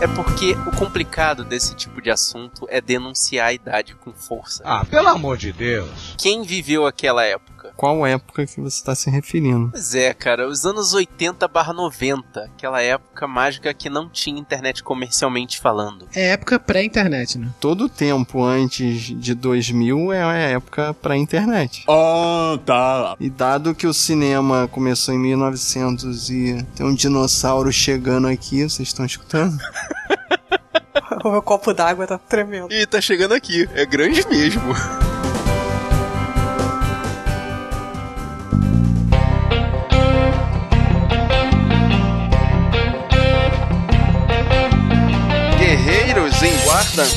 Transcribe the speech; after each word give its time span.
É 0.00 0.06
porque 0.06 0.52
o 0.66 0.74
complicado 0.74 1.44
desse 1.44 1.74
tipo 1.74 2.00
de 2.00 2.10
assunto 2.10 2.66
é 2.70 2.80
denunciar 2.80 3.48
a 3.48 3.52
idade 3.52 3.94
com 3.94 4.14
força. 4.14 4.62
Ah, 4.64 4.82
pelo 4.82 5.08
amor 5.08 5.36
de 5.36 5.52
Deus. 5.52 6.14
Quem 6.16 6.42
viveu 6.42 6.86
aquela 6.86 7.22
época? 7.22 7.49
Qual 7.76 8.06
época 8.06 8.46
que 8.46 8.60
você 8.60 8.78
está 8.78 8.94
se 8.94 9.10
referindo? 9.10 9.70
Pois 9.70 9.94
é, 9.94 10.12
cara, 10.14 10.48
os 10.48 10.64
anos 10.64 10.94
80 10.94 11.46
barra 11.48 11.72
90, 11.72 12.40
aquela 12.44 12.82
época 12.82 13.26
mágica 13.26 13.72
que 13.74 13.90
não 13.90 14.08
tinha 14.08 14.40
internet 14.40 14.82
comercialmente 14.82 15.58
falando. 15.58 16.08
É 16.14 16.30
época 16.30 16.58
pré-internet, 16.58 17.38
né? 17.38 17.48
Todo 17.60 17.88
tempo 17.88 18.42
antes 18.42 19.02
de 19.20 19.34
2000 19.34 20.12
é 20.12 20.22
a 20.22 20.32
época 20.32 20.94
pré-internet. 20.94 21.84
Ah, 21.88 22.58
tá. 22.64 23.16
E 23.20 23.28
dado 23.28 23.74
que 23.74 23.86
o 23.86 23.94
cinema 23.94 24.68
começou 24.68 25.14
em 25.14 25.18
1900 25.18 26.30
e 26.30 26.66
tem 26.74 26.86
um 26.86 26.94
dinossauro 26.94 27.72
chegando 27.72 28.26
aqui, 28.28 28.62
vocês 28.62 28.88
estão 28.88 29.04
escutando? 29.04 29.56
o 31.24 31.30
meu 31.30 31.42
copo 31.42 31.72
d'água 31.72 32.06
tá 32.06 32.18
tremendo. 32.18 32.72
E 32.72 32.86
tá 32.86 33.00
chegando 33.00 33.34
aqui, 33.34 33.68
é 33.74 33.84
grande 33.84 34.26
mesmo. 34.28 34.62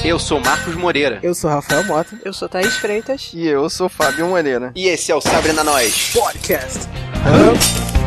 eu 0.04 0.20
sou 0.20 0.40
Marcos 0.40 0.76
Moreira. 0.76 1.20
Eu 1.22 1.34
sou 1.34 1.50
Rafael 1.50 1.84
Mota. 1.86 2.18
Eu 2.24 2.34
sou 2.34 2.48
Thaís 2.48 2.76
Freitas. 2.78 3.32
E 3.34 3.48
eu 3.48 3.70
sou 3.70 3.90
Fábio 3.90 4.28
Moreira. 4.28 4.72
E 4.76 4.88
esse 4.88 5.12
é 5.12 5.16
o 5.16 5.22
Sabre 5.22 5.52
na 5.54 5.64
Nós. 5.64 6.12
Podcast. 6.14 6.88
E 8.00 8.03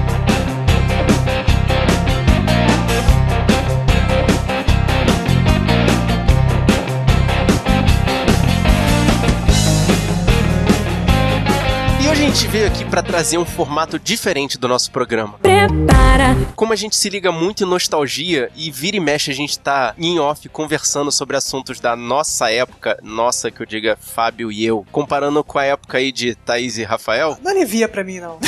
gente 12.36 12.48
veio 12.48 12.66
aqui 12.66 12.84
pra 12.84 13.02
trazer 13.02 13.38
um 13.38 13.46
formato 13.46 13.98
diferente 13.98 14.58
do 14.58 14.68
nosso 14.68 14.90
programa. 14.90 15.38
Prepara. 15.38 16.36
Como 16.54 16.70
a 16.70 16.76
gente 16.76 16.94
se 16.94 17.08
liga 17.08 17.32
muito 17.32 17.64
em 17.64 17.66
nostalgia 17.66 18.50
e 18.54 18.70
vira 18.70 18.98
e 18.98 19.00
mexe 19.00 19.30
a 19.30 19.34
gente 19.34 19.58
tá 19.58 19.94
em 19.96 20.18
off 20.18 20.46
conversando 20.50 21.10
sobre 21.10 21.34
assuntos 21.34 21.80
da 21.80 21.96
nossa 21.96 22.52
época, 22.52 22.98
nossa 23.02 23.50
que 23.50 23.62
eu 23.62 23.66
diga 23.66 23.96
Fábio 23.98 24.52
e 24.52 24.62
eu, 24.66 24.84
comparando 24.92 25.42
com 25.42 25.58
a 25.58 25.64
época 25.64 25.96
aí 25.96 26.12
de 26.12 26.34
Thaís 26.34 26.76
e 26.76 26.84
Rafael. 26.84 27.38
Não 27.42 27.52
alivia 27.52 27.88
pra 27.88 28.04
mim, 28.04 28.20
não. 28.20 28.38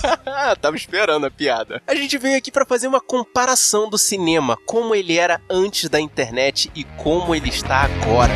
Tava 0.58 0.74
esperando 0.74 1.26
a 1.26 1.30
piada. 1.30 1.82
A 1.86 1.94
gente 1.94 2.16
veio 2.16 2.38
aqui 2.38 2.50
pra 2.50 2.64
fazer 2.64 2.88
uma 2.88 3.02
comparação 3.02 3.90
do 3.90 3.98
cinema, 3.98 4.56
como 4.64 4.94
ele 4.94 5.18
era 5.18 5.42
antes 5.50 5.90
da 5.90 6.00
internet 6.00 6.70
e 6.74 6.84
como 6.84 7.34
ele 7.34 7.50
está 7.50 7.82
agora. 7.82 8.32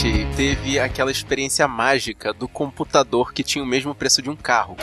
Gente 0.00 0.34
teve 0.34 0.78
aquela 0.78 1.10
experiência 1.10 1.68
mágica 1.68 2.32
do 2.32 2.48
computador 2.48 3.34
que 3.34 3.44
tinha 3.44 3.62
o 3.62 3.66
mesmo 3.66 3.94
preço 3.94 4.22
de 4.22 4.30
um 4.30 4.36
carro. 4.36 4.78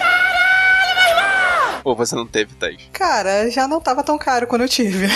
Ou 1.88 1.96
você 1.96 2.18
não 2.18 2.28
teve, 2.28 2.54
Thaís? 2.56 2.82
Cara, 2.92 3.50
já 3.50 3.66
não 3.66 3.80
tava 3.80 4.04
tão 4.04 4.18
caro 4.18 4.46
quando 4.46 4.64
eu 4.64 4.68
tive. 4.68 5.08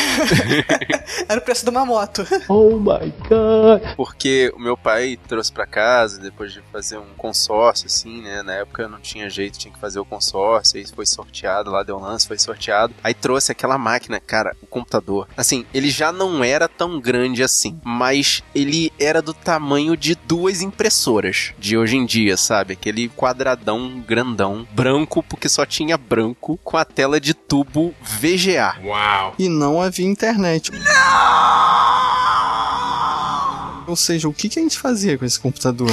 Era 1.27 1.38
o 1.38 1.44
preço 1.44 1.66
de 1.66 1.69
uma 1.69 1.86
moto. 1.86 2.25
Oh 2.47 2.77
my 2.77 3.11
god. 3.27 3.95
Porque 3.97 4.53
o 4.55 4.59
meu 4.59 4.77
pai 4.77 5.19
trouxe 5.27 5.52
pra 5.52 5.66
casa, 5.66 6.22
depois 6.22 6.53
de 6.53 6.61
fazer 6.72 6.97
um 6.97 7.14
consórcio, 7.17 7.88
assim, 7.88 8.22
né? 8.22 8.42
Na 8.42 8.53
época 8.53 8.87
não 8.87 9.02
tinha 9.02 9.30
jeito, 9.30 9.60
tinha 9.60 9.73
que 9.73 9.81
fazer 9.81 9.99
o 9.99 10.05
consórcio, 10.05 10.80
aí 10.80 10.87
foi 10.87 11.05
sorteado, 11.05 11.71
lá 11.71 11.83
deu 11.83 11.98
um 11.98 12.02
lance, 12.02 12.26
foi 12.26 12.39
sorteado. 12.39 12.93
Aí 13.04 13.14
trouxe 13.14 13.52
aquela 13.52 13.77
máquina, 13.77 14.21
cara, 14.21 14.55
o 14.61 14.65
computador. 14.65 15.27
Assim, 15.36 15.65
ele 15.73 15.89
já 15.89 16.14
não 16.14 16.42
era 16.42 16.70
tão 16.70 17.02
grande 17.02 17.43
assim, 17.43 17.77
mas 17.83 18.42
ele 18.55 18.93
era 18.98 19.21
do 19.21 19.33
tamanho 19.33 19.98
de 19.98 20.15
duas 20.15 20.61
impressoras 20.61 21.52
de 21.60 21.77
hoje 21.77 21.98
em 21.98 22.05
dia, 22.05 22.37
sabe? 22.37 22.71
Aquele 22.71 23.10
quadradão 23.10 23.99
grandão, 23.99 24.65
branco, 24.71 25.21
porque 25.21 25.49
só 25.49 25.65
tinha 25.65 25.98
branco, 25.98 26.58
com 26.64 26.77
a 26.77 26.86
tela 26.86 27.20
de 27.20 27.33
tubo 27.33 27.94
VGA. 28.02 28.76
Uau. 28.83 29.36
E 29.38 29.49
não 29.49 29.82
havia 29.82 30.05
internet. 30.05 30.72
Ou 33.87 33.95
seja, 33.95 34.27
o 34.27 34.33
que, 34.33 34.47
que 34.49 34.59
a 34.59 34.61
gente 34.61 34.77
fazia 34.77 35.17
com 35.17 35.25
esse 35.25 35.39
computador? 35.39 35.89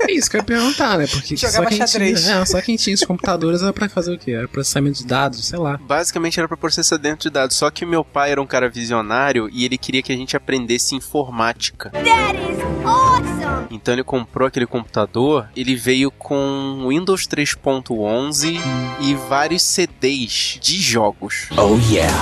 É 0.00 0.12
isso 0.12 0.30
que 0.30 0.36
eu 0.36 0.40
ia 0.40 0.44
perguntar, 0.44 0.98
né? 0.98 1.06
Porque 1.06 1.36
Jogava 1.36 1.64
só 1.64 1.68
quem, 1.68 1.78
xadrez. 1.78 2.22
tinha, 2.22 2.36
é, 2.36 2.44
só 2.44 2.60
quem 2.60 2.76
tinha 2.76 2.94
esses 2.94 3.06
computadores 3.06 3.62
era 3.62 3.72
pra 3.72 3.88
fazer 3.88 4.14
o 4.14 4.18
quê? 4.18 4.32
Era 4.32 4.46
processamento 4.48 4.98
de 4.98 5.06
dados, 5.06 5.44
sei 5.44 5.58
lá. 5.58 5.76
Basicamente 5.78 6.38
era 6.38 6.46
pra 6.48 6.56
processar 6.56 6.96
dentro 6.96 7.28
de 7.28 7.34
dados, 7.34 7.56
só 7.56 7.70
que 7.70 7.84
meu 7.84 8.04
pai 8.04 8.30
era 8.30 8.40
um 8.40 8.46
cara 8.46 8.68
visionário 8.68 9.48
e 9.52 9.64
ele 9.64 9.76
queria 9.76 10.02
que 10.02 10.12
a 10.12 10.16
gente 10.16 10.36
aprendesse 10.36 10.94
informática. 10.94 11.90
That 11.90 12.36
is 12.36 12.58
awesome. 12.84 13.66
Então 13.70 13.92
ele 13.94 14.04
comprou 14.04 14.46
aquele 14.46 14.66
computador, 14.66 15.48
ele 15.56 15.74
veio 15.74 16.10
com 16.10 16.86
Windows 16.88 17.26
3.11 17.26 18.58
e 19.00 19.14
vários 19.28 19.62
CDs 19.62 20.58
de 20.60 20.80
jogos. 20.80 21.48
Oh 21.56 21.76
yeah. 21.90 22.12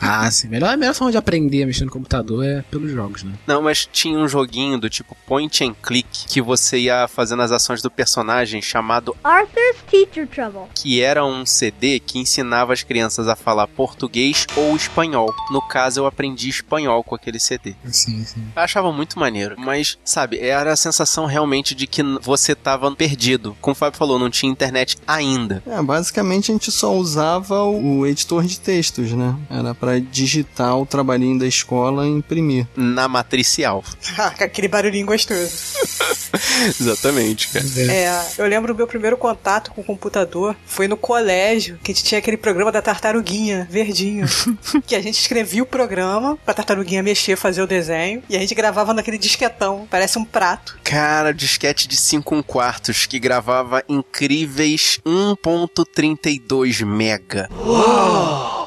Ah, 0.00 0.30
sim. 0.30 0.48
Melhor, 0.48 0.70
a 0.74 0.76
melhor 0.76 0.94
forma 0.94 1.10
de 1.10 1.16
aprender 1.16 1.62
a 1.62 1.66
mexer 1.66 1.84
no 1.84 1.90
computador 1.90 2.44
é 2.44 2.62
pelos 2.70 2.90
jogos, 2.90 3.22
né? 3.22 3.32
Não, 3.46 3.62
mas 3.62 3.88
tinha 3.90 4.18
um 4.18 4.28
joguinho 4.28 4.61
do 4.78 4.88
tipo 4.88 5.16
point 5.26 5.64
and 5.64 5.74
click 5.82 6.06
que 6.26 6.40
você 6.40 6.78
ia 6.78 7.06
fazendo 7.08 7.42
as 7.42 7.50
ações 7.52 7.82
do 7.82 7.90
personagem 7.90 8.62
chamado 8.62 9.16
Arthur's 9.22 9.76
Teacher 9.90 10.26
Trouble. 10.26 10.68
que 10.74 11.00
era 11.02 11.24
um 11.24 11.44
CD 11.44 12.00
que 12.00 12.18
ensinava 12.18 12.72
as 12.72 12.82
crianças 12.82 13.28
a 13.28 13.36
falar 13.36 13.66
português 13.68 14.46
ou 14.56 14.74
espanhol. 14.76 15.32
No 15.50 15.60
caso, 15.60 16.00
eu 16.00 16.06
aprendi 16.06 16.48
espanhol 16.48 17.02
com 17.04 17.14
aquele 17.14 17.38
CD. 17.38 17.74
Sim, 17.84 18.24
sim. 18.24 18.44
Eu 18.54 18.62
achava 18.62 18.92
muito 18.92 19.18
maneiro, 19.18 19.56
mas, 19.58 19.98
sabe, 20.04 20.38
era 20.38 20.72
a 20.72 20.76
sensação 20.76 21.26
realmente 21.26 21.74
de 21.74 21.86
que 21.86 22.02
você 22.20 22.54
tava 22.54 22.90
perdido. 22.94 23.56
Como 23.60 23.72
o 23.72 23.76
Fábio 23.76 23.98
falou, 23.98 24.18
não 24.18 24.30
tinha 24.30 24.50
internet 24.50 24.96
ainda. 25.06 25.62
É, 25.66 25.80
basicamente 25.82 26.50
a 26.50 26.54
gente 26.54 26.70
só 26.70 26.94
usava 26.94 27.62
o 27.64 28.06
editor 28.06 28.44
de 28.44 28.58
textos, 28.60 29.12
né? 29.12 29.36
Era 29.50 29.74
pra 29.74 29.98
digitar 29.98 30.76
o 30.78 30.86
trabalhinho 30.86 31.38
da 31.38 31.46
escola 31.46 32.06
e 32.06 32.10
imprimir. 32.10 32.66
Na 32.76 33.08
matricial. 33.08 33.82
Aquele 34.44 34.68
barulhinho 34.68 35.06
gostoso. 35.06 35.52
Exatamente, 36.80 37.48
cara. 37.48 37.64
É, 37.90 38.26
eu 38.38 38.46
lembro 38.46 38.72
o 38.72 38.76
meu 38.76 38.86
primeiro 38.86 39.16
contato 39.16 39.70
com 39.70 39.80
o 39.80 39.84
computador 39.84 40.56
foi 40.66 40.88
no 40.88 40.96
colégio, 40.96 41.78
que 41.82 41.92
a 41.92 41.94
gente 41.94 42.04
tinha 42.04 42.18
aquele 42.18 42.36
programa 42.36 42.72
da 42.72 42.80
tartaruguinha, 42.80 43.66
verdinho. 43.70 44.26
que 44.86 44.94
a 44.94 45.00
gente 45.00 45.18
escrevia 45.18 45.62
o 45.62 45.66
programa 45.66 46.38
pra 46.44 46.54
tartaruguinha 46.54 47.02
mexer, 47.02 47.36
fazer 47.36 47.62
o 47.62 47.66
desenho, 47.66 48.22
e 48.28 48.36
a 48.36 48.38
gente 48.38 48.54
gravava 48.54 48.94
naquele 48.94 49.18
disquetão, 49.18 49.86
parece 49.90 50.18
um 50.18 50.24
prato. 50.24 50.78
Cara, 50.82 51.32
disquete 51.32 51.86
de 51.86 51.96
5 51.96 52.42
quartos 52.44 53.06
que 53.06 53.18
gravava 53.18 53.82
incríveis 53.88 54.98
1.32 55.04 56.84
mega. 56.84 57.48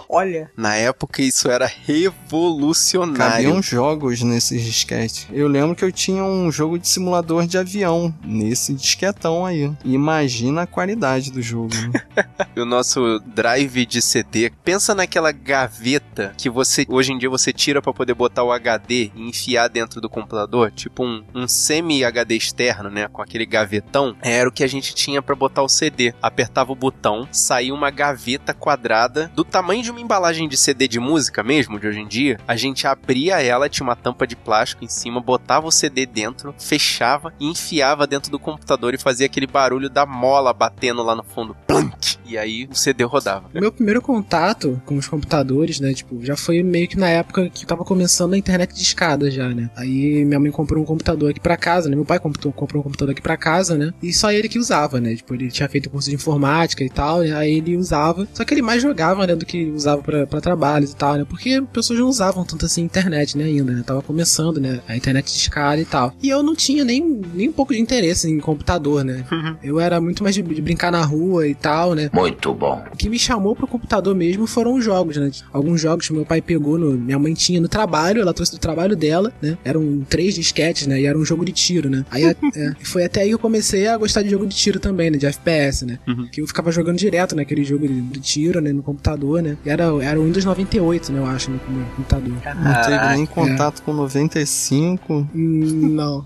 Olha, 0.10 0.52
Na 0.56 0.76
época 0.76 1.22
isso 1.22 1.50
era 1.50 1.66
revolucionário. 1.66 3.46
Cabiam 3.46 3.62
jogos 3.62 4.22
nesses 4.22 4.64
disquetes. 4.64 5.28
Eu 5.32 5.48
lembro 5.48 5.76
que 5.76 5.84
eu 5.84 5.92
tinha 5.92 6.24
um 6.24 6.52
jogo 6.52 6.78
de 6.78 6.88
simulador 6.88 7.46
de 7.48 7.58
avião 7.58 8.14
nesse 8.24 8.74
disquetão 8.74 9.46
aí. 9.46 9.72
Imagina 9.84 10.64
a 10.64 10.68
qualidade 10.68 11.32
do 11.32 11.42
jogo. 11.42 11.74
Né? 11.76 12.02
E 12.56 12.62
o 12.62 12.66
nosso 12.66 13.20
drive 13.26 13.86
de 13.86 14.02
CD, 14.02 14.50
pensa 14.64 14.96
naquela 14.96 15.34
gaveta 15.34 16.34
que 16.38 16.50
você 16.50 16.86
hoje 16.88 17.12
em 17.12 17.18
dia 17.18 17.30
você 17.30 17.52
tira 17.52 17.82
pra 17.82 17.92
poder 17.92 18.14
botar 18.14 18.44
o 18.44 18.52
HD 18.52 19.12
e 19.14 19.28
enfiar 19.28 19.68
dentro 19.68 20.00
do 20.00 20.10
computador, 20.10 20.72
tipo 20.72 21.04
um, 21.04 21.22
um 21.34 21.48
semi 21.50 22.06
HD 22.06 22.36
externo, 22.38 22.90
né, 22.90 23.10
com 23.10 23.22
aquele 23.22 23.46
gavetão. 23.46 24.16
Era 24.22 24.48
o 24.48 24.52
que 24.52 24.64
a 24.64 24.68
gente 24.68 24.96
tinha 24.96 25.22
pra 25.22 25.36
botar 25.36 25.64
o 25.64 25.70
CD. 25.70 26.14
Apertava 26.22 26.72
o 26.72 26.76
botão, 26.76 27.28
saía 27.30 27.74
uma 27.74 27.92
gaveta 27.92 28.54
quadrada 28.54 29.30
do 29.36 29.44
tamanho 29.44 29.84
de 29.84 29.92
uma 29.96 30.02
embalagem 30.02 30.50
de 30.50 30.58
CD 30.58 30.88
de 30.88 31.00
música 31.00 31.42
mesmo, 31.42 31.80
de 31.80 31.88
hoje 31.88 32.00
em 32.00 32.08
dia. 32.08 32.38
A 32.46 32.56
gente 32.58 32.86
abria 32.86 33.42
ela, 33.42 33.70
tinha 33.70 33.86
uma 33.88 33.96
tampa 33.96 34.28
de 34.28 34.36
plástico 34.36 34.84
em 34.84 34.90
cima, 34.90 35.22
botava 35.22 35.68
o 35.68 35.72
CD 35.72 36.06
dentro, 36.06 36.54
fechava 36.60 37.34
e 37.40 37.50
enfiava 37.50 38.06
dentro 38.06 38.30
do 38.30 38.38
computador 38.38 38.94
e 38.94 38.98
fazia 38.98 39.26
aquele 39.26 39.48
barulho 39.48 39.90
da 39.90 40.06
mola 40.06 40.52
batendo 40.54 41.02
lá 41.02 41.16
no 41.16 41.24
fundo. 41.24 41.56
Plunk! 41.66 42.18
E 42.26 42.38
aí 42.38 42.68
o 42.70 42.76
CD 42.76 43.04
rodava. 43.04 43.50
Meu 43.54 43.72
primeiro 43.72 44.02
contato 44.02 44.82
com 44.86 44.98
os 44.98 45.08
computadores, 45.08 45.80
né, 45.80 45.94
tipo, 45.94 46.24
já 46.26 46.36
foi 46.36 46.62
meio 46.62 46.88
que 46.88 46.98
na 46.98 47.08
época 47.08 47.50
que 47.50 47.66
tava 47.66 47.86
começando 47.86 48.34
a 48.34 48.38
internet 48.38 48.74
de 48.74 48.82
escada 48.82 49.32
já, 49.32 49.48
né? 49.50 49.70
Aí 49.78 50.26
minha 50.26 50.40
mãe 50.40 50.52
comprou 50.52 50.84
um 50.84 50.86
computador 50.86 51.30
aqui 51.30 51.40
pra 51.40 51.56
casa, 51.56 51.88
né? 51.88 51.96
Meu 51.96 52.06
pai 52.06 52.20
comprou, 52.20 52.52
comprou 52.52 52.82
um 52.82 52.84
computador 52.84 53.14
aqui 53.14 53.22
pra 53.22 53.38
casa, 53.38 53.78
né? 53.78 53.94
E 54.04 54.12
só 54.12 54.32
ele 54.32 54.50
que 54.50 54.60
usava, 54.60 55.00
né? 55.00 55.16
Tipo, 55.16 55.36
ele 55.36 55.50
tinha 55.50 55.70
feito 55.70 55.90
curso 55.90 56.10
de 56.10 56.16
informática 56.16 56.84
e 56.84 56.90
tal, 56.90 57.20
aí 57.20 57.58
ele 57.58 57.78
usava. 57.78 58.28
Só 58.34 58.44
que 58.44 58.54
ele 58.54 58.62
mais 58.62 58.82
jogava, 58.82 59.26
né, 59.26 59.36
do 59.36 59.46
que 59.46 59.66
usava 59.68 59.85
usava 59.86 60.02
pra, 60.02 60.26
pra 60.26 60.42
trabalhos 60.42 60.92
e 60.92 60.96
tal, 60.96 61.16
né? 61.16 61.26
Porque 61.28 61.62
pessoas 61.72 62.00
não 62.00 62.08
usavam 62.08 62.44
tanto 62.44 62.66
assim 62.66 62.82
a 62.82 62.86
internet, 62.86 63.38
né, 63.38 63.46
ainda, 63.46 63.72
né? 63.72 63.84
Tava 63.86 64.02
começando, 64.02 64.60
né? 64.60 64.80
A 64.88 64.96
internet 64.96 65.32
de 65.32 65.38
escada 65.38 65.80
e 65.80 65.86
tal. 65.86 66.14
E 66.22 66.30
eu 66.30 66.42
não 66.42 66.56
tinha 66.56 66.84
nem, 66.84 67.22
nem 67.34 67.50
um 67.50 67.52
pouco 67.52 67.74
de 67.74 67.80
interesse 67.80 68.30
em 68.30 68.40
computador, 68.40 69.04
né? 69.04 69.24
Eu 69.64 69.80
era 69.80 70.02
muito 70.02 70.24
mais 70.24 70.36
de, 70.36 70.42
de 70.42 70.62
brincar 70.62 70.92
na 70.92 71.04
rua 71.04 71.48
e 71.48 71.56
tal, 71.56 71.94
né? 71.94 72.10
Muito 72.14 72.54
bom. 72.54 72.84
O 72.92 72.98
que 72.98 73.10
me 73.10 73.20
chamou 73.20 73.56
pro 73.56 73.68
computador 73.68 74.16
mesmo 74.16 74.48
foram 74.48 74.76
os 74.76 74.84
jogos, 74.84 75.18
né? 75.18 75.30
Alguns 75.54 75.80
jogos 75.82 76.08
que 76.08 76.14
meu 76.14 76.26
pai 76.26 76.42
pegou, 76.42 76.78
no, 76.78 76.92
minha 76.92 77.20
mãe 77.20 77.34
tinha 77.34 77.62
no 77.62 77.68
trabalho, 77.68 78.22
ela 78.22 78.34
trouxe 78.34 78.52
do 78.54 78.58
trabalho 78.58 78.96
dela, 78.96 79.32
né? 79.42 79.58
Eram 79.64 80.06
três 80.10 80.36
disquetes, 80.36 80.88
né? 80.88 81.00
E 81.02 81.06
era 81.06 81.18
um 81.18 81.26
jogo 81.26 81.46
de 81.46 81.52
tiro, 81.52 81.90
né? 81.90 82.06
Aí 82.10 82.24
é, 82.56 82.74
foi 82.84 83.04
até 83.04 83.22
aí 83.22 83.30
que 83.30 83.36
eu 83.36 83.40
comecei 83.40 83.88
a 83.88 83.98
gostar 83.98 84.22
de 84.22 84.30
jogo 84.30 84.46
de 84.46 84.56
tiro 84.56 84.80
também, 84.80 85.12
né? 85.12 85.18
De 85.18 85.26
FPS, 85.26 85.86
né? 85.86 86.00
Que 86.32 86.42
eu 86.42 86.48
ficava 86.48 86.72
jogando 86.72 86.98
direto 86.98 87.36
naquele 87.36 87.64
jogo 87.64 87.88
de, 87.88 88.02
de 88.02 88.20
tiro, 88.20 88.62
né? 88.62 88.72
No 88.72 88.84
computador, 88.84 89.42
né? 89.42 89.58
E 89.66 89.70
era, 89.76 90.04
era 90.04 90.20
o 90.20 90.24
Windows 90.24 90.46
98, 90.46 91.12
né? 91.12 91.20
Eu 91.20 91.26
acho, 91.26 91.52
no, 91.52 91.60
computador. 91.60 92.34
Não 92.56 92.82
teve 92.82 93.08
nem 93.16 93.26
contato 93.26 93.82
com 93.84 93.94
95. 93.94 95.14
Hum, 95.14 95.90
Não. 95.94 96.26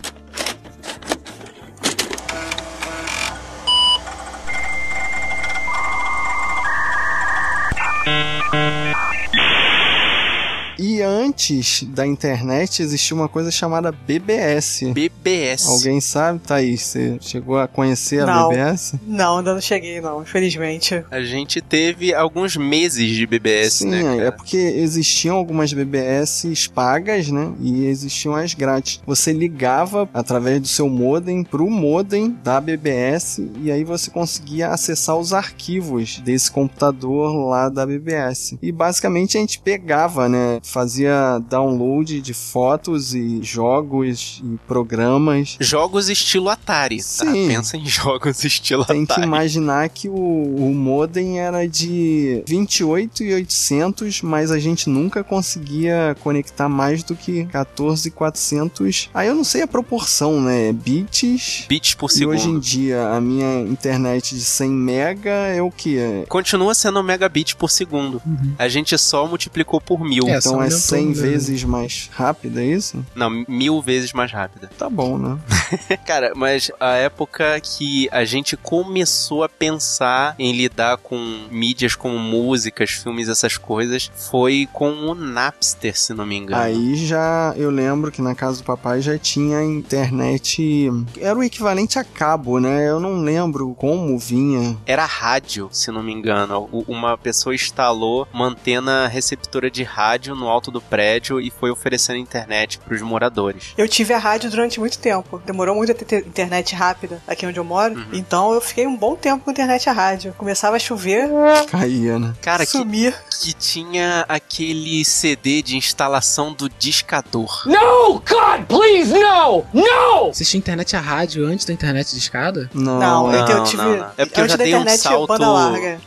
E 10.82 11.02
antes 11.30 11.84
da 11.84 12.06
internet 12.08 12.82
existia 12.82 13.16
uma 13.16 13.30
coisa 13.30 13.52
chamada 13.52 13.92
BBS. 13.92 14.92
BBS. 14.92 15.68
Alguém 15.68 16.02
sabe, 16.02 16.40
Thaís? 16.40 16.82
Você 16.82 17.18
chegou 17.22 17.60
a 17.60 17.68
conhecer 17.68 18.22
a 18.22 18.26
Não. 18.26 18.50
BBS? 18.50 18.96
Não, 19.06 19.38
ainda 19.38 19.54
não 19.54 19.62
cheguei, 19.62 20.02
não, 20.02 20.24
infelizmente. 20.24 21.04
A 21.12 21.22
gente 21.22 21.62
teve 21.62 22.14
alguns 22.14 22.58
meses 22.58 23.10
de 23.16 23.28
BBS, 23.28 23.74
Sim, 23.80 23.90
né? 23.90 24.00
é 24.00 24.18
cara? 24.18 24.32
porque 24.32 24.58
existiam 24.58 25.36
algumas 25.36 25.72
BBS 25.72 26.68
pagas, 26.74 27.30
né? 27.30 27.54
E 27.60 27.86
existiam 27.86 28.36
as 28.36 28.54
grátis. 28.56 29.00
Você 29.06 29.32
ligava 29.32 30.10
através 30.14 30.60
do 30.62 30.68
seu 30.68 30.90
modem 30.90 31.44
pro 31.44 31.70
modem 31.70 32.36
da 32.44 32.60
BBS 32.60 33.40
e 33.62 33.72
aí 33.72 33.84
você 33.84 34.10
conseguia 34.10 34.70
acessar 34.70 35.16
os 35.16 35.32
arquivos 35.32 36.20
desse 36.20 36.50
computador 36.50 37.36
lá 37.50 37.70
da 37.70 37.86
BBS. 37.86 38.58
E 38.62 38.72
basicamente 38.72 39.38
a 39.38 39.42
gente 39.42 39.60
pegava, 39.60 40.28
né? 40.28 40.60
Fazia 40.64 41.19
download 41.40 42.22
de 42.22 42.34
fotos 42.34 43.14
e 43.14 43.42
jogos 43.44 44.42
e 44.44 44.58
programas. 44.68 45.58
Jogos 45.60 46.10
estilo 46.10 46.50
Atari, 46.50 46.98
tá? 46.98 47.04
Sim. 47.32 47.48
Pensa 47.48 47.78
em 47.78 47.86
jogos 47.88 48.44
estilo 48.44 48.86
Tem 48.86 49.06
que 49.06 49.12
Atari. 49.12 49.28
imaginar 49.28 49.90
que 49.90 50.08
o, 50.08 50.14
o 50.14 50.74
modem 50.74 51.40
era 51.40 51.68
de 51.68 52.44
28,800, 52.48 54.22
mas 54.22 54.52
a 54.52 54.60
gente 54.60 54.90
nunca 54.90 55.24
conseguia 55.24 56.16
conectar 56.22 56.70
mais 56.70 57.04
do 57.04 57.16
que 57.16 57.46
14,400. 57.46 59.10
Aí 59.14 59.28
eu 59.28 59.36
não 59.36 59.44
sei 59.44 59.62
a 59.62 59.68
proporção, 59.68 60.42
né? 60.42 60.72
Bits. 60.74 61.66
Bits 61.68 61.94
por 61.94 62.10
E 62.10 62.14
segundo. 62.14 62.36
hoje 62.36 62.50
em 62.50 62.60
dia 62.60 63.10
a 63.10 63.22
minha 63.22 63.62
internet 63.62 64.36
de 64.36 64.42
100 64.44 64.70
mega 64.70 65.30
é 65.30 65.62
o 65.62 65.72
que? 65.72 65.98
Continua 66.28 66.74
sendo 66.74 67.02
megabit 67.04 67.56
por 67.56 67.70
segundo. 67.70 68.22
A 68.58 68.68
gente 68.68 68.98
só 68.98 69.28
multiplicou 69.28 69.80
por 69.82 70.04
mil. 70.04 70.28
É, 70.28 70.38
Então 70.38 70.54
é 70.54 70.56
aumentou, 70.56 70.80
100 71.14 71.24
né? 71.24 71.30
vezes 71.32 71.64
mais 71.64 72.10
rápido, 72.14 72.60
é 72.60 72.66
isso? 72.66 73.04
Não, 73.16 73.30
mil 73.48 73.82
vezes 73.82 74.14
mais 74.14 74.32
rápida. 74.32 74.70
Tá 74.78 74.90
bom, 74.90 75.18
né? 75.18 75.38
Cara, 76.06 76.34
mas 76.36 76.72
a 76.80 76.94
época 76.94 77.60
que 77.60 78.08
a 78.12 78.24
gente 78.24 78.56
começou 78.56 79.44
a 79.44 79.50
pensar 79.50 80.36
em 80.38 80.52
lidar 80.52 80.98
com 80.98 81.18
mídias 81.52 81.96
como 81.96 82.18
músicas, 82.18 82.92
filmes, 82.92 83.30
essas 83.30 83.58
coisas, 83.58 84.12
foi 84.16 84.68
com 84.72 84.92
o 84.92 85.16
Napster, 85.16 85.98
se 85.98 86.14
não 86.14 86.26
me 86.26 86.36
engano. 86.36 86.62
Aí 86.62 86.96
já 86.96 87.54
eu 87.56 87.70
lembro 87.70 88.12
que 88.12 88.22
na 88.22 88.36
casa 88.36 88.58
do 88.58 88.64
papai 88.64 89.02
já 89.02 89.18
tinha 89.18 89.64
internet. 89.64 90.90
Era 91.20 91.38
o 91.38 91.44
equivalente 91.44 92.00
a 92.00 92.04
cabo, 92.04 92.60
né? 92.60 92.90
Eu 92.90 93.00
não 93.00 93.22
lembro 93.22 93.74
como 93.76 94.18
vinha. 94.18 94.78
Era 94.86 95.06
rádio, 95.06 95.70
se 95.72 95.92
não 95.92 96.04
me 96.04 96.14
engano. 96.14 96.70
Uma 96.88 97.18
pessoa 97.18 97.56
instalou 97.56 98.28
uma 98.34 98.48
antena 98.48 99.08
receptora 99.08 99.70
de 99.70 99.84
rádio 99.84 100.36
no 100.36 100.48
alto 100.48 100.72
do 100.72 100.82
prédio 100.82 100.99
e 101.42 101.50
foi 101.50 101.72
oferecendo 101.72 102.18
internet 102.18 102.78
pros 102.80 103.02
moradores. 103.02 103.74
Eu 103.78 103.88
tive 103.88 104.14
a 104.14 104.18
rádio 104.18 104.50
durante 104.50 104.80
muito 104.80 104.98
tempo. 105.00 105.42
Demorou 105.46 105.76
muito 105.76 105.92
a 105.92 105.96
ter- 105.96 106.06
ter 106.06 106.26
internet 106.28 106.76
rápida 106.76 107.22
aqui 107.28 107.46
onde 107.46 107.58
eu 107.60 107.64
moro. 107.64 108.06
Então 108.14 108.54
eu 108.54 108.62
fiquei 108.62 108.86
um 108.86 108.96
bom 108.98 109.16
tempo 109.16 109.44
com 109.46 109.52
internet 109.52 109.90
a 109.90 109.94
rádio. 109.94 110.34
Começava 110.38 110.76
a 110.76 110.80
chover, 110.80 111.30
Caía, 111.70 112.20
né? 112.20 112.34
Cara, 112.42 112.66
que, 112.66 112.72
sumia. 112.72 113.14
que 113.42 113.54
tinha 113.54 114.26
aquele 114.28 115.04
CD 115.06 115.62
de 115.62 115.78
instalação 115.78 116.54
do 116.54 116.70
discador. 116.70 117.64
No, 117.66 118.14
God, 118.20 118.66
please, 118.68 119.12
no! 119.14 119.66
No! 119.74 120.34
Você 120.34 120.44
tinha 120.44 120.60
internet 120.60 120.96
a 120.96 121.00
rádio 121.00 121.46
antes 121.46 121.66
da 121.66 121.74
internet 121.74 122.12
de 122.12 122.18
escada? 122.18 122.70
Não, 122.74 123.00
Não, 123.00 123.34
é. 123.34 123.40
é 123.40 123.46
que 123.46 123.52
eu 123.52 123.64
tive. 123.64 123.84
É 124.18 124.26
porque 124.26 124.40
eu 124.40 124.44
antes 124.44 124.52
já 124.52 124.58
da 124.58 124.64
dei 124.64 124.76
um 124.76 124.90
salto. 124.98 125.34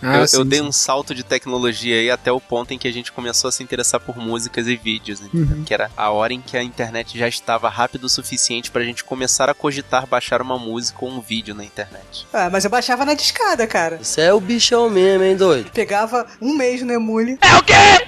Ah, 0.02 0.16
eu, 0.16 0.20
eu 0.20 0.26
sim, 0.26 0.44
dei 0.46 0.58
sim. 0.60 0.64
um 0.66 0.72
salto 0.72 1.14
de 1.14 1.22
tecnologia 1.22 1.96
aí 1.96 2.10
até 2.10 2.30
o 2.30 2.40
ponto 2.40 2.72
em 2.74 2.78
que 2.78 2.86
a 2.88 2.92
gente 2.92 3.10
começou 3.12 3.48
a 3.48 3.52
se 3.52 3.62
interessar 3.62 4.00
por 4.00 4.16
músicas 4.16 4.66
e 4.66 4.76
vídeos, 4.82 5.20
né? 5.20 5.28
Uhum. 5.32 5.62
Que 5.64 5.72
era 5.74 5.90
a 5.96 6.10
hora 6.10 6.32
em 6.32 6.40
que 6.40 6.56
a 6.56 6.62
internet 6.62 7.18
já 7.18 7.28
estava 7.28 7.68
rápido 7.68 8.04
o 8.04 8.08
suficiente 8.08 8.70
pra 8.70 8.82
gente 8.84 9.04
começar 9.04 9.48
a 9.48 9.54
cogitar 9.54 10.06
baixar 10.06 10.42
uma 10.42 10.58
música 10.58 10.98
ou 11.04 11.10
um 11.10 11.20
vídeo 11.20 11.54
na 11.54 11.64
internet. 11.64 12.26
Ah, 12.32 12.48
mas 12.50 12.64
eu 12.64 12.70
baixava 12.70 13.04
na 13.04 13.14
discada, 13.14 13.66
cara. 13.66 13.98
Você 14.02 14.20
é 14.22 14.32
o 14.34 14.40
bichão 14.40 14.88
mesmo, 14.90 15.24
hein, 15.24 15.36
doido? 15.36 15.70
Pegava 15.70 16.26
um 16.40 16.56
mês 16.56 16.82
no 16.82 16.92
Emule 16.92 17.38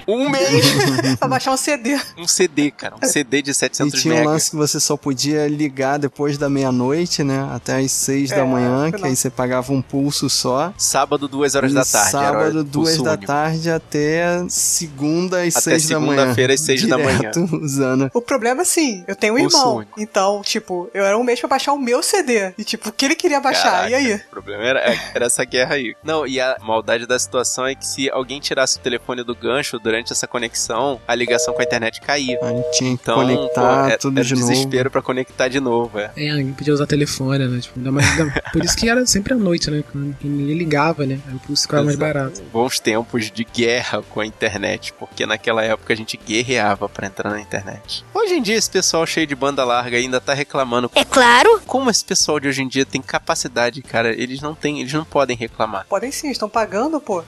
Um 0.07 0.27
mês! 0.31 0.65
pra 1.19 1.27
baixar 1.27 1.51
um 1.51 1.57
CD. 1.57 1.97
um 2.17 2.27
CD, 2.27 2.71
cara. 2.71 2.95
Um 3.01 3.07
CD 3.07 3.41
de 3.41 3.51
E 3.51 3.53
700 3.53 4.01
tinha 4.01 4.13
um 4.13 4.17
megas. 4.17 4.31
lance 4.33 4.49
que 4.51 4.55
você 4.55 4.79
só 4.79 4.97
podia 4.97 5.47
ligar 5.47 5.97
depois 5.97 6.37
da 6.37 6.49
meia-noite, 6.49 7.23
né? 7.23 7.47
Até 7.53 7.77
às 7.77 7.91
seis 7.91 8.31
É, 8.31 8.35
da 8.35 8.45
manhã, 8.45 8.91
que 8.91 9.05
aí 9.05 9.15
você 9.15 9.29
pagava 9.29 9.71
um 9.73 9.81
pulso 9.81 10.29
só. 10.29 10.73
Sábado, 10.77 11.27
duas 11.27 11.55
horas 11.55 11.71
e 11.71 11.75
da 11.75 11.85
tarde. 11.85 12.11
sábado, 12.11 12.59
o 12.59 12.63
duas 12.63 12.97
da 13.01 13.11
único. 13.11 13.25
tarde 13.27 13.69
até 13.69 14.43
segunda 14.49 15.41
às 15.43 15.55
Até 15.55 15.61
seis 15.79 15.89
da 15.89 15.99
manhã. 15.99 16.19
segunda-feira 16.21 16.53
às 16.53 16.61
seis 16.65 16.87
da 16.87 16.97
manhã. 16.97 17.17
Direto 17.31 17.39
usando. 17.61 18.09
O 18.13 18.21
problema 18.21 18.61
é 18.61 18.63
assim, 18.63 19.03
eu 19.07 19.15
tenho 19.15 19.35
um 19.35 19.37
Pulso 19.37 19.57
irmão. 19.57 19.75
único. 19.77 20.01
Então, 20.01 20.41
tipo, 20.41 20.89
eu 20.93 21.03
era 21.05 21.17
um 21.17 21.23
mês 21.23 21.39
pra 21.39 21.49
baixar 21.49 21.73
o 21.73 21.79
meu 21.79 22.01
CD. 22.03 22.53
E, 22.57 22.63
tipo, 22.63 22.89
o 22.89 22.91
que 22.91 23.05
ele 23.05 23.15
queria 23.15 23.39
baixar? 23.39 23.71
Caraca, 23.71 23.89
E 23.91 23.95
aí? 23.95 24.13
O 24.15 24.29
problema 24.29 24.63
era, 24.63 24.79
era 25.13 25.25
essa 25.25 25.43
guerra 25.43 25.75
aí. 25.75 25.95
Não, 26.03 26.25
e 26.27 26.39
a 26.39 26.57
maldade 26.61 27.05
da 27.05 27.17
situação 27.19 27.65
é 27.65 27.75
que 27.75 27.85
se 27.85 28.09
alguém 28.09 28.39
tirasse 28.39 28.77
o 28.77 28.81
telefone 28.81 29.23
do 29.23 29.35
gancho 29.35 29.79
durante 29.79 30.11
essa 30.11 30.27
conexão, 30.27 30.99
a 31.07 31.15
ligação 31.15 31.53
com 31.53 31.61
a 31.61 31.63
internet 31.63 32.01
caía. 32.01 32.37
Aí 32.41 32.61
tinha 32.73 32.95
que 32.95 33.01
Então, 33.03 33.15
conectar 33.15 33.83
pô, 33.85 33.89
é- 33.91 33.97
tudo 33.97 34.17
era 34.19 34.27
de 34.27 34.35
novo. 34.35 34.47
desespero 34.47 34.89
pra 34.91 35.01
conectar 35.01 35.47
de 35.47 35.59
novo, 35.59 35.99
é. 35.99 36.11
É, 36.15 36.33
ninguém 36.33 36.53
podia 36.53 36.73
usar 36.73 36.85
telefone, 36.87 37.47
né? 37.47 37.59
Tipo, 37.59 37.77
ainda 37.79 37.91
mais, 37.91 38.19
ainda- 38.19 38.41
por 38.51 38.63
isso 38.63 38.75
que 38.77 38.89
era 38.89 39.05
sempre 39.05 39.33
à 39.33 39.37
noite, 39.37 39.69
né? 39.69 39.83
Ninguém 39.93 40.57
ligava, 40.57 41.05
né? 41.05 41.19
Aí 41.27 41.37
por 41.39 41.53
isso 41.53 41.63
ficava 41.63 41.83
mais 41.83 41.95
barato. 41.97 42.41
Bons 42.51 42.79
tempos 42.79 43.31
de 43.31 43.43
guerra 43.43 44.01
com 44.09 44.19
a 44.21 44.25
internet, 44.25 44.93
porque 44.93 45.25
naquela 45.25 45.63
época 45.63 45.93
a 45.93 45.95
gente 45.95 46.17
guerreava 46.17 46.44
pra 46.93 47.07
entrar 47.07 47.31
na 47.31 47.39
internet. 47.39 48.05
Hoje 48.13 48.35
em 48.35 48.41
dia 48.41 48.55
esse 48.55 48.69
pessoal 48.69 49.05
cheio 49.05 49.27
de 49.27 49.35
banda 49.35 49.63
larga 49.63 49.97
ainda 49.97 50.21
tá 50.21 50.33
reclamando. 50.33 50.91
É 50.93 51.03
claro. 51.03 51.61
Como 51.65 51.89
esse 51.89 52.03
pessoal 52.03 52.39
de 52.39 52.47
hoje 52.47 52.61
em 52.61 52.67
dia 52.67 52.85
tem 52.85 53.01
capacidade, 53.01 53.81
cara, 53.81 54.09
eles 54.09 54.41
não 54.41 54.53
têm, 54.53 54.81
eles 54.81 54.93
não 54.93 55.05
podem 55.05 55.35
reclamar. 55.35 55.85
Podem 55.87 56.11
sim, 56.11 56.29
estão 56.29 56.49
pagando, 56.49 56.99
pô. 56.99 57.23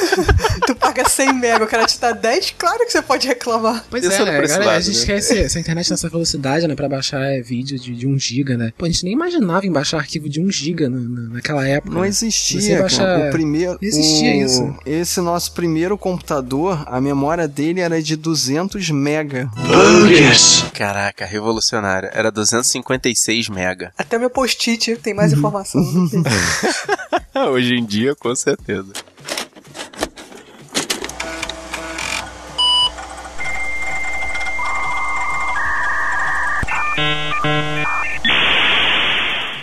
tu 0.66 0.74
paga 0.74 1.08
100 1.08 1.32
mega, 1.34 1.64
o 1.64 1.68
cara 1.68 1.86
te 1.86 1.98
dá 2.00 2.12
10, 2.12 2.54
claro 2.58 2.78
que 2.84 2.90
você 2.92 3.02
pode 3.02 3.26
reclamar. 3.26 3.84
Pois 3.90 4.02
Pensando 4.02 4.28
é, 4.28 4.32
né? 4.32 4.36
por 4.38 4.44
esse 4.44 4.52
Galera, 4.54 4.70
a 4.70 4.74
lado, 4.74 4.82
gente 4.84 4.94
né? 4.94 5.00
esquece 5.00 5.38
essa 5.38 5.58
internet 5.60 5.90
nessa 5.90 6.08
velocidade, 6.08 6.66
né? 6.66 6.74
Pra 6.74 6.88
baixar 6.88 7.20
é, 7.22 7.40
vídeo 7.40 7.78
de, 7.78 7.94
de 7.94 8.06
1 8.06 8.18
GB, 8.18 8.56
né? 8.56 8.72
Pô, 8.76 8.84
a 8.86 8.88
gente 8.88 9.04
nem 9.04 9.12
imaginava 9.12 9.66
em 9.66 9.72
baixar 9.72 9.98
arquivo 9.98 10.28
de 10.28 10.40
1 10.40 10.50
GB 10.50 10.88
na, 10.88 10.98
na- 10.98 11.28
naquela 11.34 11.66
época. 11.66 11.94
Não 11.94 12.02
né? 12.02 12.08
existia, 12.08 12.60
Você 12.60 12.78
baixa- 12.78 13.04
cara. 13.04 13.28
O 13.28 13.30
primeiro, 13.30 13.72
Não 13.72 13.78
existia 13.82 14.32
o- 14.32 14.44
isso. 14.44 14.74
Esse 14.86 15.20
nosso 15.20 15.52
primeiro 15.52 15.96
computador, 15.98 16.82
a 16.86 17.00
memória 17.00 17.46
dele 17.48 17.80
era 17.80 18.02
de 18.02 18.16
200 18.16 18.90
mega. 18.90 19.48
Caraca, 20.74 21.24
revolucionário. 21.26 22.08
Era 22.12 22.30
256 22.30 23.48
mega. 23.48 23.92
Até 23.96 24.18
meu 24.18 24.30
post-it 24.30 24.96
tem 24.96 25.14
mais 25.14 25.32
informação. 25.34 25.80
Hoje 27.52 27.74
em 27.74 27.84
dia, 27.84 28.14
com 28.14 28.34
certeza. 28.34 28.92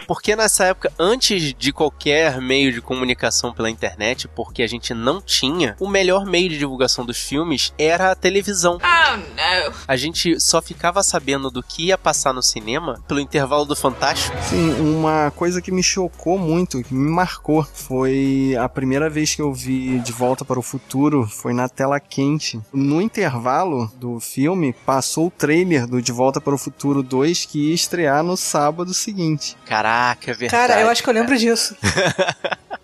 Porque 0.08 0.36
nessa 0.36 0.66
época, 0.66 0.92
antes 0.98 1.54
de 1.54 1.74
qualquer 1.74 2.40
meio 2.40 2.72
de 2.72 2.82
comunicação 2.82 3.54
pela 3.54 3.70
internet, 3.70 4.28
porque 4.30 4.64
a 4.64 4.68
gente 4.68 4.94
não 4.94 5.22
tinha, 5.22 5.76
o 5.80 5.88
melhor 5.88 6.26
meio 6.26 6.50
de 6.50 6.58
divulgação 6.58 7.06
dos 7.06 7.18
filmes 7.18 7.74
era 7.78 8.12
a 8.12 8.16
televisão. 8.16 8.80
Oh 8.82 9.18
no. 9.18 9.74
A 9.88 9.98
gente 9.98 10.40
só 10.40 10.62
ficava 10.62 11.04
sabendo 11.04 11.52
do 11.52 11.62
que 11.62 11.88
ia 11.88 11.98
passar 11.98 12.34
no 12.34 12.42
cinema 12.42 13.04
pelo 13.08 13.20
intervalo 13.20 13.66
do 13.66 13.76
Fantástico. 13.76 14.36
Sim, 14.44 14.72
uma 14.80 15.32
coisa 15.32 15.62
que 15.62 15.72
me 15.72 15.84
chocou 15.84 16.38
muito, 16.38 16.82
que 16.82 16.94
me 16.94 17.10
marcou, 17.10 17.64
foi 17.64 18.56
a 18.60 18.70
primeira 18.70 19.10
vez 19.10 19.36
que 19.36 19.42
eu 19.42 19.54
vi 19.54 20.00
De 20.00 20.12
Volta 20.12 20.46
para 20.46 20.60
o 20.60 20.64
Futuro, 20.64 21.28
foi 21.28 21.54
na 21.54 21.68
tela 21.68 22.00
quente. 22.00 22.62
No 22.72 23.02
intervalo 23.02 23.92
do 23.96 24.20
filme, 24.20 24.74
passou 24.86 25.28
o 25.28 25.32
trailer 25.32 25.86
do 25.86 26.02
De 26.02 26.12
Volta 26.12 26.40
para 26.40 26.56
o 26.56 26.58
Futuro 26.58 27.04
2 27.04 27.46
que 27.46 27.70
ia 27.70 27.76
estrear 27.76 28.24
no 28.24 28.38
sábado 28.38 28.94
seguinte. 28.94 29.58
Caraca, 29.66 29.97
é 30.32 30.34
verdade. 30.34 30.50
Cara, 30.50 30.82
eu 30.82 30.90
acho 30.90 31.04
que 31.04 31.10
eu 31.10 31.14
lembro 31.14 31.38
disso. 31.38 31.76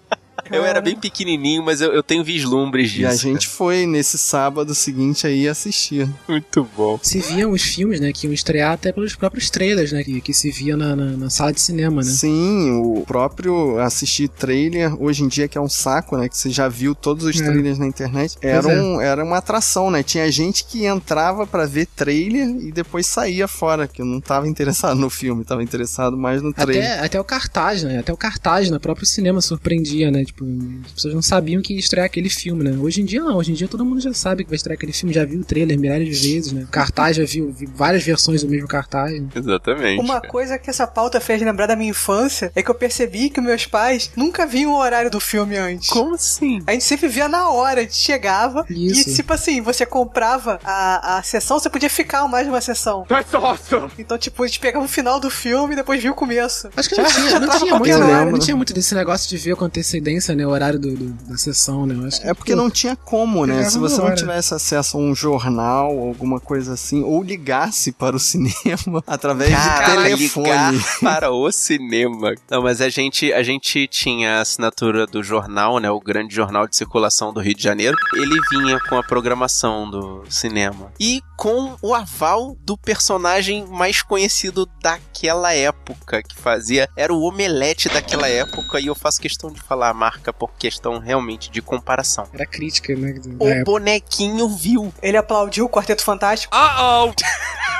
Eu 0.55 0.65
era 0.65 0.81
bem 0.81 0.95
pequenininho, 0.95 1.63
mas 1.63 1.81
eu, 1.81 1.91
eu 1.93 2.03
tenho 2.03 2.23
vislumbres 2.23 2.91
disso. 2.91 3.01
E 3.01 3.05
a 3.05 3.15
gente 3.15 3.47
foi 3.47 3.85
nesse 3.85 4.17
sábado 4.17 4.73
seguinte 4.75 5.25
aí 5.27 5.47
assistir. 5.47 6.07
Muito 6.27 6.67
bom. 6.75 6.99
Se 7.01 7.19
viam 7.19 7.51
os 7.51 7.61
filmes, 7.61 7.99
né, 7.99 8.11
que 8.11 8.27
iam 8.27 8.33
estrear 8.33 8.73
até 8.73 8.91
pelos 8.91 9.15
próprios 9.15 9.49
trailers, 9.49 9.91
né, 9.91 10.03
que, 10.03 10.21
que 10.21 10.33
se 10.33 10.51
via 10.51 10.77
na, 10.77 10.95
na, 10.95 11.05
na 11.17 11.29
sala 11.29 11.51
de 11.51 11.59
cinema, 11.61 12.01
né? 12.01 12.09
Sim, 12.11 12.71
o 12.83 13.03
próprio 13.05 13.79
assistir 13.79 14.27
trailer, 14.29 15.01
hoje 15.01 15.23
em 15.23 15.27
dia 15.27 15.47
que 15.47 15.57
é 15.57 15.61
um 15.61 15.69
saco, 15.69 16.17
né, 16.17 16.29
que 16.29 16.37
você 16.37 16.49
já 16.49 16.67
viu 16.67 16.93
todos 16.95 17.25
os 17.25 17.39
É. 17.39 17.43
trailers 17.43 17.77
na 17.79 17.87
internet, 17.87 18.37
era, 18.41 18.71
é. 18.71 18.81
um, 18.81 19.01
era 19.01 19.23
uma 19.23 19.37
atração, 19.37 19.89
né? 19.89 20.03
Tinha 20.03 20.31
gente 20.31 20.63
que 20.65 20.85
entrava 20.85 21.45
pra 21.47 21.65
ver 21.65 21.87
trailer 21.87 22.47
e 22.61 22.71
depois 22.71 23.07
saía 23.07 23.47
fora, 23.47 23.87
que 23.87 24.03
não 24.03 24.21
tava 24.21 24.47
interessado 24.47 24.97
no 24.97 25.09
filme, 25.09 25.43
tava 25.43 25.63
interessado 25.63 26.17
mais 26.17 26.41
no 26.41 26.53
trailer. 26.53 26.83
Até, 26.93 27.05
até 27.05 27.19
o 27.19 27.23
cartaz, 27.23 27.83
né? 27.83 27.99
Até 27.99 28.13
o 28.13 28.17
cartaz 28.17 28.69
no 28.69 28.79
próprio 28.79 29.05
cinema 29.05 29.41
surpreendia, 29.41 30.11
né? 30.11 30.23
Tipo, 30.23 30.42
as 30.85 30.91
pessoas 30.93 31.13
não 31.13 31.21
sabiam 31.21 31.61
que 31.61 31.73
ia 31.73 31.79
estrear 31.79 32.05
aquele 32.05 32.29
filme, 32.29 32.63
né? 32.63 32.77
Hoje 32.77 33.01
em 33.01 33.05
dia 33.05 33.21
não, 33.21 33.37
hoje 33.37 33.51
em 33.51 33.55
dia 33.55 33.67
todo 33.67 33.85
mundo 33.85 34.01
já 34.01 34.13
sabe 34.13 34.43
que 34.43 34.49
vai 34.49 34.55
estrear 34.55 34.75
aquele 34.75 34.93
filme, 34.93 35.13
já 35.13 35.25
viu 35.25 35.41
o 35.41 35.43
trailer 35.43 35.77
milhares 35.79 36.19
de 36.19 36.27
vezes, 36.27 36.51
né? 36.51 36.63
O 36.63 36.67
cartaz 36.67 37.17
já 37.17 37.25
viu, 37.25 37.51
viu 37.51 37.69
várias 37.75 38.03
versões 38.03 38.43
do 38.43 38.49
mesmo 38.49 38.67
cartaz. 38.67 39.19
Né? 39.19 39.27
Exatamente. 39.35 40.01
Uma 40.01 40.21
coisa 40.21 40.57
que 40.57 40.69
essa 40.69 40.87
pauta 40.87 41.19
fez 41.19 41.41
lembrar 41.41 41.67
da 41.67 41.75
minha 41.75 41.89
infância 41.89 42.51
é 42.55 42.61
que 42.61 42.69
eu 42.69 42.75
percebi 42.75 43.29
que 43.29 43.41
meus 43.41 43.65
pais 43.65 44.11
nunca 44.15 44.45
viam 44.45 44.73
o 44.73 44.77
horário 44.77 45.09
do 45.09 45.19
filme 45.19 45.57
antes. 45.57 45.89
Como 45.89 46.15
assim? 46.15 46.61
A 46.65 46.71
gente 46.71 46.83
sempre 46.83 47.07
via 47.07 47.27
na 47.27 47.49
hora, 47.49 47.81
a 47.81 47.83
gente 47.83 47.95
chegava 47.95 48.65
Isso. 48.69 49.09
e, 49.09 49.15
tipo 49.15 49.33
assim, 49.33 49.61
você 49.61 49.85
comprava 49.85 50.59
a, 50.63 51.17
a 51.17 51.23
sessão, 51.23 51.59
você 51.59 51.69
podia 51.69 51.89
ficar 51.89 52.27
mais 52.27 52.47
uma 52.47 52.61
sessão. 52.61 53.05
That's 53.07 53.33
awesome. 53.33 53.91
Então, 53.97 54.17
tipo, 54.17 54.43
a 54.43 54.47
gente 54.47 54.59
pegava 54.59 54.83
o 54.83 54.87
final 54.87 55.19
do 55.19 55.29
filme 55.29 55.73
e 55.73 55.75
depois 55.75 56.01
via 56.01 56.11
o 56.11 56.15
começo. 56.15 56.69
Acho 56.75 56.89
que 56.89 56.97
não 56.97 57.05
tinha, 57.05 57.39
não 57.39 57.59
tinha, 57.59 57.77
muito, 57.77 57.95
hora. 57.95 58.25
não 58.25 58.39
tinha 58.39 58.55
muito 58.55 58.73
desse 58.73 58.95
negócio 58.95 59.29
de 59.29 59.37
ver 59.37 59.55
com 59.55 59.65
antecedência, 59.65 60.32
né? 60.35 60.45
O 60.45 60.49
horário 60.49 60.79
do, 60.79 60.95
do- 60.95 61.13
da 61.29 61.37
sessão, 61.37 61.85
né? 61.85 61.95
Que, 62.09 62.27
É 62.27 62.33
porque 62.33 62.51
pô, 62.53 62.57
não 62.57 62.69
tinha 62.69 62.95
como, 62.95 63.45
né? 63.45 63.63
Se 63.69 63.77
você 63.77 63.97
não 64.01 64.13
tivesse 64.15 64.53
acesso 64.53 64.97
a 64.97 64.99
um 64.99 65.13
jornal, 65.15 65.89
alguma 65.99 66.39
coisa 66.39 66.73
assim, 66.73 67.03
ou 67.03 67.21
ligasse 67.23 67.91
para 67.93 68.15
o 68.15 68.19
cinema 68.19 69.03
através 69.07 69.51
Cara, 69.51 69.95
de 69.95 70.03
telefone. 70.15 70.47
ligar 70.47 70.73
para 71.01 71.31
o 71.31 71.51
cinema. 71.51 72.33
Não, 72.49 72.61
mas 72.63 72.81
a 72.81 72.89
gente, 72.89 73.31
a 73.33 73.43
gente 73.43 73.87
tinha 73.87 74.37
a 74.37 74.41
assinatura 74.41 75.05
do 75.07 75.21
jornal, 75.23 75.79
né? 75.79 75.89
O 75.89 75.99
grande 75.99 76.33
jornal 76.35 76.67
de 76.67 76.75
circulação 76.75 77.33
do 77.33 77.39
Rio 77.39 77.55
de 77.55 77.63
Janeiro. 77.63 77.97
Ele 78.15 78.39
vinha 78.51 78.79
com 78.89 78.97
a 78.97 79.03
programação 79.03 79.89
do 79.89 80.23
cinema. 80.29 80.91
E 80.99 81.21
com 81.37 81.75
o 81.81 81.93
aval 81.93 82.55
do 82.61 82.77
personagem 82.77 83.65
mais 83.67 84.01
conhecido 84.01 84.67
daquela 84.81 85.53
época, 85.53 86.21
que 86.23 86.35
fazia. 86.37 86.87
Era 86.95 87.13
o 87.13 87.21
omelete 87.23 87.89
daquela 87.89 88.27
época. 88.27 88.79
E 88.79 88.87
eu 88.87 88.95
faço 88.95 89.19
questão 89.21 89.51
de 89.51 89.59
falar 89.61 89.89
a 89.89 89.93
marca 89.93 90.12
por 90.33 90.51
questão 90.57 90.99
realmente 90.99 91.49
de 91.49 91.61
comparação. 91.61 92.27
Era 92.33 92.45
crítica, 92.45 92.95
né? 92.95 93.15
O 93.39 93.47
época. 93.47 93.63
bonequinho 93.63 94.47
viu. 94.49 94.93
Ele 95.01 95.17
aplaudiu 95.17 95.65
o 95.65 95.69
Quarteto 95.69 96.03
Fantástico. 96.03 96.55
Uh-oh! 96.55 97.13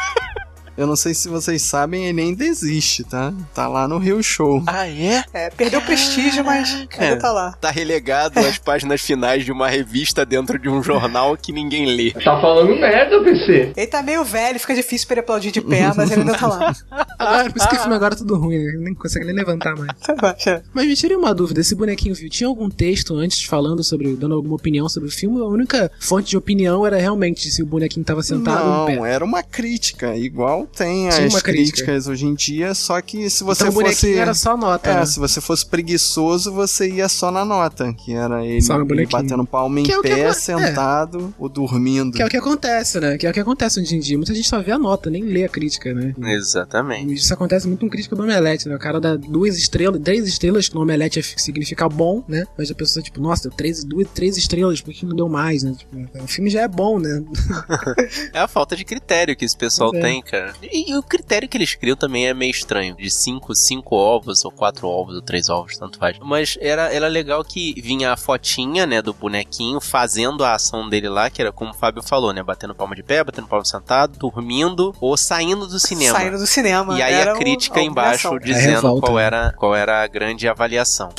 Eu 0.75 0.87
não 0.87 0.95
sei 0.95 1.13
se 1.13 1.29
vocês 1.29 1.61
sabem, 1.61 2.07
ele 2.07 2.19
ainda 2.19 2.43
existe, 2.43 3.03
tá? 3.03 3.31
Tá 3.53 3.67
lá 3.67 3.87
no 3.87 3.99
Rio 3.99 4.23
Show. 4.23 4.63
Ah, 4.65 4.87
é? 4.87 5.23
É, 5.31 5.49
perdeu 5.51 5.79
prestígio, 5.81 6.43
mas 6.43 6.87
ainda 6.97 7.17
tá 7.17 7.31
lá. 7.31 7.51
tá 7.53 7.69
relegado 7.69 8.39
às 8.39 8.57
páginas 8.57 9.01
finais 9.01 9.45
de 9.45 9.51
uma 9.51 9.67
revista 9.67 10.25
dentro 10.25 10.57
de 10.57 10.67
um 10.69 10.81
jornal 10.81 11.37
que 11.37 11.51
ninguém 11.51 11.85
lê. 11.85 12.11
Tá 12.11 12.41
falando 12.41 12.75
merda, 12.75 13.23
PC. 13.23 13.73
Ele 13.75 13.87
tá 13.87 14.01
meio 14.01 14.23
velho, 14.23 14.59
fica 14.59 14.73
difícil 14.73 15.07
pra 15.07 15.15
ele 15.15 15.21
aplaudir 15.21 15.51
de 15.51 15.61
pé, 15.61 15.93
mas 15.95 16.11
ele 16.11 16.21
ainda 16.21 16.37
tá 16.37 16.47
lá. 16.47 16.75
Ah, 17.19 17.45
por 17.49 17.55
isso 17.57 17.69
que 17.69 17.75
o 17.75 17.79
filme 17.79 17.95
agora 17.95 18.15
é 18.15 18.17
tudo 18.17 18.35
ruim, 18.35 18.57
né? 18.57 18.73
Nem 18.79 18.93
consegue 18.93 19.25
nem 19.25 19.35
levantar 19.35 19.77
mais. 19.77 19.91
Relaxa. 20.05 20.61
Mas 20.73 20.87
me 20.87 20.95
tirei 20.95 21.15
uma 21.15 21.33
dúvida, 21.33 21.61
esse 21.61 21.73
bonequinho 21.73 22.13
viu, 22.13 22.29
tinha 22.29 22.47
algum 22.47 22.69
texto 22.69 23.15
antes 23.15 23.43
falando 23.45 23.81
sobre, 23.81 24.13
dando 24.15 24.35
alguma 24.35 24.55
opinião 24.55 24.89
sobre 24.89 25.07
o 25.07 25.11
filme? 25.11 25.39
A 25.39 25.45
única 25.45 25.89
fonte 26.01 26.31
de 26.31 26.37
opinião 26.37 26.85
era 26.85 26.97
realmente 26.97 27.49
se 27.49 27.63
o 27.63 27.65
bonequinho 27.65 28.05
tava 28.05 28.21
sentado 28.23 28.67
ou 28.67 28.83
em 28.83 28.85
pé. 28.87 28.95
Não, 28.97 29.05
era 29.05 29.23
uma 29.23 29.41
crítica. 29.41 30.17
Igual 30.17 30.62
tem 30.65 31.09
Tinha 31.09 31.25
as 31.27 31.33
uma 31.33 31.41
crítica. 31.41 31.51
críticas 31.85 32.07
hoje 32.07 32.25
em 32.25 32.33
dia, 32.33 32.73
só 32.73 32.99
que 33.01 33.29
se 33.29 33.43
você 33.43 33.63
Então 33.63 33.71
o 33.71 33.75
bonequinho 33.75 33.95
fosse. 34.13 34.17
era 34.17 34.33
só 34.33 34.55
nota, 34.57 34.89
É, 34.89 34.95
né? 34.95 35.05
se 35.05 35.19
você 35.19 35.39
fosse 35.41 35.65
preguiçoso, 35.65 36.51
você 36.51 36.89
ia 36.89 37.07
só 37.09 37.31
na 37.31 37.43
nota, 37.45 37.93
que 37.93 38.13
era 38.13 38.45
ele, 38.45 38.65
ele 38.91 39.05
batendo 39.07 39.45
palma 39.45 39.79
em 39.79 39.83
Que 39.83 39.91
é 39.93 40.01
pé, 40.01 40.19
é. 40.21 40.33
sentado 40.33 41.33
ou 41.37 41.47
dormindo. 41.49 42.15
Que 42.15 42.21
é 42.21 42.25
o 42.25 42.29
que 42.29 42.37
acontece, 42.37 42.99
né? 42.99 43.17
Que 43.17 43.27
é 43.27 43.29
o 43.29 43.33
que 43.33 43.39
acontece 43.39 43.79
hoje 43.79 43.95
em 43.95 43.99
dia. 43.99 44.17
Muita 44.17 44.33
gente 44.33 44.47
só 44.47 44.61
vê 44.61 44.71
a 44.71 44.77
nota, 44.79 45.09
nem 45.09 45.23
lê 45.23 45.43
a 45.43 45.49
crítica, 45.49 45.93
né? 45.93 46.13
Exatamente. 46.33 47.13
Isso 47.13 47.33
acontece 47.33 47.67
muito 47.67 47.81
com 47.81 47.89
crítica 47.89 48.15
do 48.15 48.23
Omelete, 48.23 48.67
né? 48.69 48.75
O 48.75 48.79
cara 48.79 48.99
dá 48.99 49.15
duas 49.15 49.57
estrelas, 49.57 50.01
três 50.01 50.27
estrelas, 50.27 50.69
que 50.69 50.75
no 50.75 50.81
Omelete 50.81 51.19
é- 51.19 51.23
significa 51.23 51.87
bom, 51.89 52.23
né? 52.27 52.45
Mas 52.57 52.69
a 52.71 52.75
pessoa, 52.75 53.03
tipo, 53.03 53.19
nossa, 53.21 53.43
deu 53.49 53.51
três, 53.57 53.83
duas, 53.83 54.07
três 54.13 54.37
estrelas, 54.37 54.81
por 54.81 54.93
que 54.93 55.05
não 55.05 55.15
deu 55.15 55.27
mais, 55.29 55.63
né? 55.63 55.73
Tipo, 55.77 56.23
o 56.23 56.27
filme 56.27 56.49
já 56.49 56.61
é 56.61 56.67
bom, 56.67 56.99
né? 56.99 57.23
É 58.33 58.39
a 58.39 58.47
falta 58.47 58.75
de 58.75 58.83
critério 58.85 59.35
que 59.35 59.45
esse 59.45 59.55
pessoal 59.55 59.91
é. 59.93 59.99
tem, 60.01 60.21
cara. 60.21 60.52
E, 60.61 60.91
e 60.91 60.97
o 60.97 61.03
critério 61.03 61.47
que 61.47 61.57
eles 61.57 61.75
criam 61.75 61.95
também 61.95 62.27
é 62.27 62.33
meio 62.33 62.51
estranho. 62.51 62.95
De 62.95 63.09
cinco, 63.09 63.53
cinco 63.55 63.95
ovos, 63.95 64.43
ou 64.45 64.51
quatro 64.51 64.87
ovos, 64.87 65.15
ou 65.15 65.21
três 65.21 65.49
ovos, 65.49 65.77
tanto 65.77 65.97
faz. 65.97 66.17
Mas 66.21 66.57
era, 66.61 66.93
era 66.93 67.07
legal 67.07 67.43
que 67.43 67.73
vinha 67.81 68.11
a 68.11 68.17
fotinha, 68.17 68.85
né, 68.85 69.01
do 69.01 69.13
bonequinho 69.13 69.79
fazendo 69.79 70.43
a 70.43 70.53
ação 70.55 70.87
dele 70.89 71.09
lá, 71.09 71.29
que 71.29 71.41
era 71.41 71.51
como 71.51 71.71
o 71.71 71.73
Fábio 71.73 72.03
falou, 72.03 72.33
né? 72.33 72.43
Batendo 72.43 72.75
palma 72.75 72.95
de 72.95 73.03
pé, 73.03 73.23
batendo 73.23 73.47
palma 73.47 73.65
sentado, 73.65 74.17
dormindo 74.17 74.93
ou 74.99 75.15
saindo 75.17 75.67
do 75.67 75.79
cinema. 75.79 76.17
Saindo 76.17 76.37
do 76.37 76.47
cinema. 76.47 76.97
E 76.97 77.01
aí 77.01 77.13
Era 77.13 77.33
a 77.33 77.37
crítica 77.37 77.79
uma 77.79 77.85
embaixo 77.85 78.27
obrigação. 78.29 78.65
dizendo 78.65 78.99
qual 79.01 79.15
né? 79.15 79.23
era, 79.23 79.53
qual 79.53 79.75
era 79.75 80.03
a 80.03 80.07
grande 80.07 80.47
avaliação. 80.47 81.09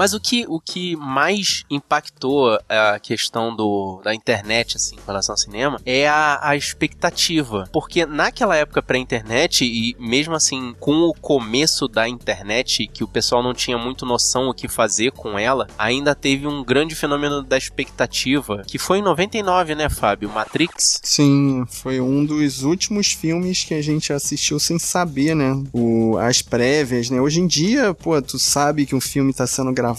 Mas 0.00 0.14
o 0.14 0.18
que, 0.18 0.46
o 0.48 0.58
que 0.58 0.96
mais 0.96 1.62
impactou 1.68 2.58
a 2.70 2.98
questão 2.98 3.54
do, 3.54 4.00
da 4.02 4.14
internet, 4.14 4.78
assim, 4.78 4.96
em 4.96 5.06
relação 5.06 5.34
ao 5.34 5.36
cinema, 5.36 5.78
é 5.84 6.08
a, 6.08 6.38
a 6.40 6.56
expectativa. 6.56 7.68
Porque 7.70 8.06
naquela 8.06 8.56
época 8.56 8.80
pré-internet, 8.80 9.62
e 9.62 9.94
mesmo 10.00 10.34
assim, 10.34 10.74
com 10.80 11.02
o 11.02 11.12
começo 11.12 11.86
da 11.86 12.08
internet, 12.08 12.86
que 12.86 13.04
o 13.04 13.08
pessoal 13.08 13.42
não 13.42 13.52
tinha 13.52 13.76
muito 13.76 14.06
noção 14.06 14.48
o 14.48 14.54
que 14.54 14.68
fazer 14.68 15.12
com 15.12 15.38
ela, 15.38 15.66
ainda 15.76 16.14
teve 16.14 16.46
um 16.46 16.64
grande 16.64 16.94
fenômeno 16.94 17.42
da 17.42 17.58
expectativa, 17.58 18.62
que 18.66 18.78
foi 18.78 19.00
em 19.00 19.02
99, 19.02 19.74
né, 19.74 19.90
Fábio? 19.90 20.30
Matrix? 20.30 20.98
Sim, 21.02 21.66
foi 21.68 22.00
um 22.00 22.24
dos 22.24 22.62
últimos 22.62 23.08
filmes 23.08 23.64
que 23.64 23.74
a 23.74 23.82
gente 23.82 24.14
assistiu 24.14 24.58
sem 24.58 24.78
saber, 24.78 25.36
né? 25.36 25.62
O, 25.74 26.16
as 26.16 26.40
prévias, 26.40 27.10
né? 27.10 27.20
Hoje 27.20 27.40
em 27.40 27.46
dia, 27.46 27.92
pô, 27.92 28.22
tu 28.22 28.38
sabe 28.38 28.86
que 28.86 28.94
um 28.94 29.00
filme 29.00 29.34
tá 29.34 29.46
sendo 29.46 29.70
gravado, 29.74 29.89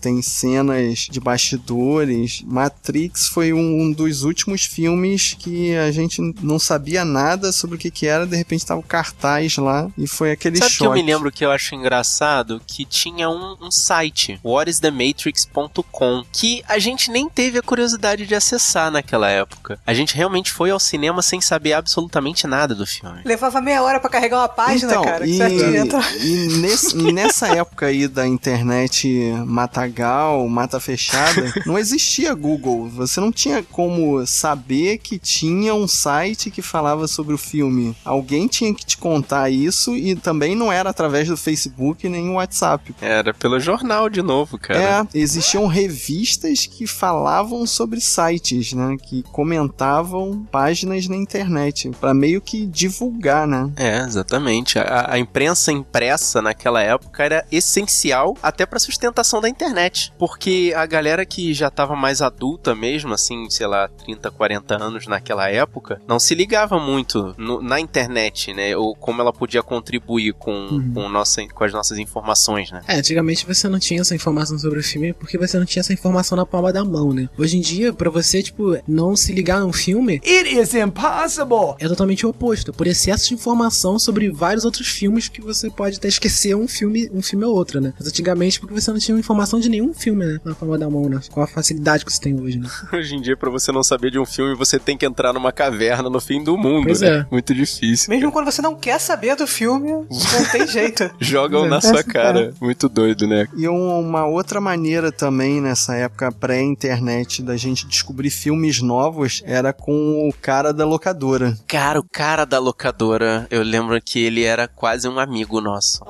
tem 0.00 0.20
cenas 0.22 1.00
de 1.10 1.20
bastidores. 1.20 2.42
Matrix 2.46 3.28
foi 3.28 3.52
um, 3.52 3.82
um 3.82 3.92
dos 3.92 4.22
últimos 4.22 4.64
filmes 4.64 5.34
que 5.38 5.74
a 5.76 5.90
gente 5.90 6.20
não 6.42 6.58
sabia 6.58 7.04
nada 7.04 7.52
sobre 7.52 7.76
o 7.76 7.78
que 7.78 7.90
que 7.90 8.06
era, 8.06 8.26
de 8.26 8.36
repente 8.36 8.64
tava 8.66 8.80
o 8.80 8.84
cartaz 8.84 9.56
lá 9.56 9.88
e 9.96 10.06
foi 10.06 10.30
aquele 10.32 10.56
Sabe 10.58 10.70
que 10.70 10.76
choque. 10.76 10.86
eu 10.86 10.92
me 11.04 11.12
lembro 11.12 11.30
que 11.32 11.44
eu 11.44 11.50
acho 11.50 11.74
engraçado? 11.74 12.60
Que 12.66 12.84
tinha 12.84 13.28
um, 13.28 13.56
um 13.60 13.70
site, 13.70 14.38
whatisthematrix.com, 14.44 16.24
que 16.32 16.62
a 16.68 16.78
gente 16.78 17.10
nem 17.10 17.28
teve 17.28 17.58
a 17.58 17.62
curiosidade 17.62 18.26
de 18.26 18.34
acessar 18.34 18.90
naquela 18.90 19.28
época. 19.30 19.78
A 19.86 19.94
gente 19.94 20.14
realmente 20.16 20.50
foi 20.52 20.70
ao 20.70 20.78
cinema 20.80 21.22
sem 21.22 21.40
saber 21.40 21.72
absolutamente 21.72 22.46
nada 22.46 22.74
do 22.74 22.86
filme. 22.86 23.20
Levava 23.24 23.60
meia 23.60 23.82
hora 23.82 24.00
pra 24.00 24.10
carregar 24.10 24.38
uma 24.38 24.48
página, 24.48 24.92
então, 24.92 25.04
cara. 25.04 25.24
que 25.24 25.32
e, 25.32 25.76
entra. 25.76 26.00
e 26.20 26.48
nesse- 26.58 26.96
nessa 26.96 27.48
época 27.48 27.86
aí 27.86 28.06
da 28.08 28.26
internet 28.26 29.13
de 29.14 29.32
Matagal, 29.46 30.46
Mata 30.48 30.80
Fechada, 30.80 31.52
não 31.64 31.78
existia 31.78 32.34
Google. 32.34 32.88
Você 32.88 33.20
não 33.20 33.30
tinha 33.30 33.62
como 33.62 34.26
saber 34.26 34.98
que 34.98 35.18
tinha 35.18 35.74
um 35.74 35.86
site 35.86 36.50
que 36.50 36.60
falava 36.60 37.06
sobre 37.06 37.34
o 37.34 37.38
filme. 37.38 37.96
Alguém 38.04 38.48
tinha 38.48 38.74
que 38.74 38.84
te 38.84 38.96
contar 38.96 39.50
isso 39.50 39.94
e 39.94 40.16
também 40.16 40.56
não 40.56 40.72
era 40.72 40.90
através 40.90 41.28
do 41.28 41.36
Facebook 41.36 42.08
nem 42.08 42.28
o 42.28 42.34
WhatsApp. 42.34 42.94
Era 43.00 43.32
pelo 43.32 43.60
jornal 43.60 44.08
de 44.08 44.22
novo, 44.22 44.58
cara. 44.58 45.06
É, 45.14 45.18
existiam 45.18 45.66
revistas 45.66 46.66
que 46.66 46.86
falavam 46.86 47.66
sobre 47.66 48.00
sites, 48.00 48.72
né? 48.72 48.96
Que 49.00 49.22
comentavam 49.24 50.44
páginas 50.50 51.06
na 51.06 51.16
internet, 51.16 51.90
para 52.00 52.12
meio 52.12 52.40
que 52.40 52.66
divulgar, 52.66 53.46
né? 53.46 53.70
É, 53.76 53.98
exatamente. 53.98 54.78
A, 54.78 55.12
a 55.12 55.18
imprensa 55.18 55.70
impressa 55.70 56.42
naquela 56.42 56.82
época 56.82 57.22
era 57.22 57.46
essencial 57.52 58.36
até 58.42 58.66
pra 58.66 58.78
sustentação 59.04 59.40
da 59.40 59.48
internet. 59.48 60.12
Porque 60.18 60.72
a 60.76 60.86
galera 60.86 61.24
que 61.26 61.52
já 61.52 61.70
tava 61.70 61.94
mais 61.94 62.22
adulta 62.22 62.74
mesmo, 62.74 63.12
assim, 63.12 63.48
sei 63.50 63.66
lá, 63.66 63.86
30, 63.88 64.30
40 64.30 64.82
anos 64.82 65.06
naquela 65.06 65.48
época, 65.50 66.00
não 66.08 66.18
se 66.18 66.34
ligava 66.34 66.78
muito 66.78 67.34
no- 67.36 67.60
na 67.60 67.78
internet, 67.78 68.52
né? 68.54 68.76
Ou 68.76 68.94
como 68.94 69.20
ela 69.20 69.32
podia 69.32 69.62
contribuir 69.62 70.32
com, 70.34 70.90
com, 70.94 71.08
nossa, 71.08 71.46
com 71.48 71.64
as 71.64 71.72
nossas 71.72 71.98
informações, 71.98 72.70
né? 72.70 72.82
É, 72.88 72.96
antigamente 72.96 73.46
você 73.46 73.68
não 73.68 73.78
tinha 73.78 74.00
essa 74.00 74.14
informação 74.14 74.58
sobre 74.58 74.78
o 74.78 74.82
filme 74.82 75.12
porque 75.12 75.36
você 75.36 75.58
não 75.58 75.66
tinha 75.66 75.80
essa 75.80 75.92
informação 75.92 76.36
na 76.36 76.46
palma 76.46 76.72
da 76.72 76.84
mão, 76.84 77.12
né? 77.12 77.28
Hoje 77.38 77.58
em 77.58 77.60
dia, 77.60 77.92
pra 77.92 78.08
você, 78.10 78.42
tipo, 78.42 78.76
não 78.88 79.14
se 79.16 79.32
ligar 79.32 79.60
num 79.60 79.72
filme, 79.72 80.20
It 80.24 80.48
is 80.58 80.74
impossible. 80.74 81.74
é 81.78 81.88
totalmente 81.88 82.24
o 82.26 82.30
oposto. 82.30 82.72
Por 82.72 82.86
excesso 82.86 83.28
de 83.28 83.34
informação 83.34 83.98
sobre 83.98 84.30
vários 84.30 84.64
outros 84.64 84.88
filmes 84.88 85.28
que 85.28 85.40
você 85.42 85.70
pode 85.70 85.96
até 85.98 86.08
esquecer 86.08 86.54
um 86.56 86.66
filme, 86.66 87.10
um 87.12 87.22
filme 87.22 87.44
ou 87.44 87.54
outro, 87.54 87.80
né? 87.80 87.92
Mas 87.98 88.08
antigamente, 88.08 88.58
porque 88.60 88.74
você 88.74 88.83
não 88.92 88.98
tinha 88.98 89.18
informação 89.18 89.58
de 89.60 89.68
nenhum 89.68 89.92
filme, 89.94 90.24
né? 90.24 90.38
Na 90.44 90.54
palma 90.54 90.78
da 90.78 90.88
mão, 90.88 91.08
né? 91.08 91.20
Com 91.30 91.40
a 91.42 91.46
facilidade 91.46 92.04
que 92.04 92.12
você 92.12 92.20
tem 92.20 92.38
hoje, 92.40 92.58
né? 92.58 92.68
Hoje 92.92 93.14
em 93.16 93.20
dia, 93.20 93.36
pra 93.36 93.50
você 93.50 93.70
não 93.72 93.82
saber 93.82 94.10
de 94.10 94.18
um 94.18 94.24
filme, 94.26 94.54
você 94.54 94.78
tem 94.78 94.96
que 94.96 95.04
entrar 95.06 95.32
numa 95.32 95.52
caverna 95.52 96.08
no 96.10 96.20
fim 96.20 96.42
do 96.42 96.56
mundo, 96.56 96.84
Pois 96.86 97.00
né? 97.00 97.08
é. 97.20 97.26
Muito 97.30 97.54
difícil. 97.54 98.10
Mesmo 98.10 98.30
quando 98.32 98.46
você 98.46 98.62
não 98.62 98.74
quer 98.74 98.98
saber 99.00 99.36
do 99.36 99.46
filme, 99.46 99.90
não 99.92 100.06
tem 100.52 100.66
jeito. 100.66 101.10
Jogam 101.20 101.66
na 101.66 101.80
sua 101.80 102.02
cara. 102.02 102.52
Muito 102.60 102.88
doido, 102.88 103.26
né? 103.26 103.46
E 103.56 103.68
um- 103.68 104.00
uma 104.00 104.26
outra 104.26 104.60
maneira 104.60 105.10
também 105.12 105.60
nessa 105.60 105.94
época 105.94 106.30
pré-internet 106.32 107.42
da 107.42 107.56
gente 107.56 107.86
descobrir 107.86 108.30
filmes 108.30 108.80
novos 108.80 109.42
era 109.46 109.72
com 109.72 110.28
o 110.28 110.32
cara 110.40 110.72
da 110.72 110.84
locadora. 110.84 111.56
Cara, 111.66 111.98
o 112.00 112.04
cara 112.10 112.44
da 112.44 112.58
locadora, 112.58 113.46
eu 113.50 113.62
lembro 113.62 114.00
que 114.02 114.18
ele 114.20 114.42
era 114.44 114.66
quase 114.68 115.08
um 115.08 115.18
amigo 115.18 115.60
nosso. 115.60 116.00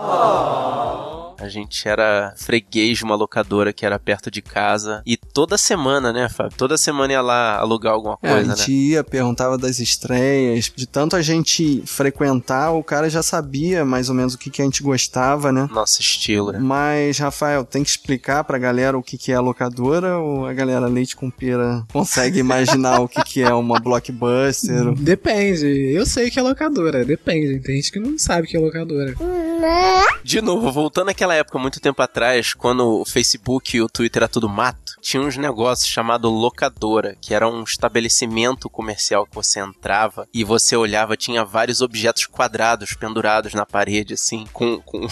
A 1.38 1.48
gente 1.48 1.86
era 1.88 2.32
freguês 2.36 2.98
de 2.98 3.04
uma 3.04 3.14
locadora 3.14 3.72
que 3.72 3.84
era 3.84 3.98
perto 3.98 4.30
de 4.30 4.40
casa. 4.42 5.02
E 5.06 5.16
toda 5.16 5.56
semana, 5.58 6.12
né, 6.12 6.28
Fábio? 6.28 6.56
Toda 6.56 6.76
semana 6.78 7.12
ia 7.12 7.20
lá 7.20 7.58
alugar 7.58 7.92
alguma 7.94 8.18
É, 8.22 8.28
a 8.30 8.34
coisa, 8.34 8.56
gente 8.56 8.70
né? 8.70 8.76
ia, 8.76 9.04
perguntava 9.04 9.56
das 9.58 9.78
estreias. 9.78 10.70
De 10.74 10.86
tanto 10.86 11.16
a 11.16 11.22
gente 11.22 11.82
frequentar, 11.86 12.72
o 12.72 12.82
cara 12.82 13.08
já 13.10 13.22
sabia 13.22 13.84
mais 13.84 14.08
ou 14.08 14.14
menos 14.14 14.34
o 14.34 14.38
que, 14.38 14.50
que 14.50 14.62
a 14.62 14.64
gente 14.64 14.82
gostava, 14.82 15.50
né? 15.52 15.68
Nosso 15.72 16.00
estilo, 16.00 16.52
né? 16.52 16.58
Mas, 16.60 17.18
Rafael, 17.18 17.64
tem 17.64 17.82
que 17.82 17.90
explicar 17.90 18.44
pra 18.44 18.58
galera 18.58 18.96
o 18.96 19.02
que, 19.02 19.16
que 19.18 19.32
é 19.32 19.34
a 19.34 19.40
locadora 19.40 20.18
ou 20.18 20.46
a 20.46 20.52
galera 20.52 20.86
leite 20.86 21.16
com 21.16 21.30
pera 21.30 21.84
consegue 21.92 22.38
imaginar 22.38 23.00
o 23.00 23.08
que, 23.08 23.22
que 23.24 23.42
é 23.42 23.52
uma 23.52 23.78
blockbuster? 23.80 24.92
Depende. 24.98 25.66
Eu 25.92 26.06
sei 26.06 26.30
que 26.30 26.38
é 26.38 26.42
locadora, 26.42 27.04
depende. 27.04 27.60
Tem 27.60 27.76
gente 27.76 27.92
que 27.92 27.98
não 27.98 28.18
sabe 28.18 28.46
que 28.46 28.56
é 28.56 28.60
locadora. 28.60 29.14
De 30.22 30.40
novo, 30.40 30.70
voltando 30.72 31.10
àquela 31.24 31.34
época, 31.36 31.58
muito 31.58 31.80
tempo 31.80 32.02
atrás, 32.02 32.52
quando 32.52 33.00
o 33.00 33.04
Facebook 33.04 33.74
e 33.74 33.80
o 33.80 33.88
Twitter 33.88 34.22
era 34.22 34.28
tudo 34.28 34.46
mato, 34.46 34.96
tinha 35.00 35.22
uns 35.22 35.38
negócios 35.38 35.88
chamado 35.88 36.28
locadora, 36.28 37.16
que 37.18 37.32
era 37.32 37.48
um 37.48 37.62
estabelecimento 37.62 38.68
comercial 38.68 39.26
que 39.26 39.34
você 39.34 39.58
entrava 39.60 40.28
e 40.34 40.44
você 40.44 40.76
olhava, 40.76 41.16
tinha 41.16 41.42
vários 41.42 41.80
objetos 41.80 42.26
quadrados 42.26 42.92
pendurados 42.92 43.54
na 43.54 43.64
parede, 43.64 44.14
assim, 44.14 44.46
com. 44.52 44.80
com... 44.82 45.08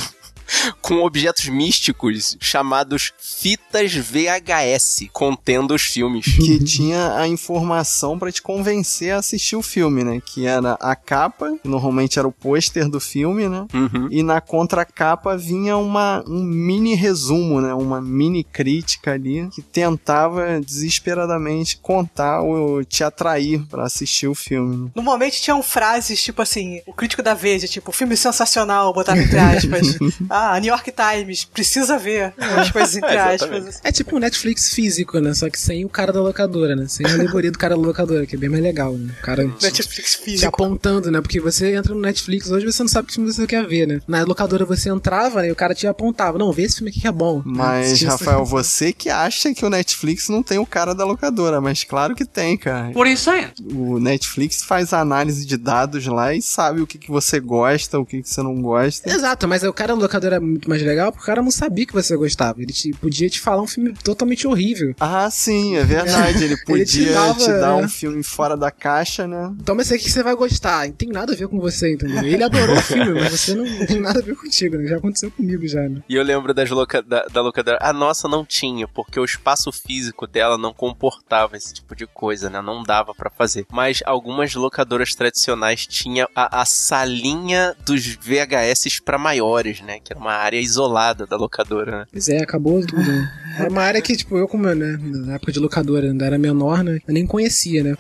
Com 0.81 1.03
objetos 1.03 1.49
místicos 1.49 2.37
chamados 2.41 3.13
fitas 3.19 3.95
VHS, 3.95 5.09
contendo 5.13 5.75
os 5.75 5.83
filmes. 5.83 6.25
que 6.37 6.63
tinha 6.63 7.17
a 7.17 7.29
informação 7.29 8.19
pra 8.19 8.33
te 8.33 8.43
convencer 8.43 9.15
a 9.15 9.19
assistir 9.19 9.57
o 9.57 9.63
filme, 9.63 10.05
né? 10.05 10.21
Que 10.25 10.47
era 10.47 10.75
a 10.81 10.95
capa, 10.95 11.57
que 11.63 11.69
normalmente 11.69 12.19
era 12.19 12.29
o 12.29 12.33
pôster 12.33 12.89
do 12.89 13.01
filme, 13.01 13.49
né? 13.49 13.67
Uhum. 13.73 14.09
E 14.11 14.23
na 14.23 14.41
contracapa 14.41 15.37
vinha 15.37 15.77
uma, 15.77 16.23
um 16.27 16.43
mini 16.43 16.95
resumo, 16.95 17.61
né? 17.61 17.75
Uma 17.75 18.01
mini 18.01 18.45
crítica 18.45 19.13
ali 19.13 19.49
que 19.53 19.63
tentava 19.63 20.61
desesperadamente 20.61 21.77
contar 21.77 22.41
ou 22.43 22.85
te 22.85 23.05
atrair 23.05 23.63
pra 23.69 23.85
assistir 23.85 24.27
o 24.27 24.35
filme. 24.35 24.77
né? 24.77 24.91
Normalmente 24.95 25.41
tinham 25.41 25.63
frases 25.63 26.23
tipo 26.23 26.43
assim, 26.43 26.81
o 26.87 26.93
crítico 26.93 27.23
da 27.23 27.35
Veja, 27.35 27.67
tipo, 27.67 27.93
filme 27.93 28.17
sensacional, 28.17 28.93
botava 28.93 29.19
entre 29.21 29.39
aspas. 29.39 29.99
ah, 30.29 30.42
New 30.61 30.71
York 30.71 30.93
Times, 30.93 31.45
precisa 31.45 31.99
ver. 31.99 32.33
As 32.39 32.71
coisas 32.73 32.97
entre 32.97 33.17
aspas. 33.17 33.81
É 33.83 33.93
tipo 33.93 34.17
um 34.17 34.19
Netflix 34.19 34.73
físico, 34.75 35.19
né? 35.19 35.35
Só 35.35 35.49
que 35.49 35.59
sem 35.59 35.85
o 35.85 35.89
cara 35.89 36.13
da 36.13 36.21
locadora, 36.21 36.77
né? 36.77 36.87
Sem 36.89 37.07
a 37.07 37.13
alegoria 37.13 37.51
do 37.51 37.59
cara 37.59 37.75
da 37.75 37.81
locadora, 37.81 38.27
que 38.27 38.37
é 38.37 38.39
bem 38.39 38.49
mais 38.49 38.63
legal, 38.63 38.93
né? 38.95 39.13
O 39.19 39.23
cara 39.23 39.49
te, 39.49 39.63
Netflix 39.65 40.13
te 40.13 40.25
físico. 40.25 40.49
apontando, 40.49 41.11
né? 41.11 41.21
Porque 41.21 41.41
você 41.41 41.75
entra 41.75 41.95
no 41.95 42.01
Netflix 42.01 42.51
hoje 42.51 42.67
você 42.67 42.83
não 42.83 42.89
sabe 42.89 43.09
que 43.09 43.15
filme 43.15 43.33
você 43.33 43.47
quer 43.47 43.67
ver, 43.67 43.87
né? 43.87 44.01
Na 44.07 44.23
locadora 44.25 44.65
você 44.65 44.89
entrava 44.89 45.43
né, 45.43 45.49
e 45.49 45.53
o 45.53 45.57
cara 45.57 45.75
te 45.75 45.87
apontava. 45.87 46.39
Não, 46.39 46.53
vê 46.53 46.63
esse 46.63 46.77
filme 46.77 46.91
aqui 46.91 47.01
que 47.01 47.09
é 47.09 47.13
bom. 47.13 47.43
Mas, 47.45 48.01
Rafael, 48.03 48.45
você 48.45 48.93
que 48.93 49.09
acha 49.09 49.55
que 49.55 49.65
o 49.65 49.71
Netflix 49.71 50.29
não 50.29 50.43
tem 50.43 50.59
o 50.59 50.67
cara 50.67 50.95
da 50.95 51.05
locadora, 51.05 51.61
mas 51.61 51.85
claro 51.85 52.15
que 52.15 52.25
tem, 52.25 52.57
cara. 52.57 52.93
Are 52.95 53.11
you 53.11 53.17
saying? 53.17 53.49
O 53.75 53.99
Netflix 53.99 54.63
faz 54.63 54.93
a 54.93 55.01
análise 55.01 55.47
de 55.47 55.57
dados 55.57 56.07
lá 56.07 56.35
e 56.35 56.43
sabe 56.43 56.81
o 56.81 56.87
que, 56.87 56.99
que 56.99 57.11
você 57.11 57.41
gosta, 57.41 57.99
o 57.99 58.07
que, 58.07 58.23
que 58.23 58.29
você 58.29 58.43
não 58.43 58.61
gosta. 58.61 59.09
Exato, 59.11 59.47
mas 59.49 59.63
o 59.63 59.73
cara 59.73 59.95
da 59.95 60.03
locadora 60.03 60.32
é 60.37 60.41
muito 60.41 60.69
mais 60.69 60.83
legal 60.83 61.11
porque 61.11 61.25
o 61.25 61.27
cara 61.27 61.43
não 61.43 61.51
sabia 61.51 61.87
que 61.87 61.93
você 61.93 62.17
gostava. 62.17 62.61
Ele 62.63 62.73
te, 62.73 62.93
podia 62.93 63.29
te 63.29 63.41
falar 63.41 63.63
um 63.63 63.67
filme 63.67 63.93
totalmente 63.93 64.47
horrível. 64.47 64.95
Ah, 65.01 65.31
sim, 65.31 65.77
é 65.77 65.85
verdade. 65.85 66.45
Ele 66.45 66.53
Ele 66.69 66.85
te 66.85 66.99
podia 66.99 67.13
dava, 67.13 67.39
te 67.39 67.49
dar 67.49 67.77
um 67.77 67.89
filme 67.89 68.23
fora 68.23 68.57
da 68.57 68.71
caixa, 68.71 69.27
né? 69.27 69.55
Toma 69.65 69.83
esse 69.83 69.95
aqui 69.95 70.05
que 70.05 70.11
você 70.11 70.23
vai 70.23 70.35
gostar. 70.35 70.87
Não 70.87 70.95
tem 70.95 71.09
nada 71.09 71.33
a 71.33 71.37
ver 71.37 71.49
com 71.49 71.59
você, 71.61 71.93
entendeu? 71.93 72.23
Ele 72.23 72.43
adorou 72.43 72.77
o 72.77 72.83
filme, 72.83 73.21
mas 73.21 73.41
você 73.41 73.55
não 73.55 73.65
tem 73.87 74.01
nada 74.01 74.21
a 74.21 74.23
ver 74.23 74.37
contigo, 74.37 74.77
né? 74.77 74.87
Já 74.87 74.97
aconteceu 74.97 75.31
comigo 75.31 75.67
já, 75.67 75.89
né? 75.89 76.03
E 76.09 76.15
eu 76.15 76.23
lembro 76.23 76.55
das 76.55 76.71
loca 76.71 77.03
da, 77.03 77.25
da 77.27 77.41
locadora. 77.41 77.79
A 77.81 77.93
nossa 77.93 78.29
não 78.29 78.45
tinha, 78.45 78.87
porque 78.89 79.19
o 79.19 79.25
espaço 79.25 79.71
físico 79.73 80.27
dela 80.27 80.57
não 80.57 80.73
comportava 80.73 81.57
esse 81.57 81.75
tipo 81.75 81.95
de 81.95 82.07
coisa, 82.07 82.49
né? 82.49 82.61
Não 82.61 82.83
dava 82.83 83.15
pra 83.15 83.31
fazer. 83.31 83.67
Mas 83.71 84.03
algumas 84.05 84.55
locadoras 84.55 85.15
tradicionais 85.15 85.87
tinham 85.87 86.29
a, 86.35 86.61
a 86.61 86.65
salinha 86.65 87.75
dos 87.85 88.07
VHS 88.07 89.01
pra 89.05 89.19
maiores, 89.19 89.81
né? 89.81 89.99
Que 90.01 90.12
era 90.13 90.19
uma 90.19 90.33
área 90.35 90.59
isolada 90.61 91.27
da 91.27 91.37
locadora, 91.37 91.99
né? 92.01 92.07
Pois 92.13 92.29
é, 92.29 92.39
acabou 92.43 92.81
tudo. 92.87 93.03
né? 93.03 93.33
Era 93.59 93.69
uma 93.71 93.83
área 93.83 94.01
que, 94.01 94.17
tipo, 94.17 94.37
eu 94.39 94.49
como, 94.49 94.67
né, 94.75 94.99
na 95.01 95.35
época 95.35 95.53
de 95.53 95.59
locadora, 95.59 96.07
ainda 96.07 96.25
era 96.25 96.39
menor, 96.39 96.83
né, 96.83 96.99
eu 97.07 97.13
nem 97.15 97.27
conhecia, 97.27 97.83
né. 97.85 97.95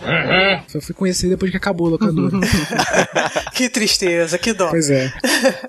Eu 0.74 0.80
fui 0.80 0.94
conhecer 0.94 1.28
depois 1.28 1.50
que 1.50 1.56
acabou 1.56 1.88
a 1.88 1.90
locadora. 1.90 2.38
Que 3.52 3.68
tristeza, 3.68 4.38
que 4.38 4.52
dó. 4.54 4.70
pois 4.70 4.88
é. 4.90 5.12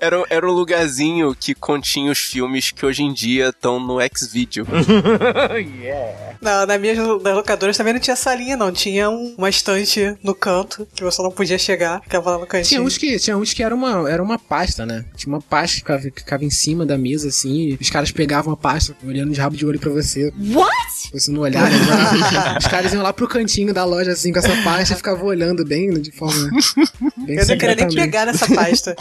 Era, 0.00 0.22
era 0.30 0.48
um 0.48 0.52
lugarzinho 0.52 1.34
que 1.34 1.54
continha 1.54 2.10
os 2.10 2.18
filmes 2.18 2.70
que 2.70 2.84
hoje 2.86 3.02
em 3.02 3.12
dia 3.12 3.50
estão 3.50 3.78
no 3.78 4.00
X-Video. 4.00 4.66
Não, 6.40 6.66
na 6.66 6.78
minha 6.78 6.94
das 6.94 7.34
locadoras 7.34 7.76
também 7.76 7.92
não 7.94 8.00
tinha 8.00 8.16
salinha, 8.16 8.56
não. 8.56 8.70
Tinha 8.72 9.08
um- 9.10 9.34
uma 9.36 9.48
estante 9.48 10.16
no 10.22 10.34
canto, 10.34 10.86
que 10.94 11.02
você 11.04 11.22
não 11.22 11.30
podia 11.30 11.58
chegar, 11.58 12.00
ficava 12.02 12.30
lá 12.32 12.38
no 12.38 12.46
cantinho. 12.46 12.68
Tinha 12.68 12.82
uns 12.82 12.98
que, 12.98 13.18
tinha 13.18 13.36
uns 13.36 13.52
que 13.52 13.62
era 13.62 13.74
uma, 13.74 14.10
era 14.10 14.22
uma 14.22 14.38
pasta, 14.38 14.84
né? 14.84 15.04
Tinha 15.16 15.34
uma 15.34 15.40
pasta 15.42 15.74
que 15.74 15.80
ficava, 15.80 16.02
que 16.10 16.20
ficava 16.34 16.44
em 16.44 16.50
cima 16.50 16.84
da 16.84 16.98
mesa, 16.98 17.28
assim, 17.28 17.68
e 17.68 17.78
os 17.80 17.90
caras 17.90 18.10
pegavam 18.10 18.52
a 18.52 18.56
pasta, 18.56 18.96
olhando 19.04 19.32
de 19.32 19.40
rabo 19.40 19.56
de 19.56 19.64
olho 19.64 19.78
pra 19.78 19.90
você. 19.90 20.32
What? 20.52 21.10
Você 21.12 21.30
não 21.30 21.42
olhar, 21.42 21.70
né? 21.70 21.78
os 22.58 22.66
caras 22.66 22.92
iam 22.92 23.02
lá 23.02 23.12
pro 23.12 23.28
cantinho 23.28 23.72
da 23.72 23.84
loja, 23.84 24.12
assim, 24.12 24.32
com 24.32 24.38
essa 24.38 24.62
pasta 24.62 24.94
e 24.94 24.96
ficavam 24.96 25.26
olhando 25.26 25.64
bem, 25.64 25.92
de 26.00 26.10
forma. 26.10 26.50
Bem 27.24 27.38
Eu 27.38 27.46
não 27.46 27.56
queria 27.58 27.74
nem 27.74 27.88
pegar 27.88 28.26
nessa 28.26 28.46
pasta. 28.52 28.94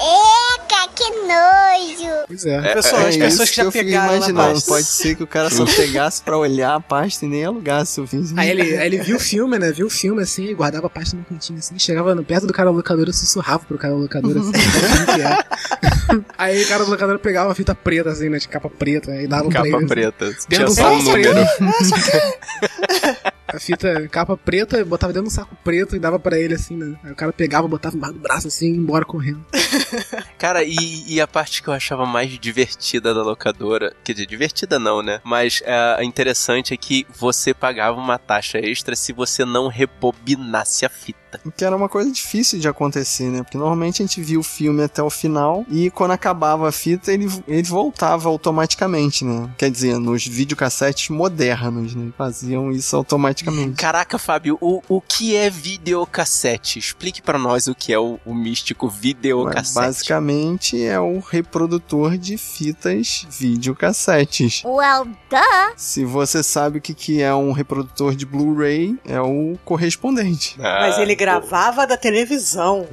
Eca, 0.83 0.93
que 0.95 1.09
nojo! 1.11 2.23
Pois 2.27 2.45
é. 2.45 2.73
Pessoas, 2.73 3.05
as 3.05 3.15
é 3.15 3.19
pessoas 3.19 3.33
isso 3.49 3.51
que 3.51 3.55
já 3.57 3.71
fico 3.71 3.85
pegaram 3.85 4.07
na 4.11 4.17
imaginando. 4.17 4.53
pasta. 4.53 4.71
Pode 4.71 4.85
ser 4.85 5.15
que 5.15 5.23
o 5.23 5.27
cara 5.27 5.49
só 5.49 5.65
pegasse 5.65 6.21
pra 6.21 6.37
olhar 6.37 6.75
a 6.75 6.79
pasta 6.79 7.25
e 7.25 7.27
nem 7.29 7.45
alugasse 7.45 7.99
o 8.01 8.07
filme. 8.07 8.29
Aí 8.37 8.49
ele, 8.49 8.61
aí 8.77 8.85
ele 8.87 8.97
viu 8.99 9.17
o 9.17 9.19
filme, 9.19 9.57
né? 9.59 9.71
Viu 9.71 9.87
o 9.87 9.89
filme 9.89 10.21
assim, 10.23 10.45
e 10.45 10.53
guardava 10.53 10.87
a 10.87 10.89
pasta 10.89 11.15
no 11.15 11.23
cantinho 11.23 11.59
assim, 11.59 11.77
chegava 11.79 12.13
no- 12.15 12.23
perto 12.23 12.47
do 12.47 12.53
cara 12.53 12.69
da 12.69 12.75
locadora, 12.75 13.11
sussurrava 13.13 13.63
pro 13.65 13.77
cara 13.77 13.93
da 13.93 13.99
locadora 13.99 14.39
assim, 14.39 14.51
que 14.51 15.21
é. 15.21 16.23
Aí 16.37 16.63
o 16.63 16.67
cara 16.67 16.83
da 16.83 16.89
locadora 16.91 17.17
pegava 17.19 17.49
uma 17.49 17.55
fita 17.55 17.73
preta, 17.73 18.09
assim, 18.09 18.29
né? 18.29 18.37
De 18.37 18.47
capa 18.47 18.69
preta, 18.69 19.11
e 19.15 19.27
dava 19.27 19.49
pra 19.49 19.61
ele. 19.61 19.71
Capa 19.71 19.77
assim. 19.83 19.87
preta. 19.87 20.25
Dentro 20.25 20.45
Tinha 20.49 20.65
do 20.65 20.73
só 20.73 20.93
um 20.93 21.01
número. 21.01 21.33
a 23.53 23.59
fita 23.59 24.07
capa 24.09 24.35
preta, 24.35 24.83
botava 24.83 25.13
dentro 25.13 25.29
de 25.29 25.33
um 25.33 25.35
saco 25.35 25.55
preto 25.63 25.95
e 25.95 25.99
dava 25.99 26.19
pra 26.19 26.39
ele 26.39 26.55
assim, 26.55 26.75
né? 26.75 26.97
Aí 27.03 27.11
o 27.11 27.15
cara 27.15 27.31
pegava, 27.31 27.67
botava 27.67 27.95
embaixo 27.95 28.15
do 28.15 28.19
braço 28.19 28.47
assim 28.47 28.67
e 28.67 28.71
ia 28.71 28.77
embora 28.77 29.05
correndo. 29.05 29.45
Cara, 30.37 30.63
e, 30.63 31.05
e 31.07 31.21
a 31.21 31.27
parte 31.27 31.61
que 31.61 31.69
eu 31.69 31.73
achava 31.73 32.05
mais 32.05 32.31
divertida 32.39 33.13
da 33.13 33.21
locadora, 33.21 33.95
quer 34.03 34.13
dizer, 34.13 34.25
divertida 34.25 34.79
não, 34.79 35.01
né? 35.01 35.21
Mas 35.23 35.61
é, 35.65 36.03
interessante 36.03 36.73
é 36.73 36.77
que 36.77 37.05
você 37.13 37.53
pagava 37.53 37.99
uma 37.99 38.17
taxa 38.17 38.57
extra 38.57 38.95
se 38.95 39.13
você 39.13 39.45
não 39.45 39.67
rebobinasse 39.67 40.85
a 40.85 40.89
fita. 40.89 41.22
Que 41.55 41.65
era 41.65 41.75
uma 41.75 41.89
coisa 41.89 42.11
difícil 42.11 42.59
de 42.59 42.67
acontecer, 42.67 43.29
né? 43.29 43.43
Porque 43.43 43.57
normalmente 43.57 44.01
a 44.01 44.05
gente 44.05 44.21
via 44.21 44.39
o 44.39 44.43
filme 44.43 44.83
até 44.83 45.01
o 45.01 45.09
final 45.09 45.65
e 45.69 45.89
quando 45.89 46.11
acabava 46.11 46.69
a 46.69 46.71
fita 46.71 47.11
ele, 47.11 47.27
ele 47.47 47.63
voltava 47.63 48.29
automaticamente, 48.29 49.23
né? 49.25 49.49
Quer 49.57 49.69
dizer, 49.69 49.97
nos 49.97 50.25
videocassetes 50.25 51.09
modernos, 51.09 51.95
né? 51.95 52.11
Faziam 52.17 52.71
isso 52.71 52.95
automaticamente. 52.95 53.77
Caraca, 53.77 54.17
Fábio, 54.17 54.57
o, 54.61 54.81
o 54.87 55.01
que 55.01 55.35
é 55.35 55.49
videocassete? 55.49 56.79
Explique 56.79 57.21
pra 57.21 57.37
nós 57.37 57.67
o 57.67 57.75
que 57.75 57.93
é 57.93 57.99
o, 57.99 58.19
o 58.25 58.33
místico 58.33 58.89
videocassete. 58.89 59.75
Basicamente 59.75 60.83
é 60.83 60.99
o 60.99 61.19
reprodutor 61.19 62.17
de 62.17 62.37
fitas 62.37 63.25
videocassetes. 63.29 64.63
Well, 64.65 65.05
duh. 65.05 65.73
Se 65.75 66.05
você 66.05 66.43
sabe 66.43 66.77
o 66.77 66.81
que, 66.81 66.93
que 66.93 67.21
é 67.21 67.33
um 67.33 67.51
reprodutor 67.51 68.15
de 68.15 68.25
Blu-ray, 68.25 68.97
é 69.05 69.19
o 69.19 69.57
correspondente. 69.63 70.55
Mas 70.59 70.97
ele 70.97 71.15
gravava 71.23 71.87
da 71.87 71.95
televisão. 71.95 72.85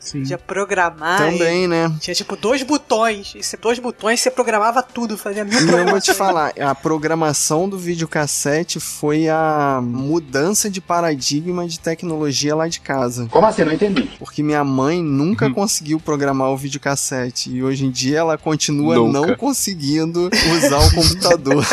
Sim. 0.00 0.20
Podia 0.20 0.36
programar. 0.36 1.18
Também, 1.18 1.66
né? 1.66 1.94
Tinha 2.00 2.14
tipo 2.14 2.36
dois 2.36 2.62
botões. 2.62 3.34
E 3.36 3.42
se 3.42 3.56
dois 3.56 3.78
botões 3.78 4.20
você 4.20 4.30
programava 4.30 4.82
tudo, 4.82 5.16
fazia 5.16 5.44
mil 5.44 5.58
E 5.58 5.70
eu 5.70 5.86
vou 5.86 6.00
te 6.00 6.12
falar, 6.12 6.52
a 6.60 6.74
programação 6.74 7.68
do 7.68 7.78
videocassete 7.78 8.80
foi 8.80 9.28
a 9.28 9.80
mudança 9.82 10.68
de 10.68 10.80
paradigma 10.80 11.66
de 11.66 11.78
tecnologia 11.78 12.54
lá 12.54 12.68
de 12.68 12.80
casa. 12.80 13.28
Como 13.30 13.46
assim? 13.46 13.64
Não 13.64 13.72
entendi. 13.72 14.10
Porque 14.18 14.42
minha 14.42 14.64
mãe 14.64 15.02
nunca 15.02 15.50
conseguiu 15.50 16.00
programar 16.00 16.50
o 16.50 16.56
videocassete. 16.56 17.50
E 17.50 17.62
hoje 17.62 17.86
em 17.86 17.90
dia 17.90 18.18
ela 18.18 18.36
continua 18.36 18.96
Nunca. 18.96 19.12
não 19.12 19.36
conseguindo 19.36 20.28
usar 20.56 20.78
o 20.78 20.94
computador. 20.94 21.66